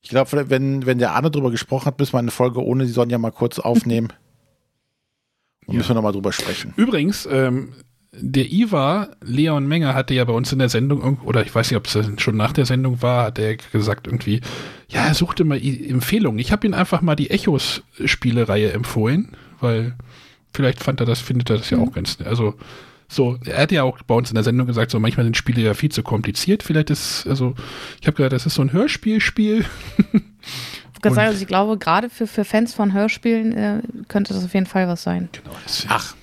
[0.00, 2.92] ich glaube, wenn, wenn der Arne drüber gesprochen hat, müssen wir eine Folge ohne die
[2.92, 4.12] Sonja mal kurz aufnehmen.
[5.66, 5.78] Und ja.
[5.78, 6.72] müssen wir nochmal drüber sprechen.
[6.76, 7.72] Übrigens, ähm,
[8.20, 11.76] der Iva, Leon Menger, hatte ja bei uns in der Sendung, oder ich weiß nicht,
[11.76, 14.40] ob es schon nach der Sendung war, hat er gesagt irgendwie,
[14.88, 16.38] ja, er suchte mal Empfehlungen.
[16.38, 19.94] Ich habe ihm einfach mal die Echos-Spielereihe empfohlen, weil
[20.52, 21.92] vielleicht fand er das, findet er das ja auch mhm.
[21.92, 22.54] ganz, also
[23.08, 25.60] so, er hat ja auch bei uns in der Sendung gesagt, so manchmal sind Spiele
[25.60, 26.62] ja viel zu kompliziert.
[26.62, 27.54] Vielleicht ist, also,
[28.00, 29.64] ich habe gesagt, das ist so ein Hörspielspiel.
[31.02, 34.88] Also ich glaube, gerade für, für Fans von Hörspielen äh, könnte das auf jeden Fall
[34.88, 35.28] was sein.
[35.32, 35.54] Genau.
[35.88, 36.14] Ach,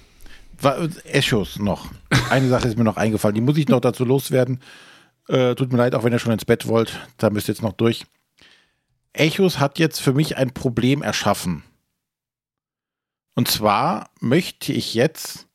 [1.06, 1.90] Echos noch.
[2.30, 4.60] Eine Sache ist mir noch eingefallen, die muss ich noch dazu loswerden.
[5.28, 7.64] Äh, tut mir leid, auch wenn ihr schon ins Bett wollt, da müsst ihr jetzt
[7.64, 8.06] noch durch.
[9.14, 11.64] Echos hat jetzt für mich ein Problem erschaffen.
[13.36, 15.48] Und zwar möchte ich jetzt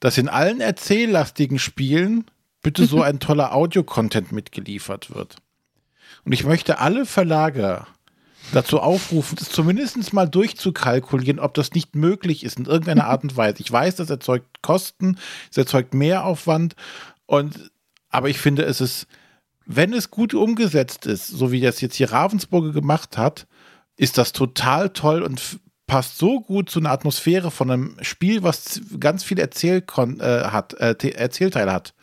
[0.00, 2.24] dass in allen erzähllastigen Spielen
[2.62, 5.36] bitte so ein toller Audio-Content mitgeliefert wird.
[6.24, 7.86] Und ich möchte alle Verlager
[8.52, 13.36] dazu aufrufen, das zumindest mal durchzukalkulieren, ob das nicht möglich ist in irgendeiner Art und
[13.36, 13.60] Weise.
[13.60, 15.18] Ich weiß, das erzeugt Kosten,
[15.50, 16.76] es erzeugt Mehraufwand
[17.26, 17.70] und
[18.08, 19.06] aber ich finde, es ist,
[19.66, 23.46] wenn es gut umgesetzt ist, so wie das jetzt hier Ravensburger gemacht hat,
[23.96, 28.80] ist das total toll und passt so gut zu einer Atmosphäre von einem Spiel, was
[28.98, 31.94] ganz viel Erzählkon äh, hat, äh, Erzählteile hat.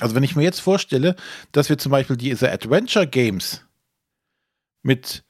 [0.00, 1.16] Also wenn ich mir jetzt vorstelle,
[1.52, 3.65] dass wir zum Beispiel diese Adventure Games
[4.86, 5.24] mit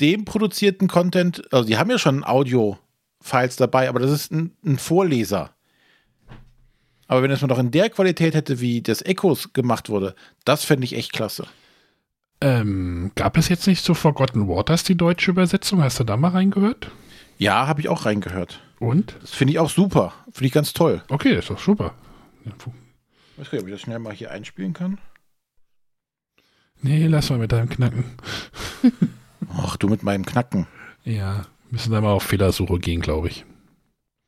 [0.00, 4.78] dem produzierten Content, also die haben ja schon Audio-Files dabei, aber das ist ein, ein
[4.78, 5.50] Vorleser.
[7.08, 10.14] Aber wenn es mal noch in der Qualität hätte, wie das Echos gemacht wurde,
[10.44, 11.46] das fände ich echt klasse.
[12.40, 15.82] Ähm, gab es jetzt nicht so Forgotten Waters die deutsche Übersetzung?
[15.82, 16.90] Hast du da mal reingehört?
[17.38, 18.62] Ja, habe ich auch reingehört.
[18.78, 19.16] Und?
[19.20, 20.14] Das finde ich auch super.
[20.32, 21.02] Finde ich ganz toll.
[21.08, 21.94] Okay, ist doch super.
[22.44, 22.52] Ich
[23.38, 24.98] weiß nicht, ob ich das schnell mal hier einspielen kann.
[26.82, 28.04] Nee, lass mal mit deinem Knacken.
[29.56, 30.66] Ach, du mit meinem Knacken.
[31.04, 33.44] Ja, müssen da mal auf Fehlersuche gehen, glaube ich.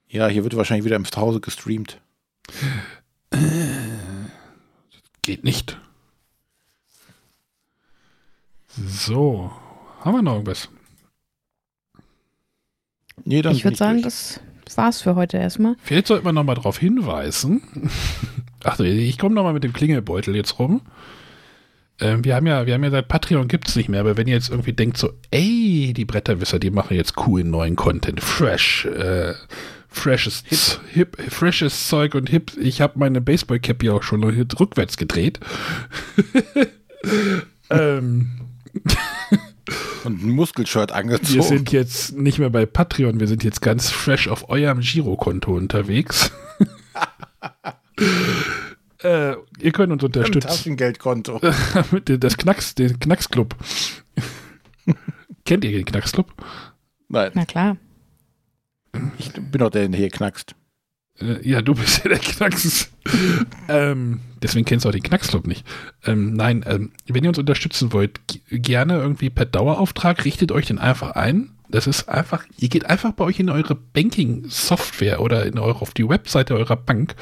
[0.08, 2.00] Ja, hier wird wahrscheinlich wieder im Hause gestreamt.
[5.22, 5.80] Geht nicht.
[8.68, 9.50] So,
[10.00, 10.68] haben wir noch irgendwas?
[13.24, 14.38] Nee, dann ich würde sagen, durch.
[14.64, 15.76] das war's für heute erstmal.
[15.82, 17.62] Vielleicht sollte man nochmal darauf hinweisen.
[18.64, 20.82] Ach, ich komme nochmal mit dem Klingelbeutel jetzt rum.
[22.00, 24.26] Ähm, wir haben ja, wir haben ja seit Patreon gibt es nicht mehr, aber wenn
[24.26, 28.86] ihr jetzt irgendwie denkt so, ey, die Bretterwisser, die machen jetzt coolen neuen Content, fresh,
[28.86, 29.34] äh,
[29.88, 30.80] freshes, hip.
[30.92, 32.52] hip, freshes Zeug und hip.
[32.60, 35.40] Ich habe meine Baseball-Cap ja auch schon rückwärts gedreht.
[37.70, 38.30] ähm,
[40.04, 41.42] Und ein Muskelshirt wir angezogen.
[41.42, 46.32] sind jetzt nicht mehr bei Patreon, wir sind jetzt ganz fresh auf eurem Girokonto unterwegs.
[49.04, 50.48] äh, ihr könnt uns unterstützen.
[50.48, 51.40] Taschengeldkonto.
[51.90, 53.54] Mit dem- das Knacks, den Knacksclub.
[55.44, 56.32] Kennt ihr den Knacksclub?
[57.08, 57.76] Nein, Na klar.
[59.18, 60.54] ich bin doch der, der hier knackst.
[61.20, 62.90] Äh, ja, du bist ja der Knacks.
[63.68, 65.66] ähm, deswegen kennst du auch den Knacksclub nicht.
[66.04, 68.20] Ähm, nein, ähm, wenn ihr uns unterstützen wollt,
[68.50, 71.50] gerne irgendwie per Dauerauftrag, richtet euch den einfach ein.
[71.68, 75.94] Das ist einfach, ihr geht einfach bei euch in eure Banking-Software oder in eure, auf
[75.94, 77.16] die Webseite eurer Bank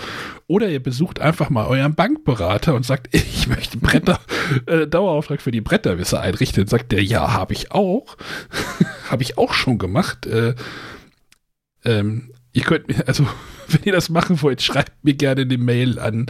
[0.48, 4.20] oder ihr besucht einfach mal euren Bankberater und sagt, ich möchte Bretter,
[4.66, 6.66] äh, Dauerauftrag für die Bretterwisser einrichten.
[6.66, 8.16] Sagt der, ja, habe ich auch.
[9.10, 10.26] habe ich auch schon gemacht.
[10.26, 10.54] Äh,
[11.84, 13.26] ähm, ihr könnt mir, also,
[13.68, 16.26] wenn ihr das machen wollt, schreibt mir gerne eine Mail an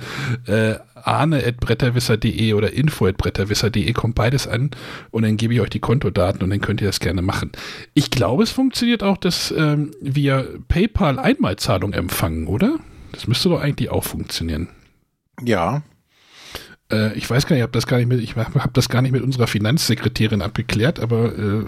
[0.47, 4.71] äh, arne.bretterwisser.de oder info.bretterwisser.de, kommt beides an
[5.11, 7.53] und dann gebe ich euch die Kontodaten und dann könnt ihr das gerne machen.
[7.95, 12.79] Ich glaube, es funktioniert auch, dass ähm, wir PayPal Einmalzahlung empfangen, oder?
[13.13, 14.69] Das müsste doch eigentlich auch funktionieren.
[15.43, 15.83] Ja,
[16.91, 19.03] Äh, ich weiß gar nicht, ich habe das gar nicht mit, ich habe das gar
[19.03, 21.65] nicht mit unserer Finanzsekretärin abgeklärt, aber äh,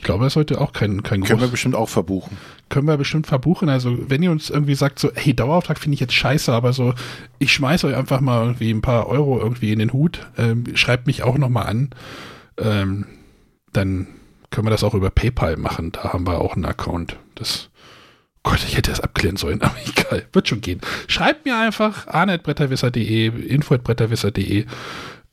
[0.00, 2.38] ich glaube, das sollte auch kein, kein können wir bestimmt auch verbuchen.
[2.70, 3.68] können wir bestimmt verbuchen.
[3.68, 6.94] Also, wenn ihr uns irgendwie sagt, so, hey, Dauerauftrag finde ich jetzt scheiße, aber so,
[7.38, 11.06] ich schmeiß euch einfach mal irgendwie ein paar Euro irgendwie in den Hut, ähm, schreibt
[11.06, 11.90] mich auch nochmal an,
[12.56, 13.04] ähm,
[13.74, 14.06] dann
[14.48, 15.92] können wir das auch über PayPal machen.
[15.92, 17.18] Da haben wir auch einen Account.
[17.34, 17.68] Das,
[18.42, 20.80] Gott, ich hätte das abklären sollen, aber egal, wird schon gehen.
[21.08, 24.64] Schreibt mir einfach arne.bretterwisser.de, info.bretterwisser.de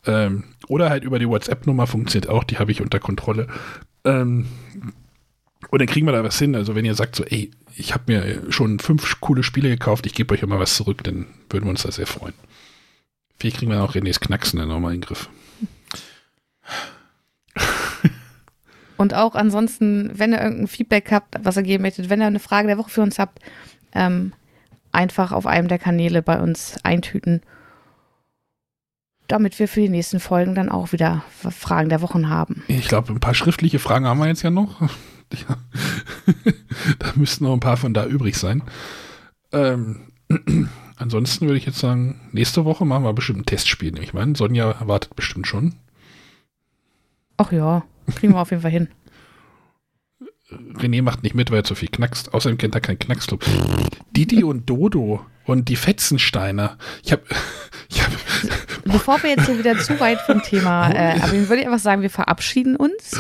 [0.06, 3.48] ähm, oder halt über die WhatsApp-Nummer funktioniert auch, die habe ich unter Kontrolle.
[4.08, 4.48] Ähm,
[5.70, 6.56] und dann kriegen wir da was hin.
[6.56, 10.14] Also wenn ihr sagt so, ey, ich habe mir schon fünf coole Spiele gekauft, ich
[10.14, 12.34] gebe euch immer was zurück, dann würden wir uns da sehr freuen.
[13.40, 15.30] Vielleicht kriegen wir auch Renés Knacksen dann nochmal in den Griff.
[18.98, 22.40] Und auch ansonsten, wenn ihr irgendein Feedback habt, was ihr geben möchtet, wenn ihr eine
[22.40, 23.40] Frage der Woche für uns habt,
[23.94, 24.34] ähm,
[24.92, 27.42] einfach auf einem der Kanäle bei uns eintüten,
[29.28, 32.64] damit wir für die nächsten Folgen dann auch wieder Fragen der Wochen haben.
[32.68, 34.82] Ich glaube, ein paar schriftliche Fragen haben wir jetzt ja noch.
[35.34, 35.58] Ja.
[37.00, 38.64] da müssten noch ein paar von da übrig sein.
[39.52, 40.14] Ähm,
[40.96, 43.92] ansonsten würde ich jetzt sagen, nächste Woche machen wir bestimmt ein Testspiel.
[43.92, 45.76] nehme Ich meine, Sonja wartet bestimmt schon.
[47.36, 47.84] Ach ja,
[48.16, 48.88] kriegen wir auf jeden Fall hin.
[50.50, 52.34] René macht nicht mit, weil er zu viel knackst.
[52.34, 53.46] Außerdem kennt er keinen Knacksclub.
[54.16, 56.78] Didi und Dodo und die Fetzensteiner.
[57.04, 57.24] Ich habe
[57.90, 58.12] ich hab,
[58.84, 62.02] Bevor wir jetzt hier wieder zu weit vom Thema, äh, aber ich würde einfach sagen,
[62.02, 63.18] wir verabschieden uns.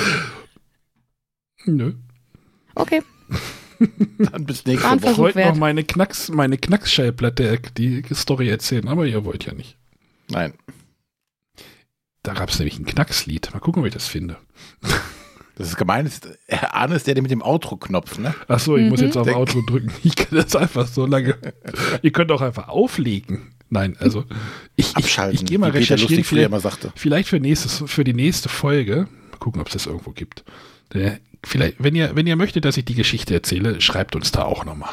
[1.66, 1.94] nö.
[2.76, 3.02] Okay,
[4.18, 5.12] Dann bis nächste Woche.
[5.12, 9.78] Ich wollte noch meine Knacks, meine Knacksschallplatte, die Story erzählen, aber ihr wollt ja nicht.
[10.30, 10.54] Nein.
[12.24, 13.54] Da gab es nämlich ein Knackslied.
[13.54, 14.38] Mal gucken, ob ich das finde.
[15.58, 16.06] Das ist gemein.
[16.06, 18.36] Ist, Herr Arne ist der, der mit dem Outro-Knopf, ne?
[18.48, 19.08] Ach so, ich muss Mhm.
[19.08, 19.92] jetzt auf Denk- Outro drücken.
[20.04, 21.36] Ich kann das einfach so lange.
[22.02, 23.54] ihr könnt auch einfach auflegen.
[23.70, 24.24] Nein, also
[24.76, 25.40] ich, ich, Abschalten.
[25.40, 26.24] ich gehe mal recherchieren.
[26.24, 26.92] Vielleicht, immer sagte.
[26.96, 29.08] vielleicht für, nächstes, für die nächste Folge.
[29.32, 30.44] Mal gucken, ob es das irgendwo gibt.
[30.94, 34.42] Äh, Vielleicht, wenn ihr, wenn ihr möchtet, dass ich die Geschichte erzähle, schreibt uns da
[34.44, 34.90] auch nochmal.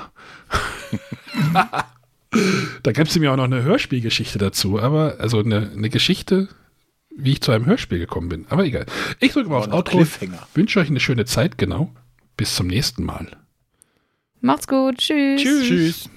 [2.82, 6.48] da gab es nämlich auch noch eine Hörspielgeschichte dazu, aber also eine, eine Geschichte,
[7.16, 8.46] wie ich zu einem Hörspiel gekommen bin.
[8.48, 8.86] Aber egal.
[9.20, 10.04] Ich drücke mal auf Outro.
[10.54, 11.92] Wünsche euch eine schöne Zeit, genau.
[12.36, 13.36] Bis zum nächsten Mal.
[14.40, 14.98] macht's gut.
[14.98, 15.42] Tschüss.
[15.42, 15.68] Tschüss.
[15.68, 16.10] Tschüss.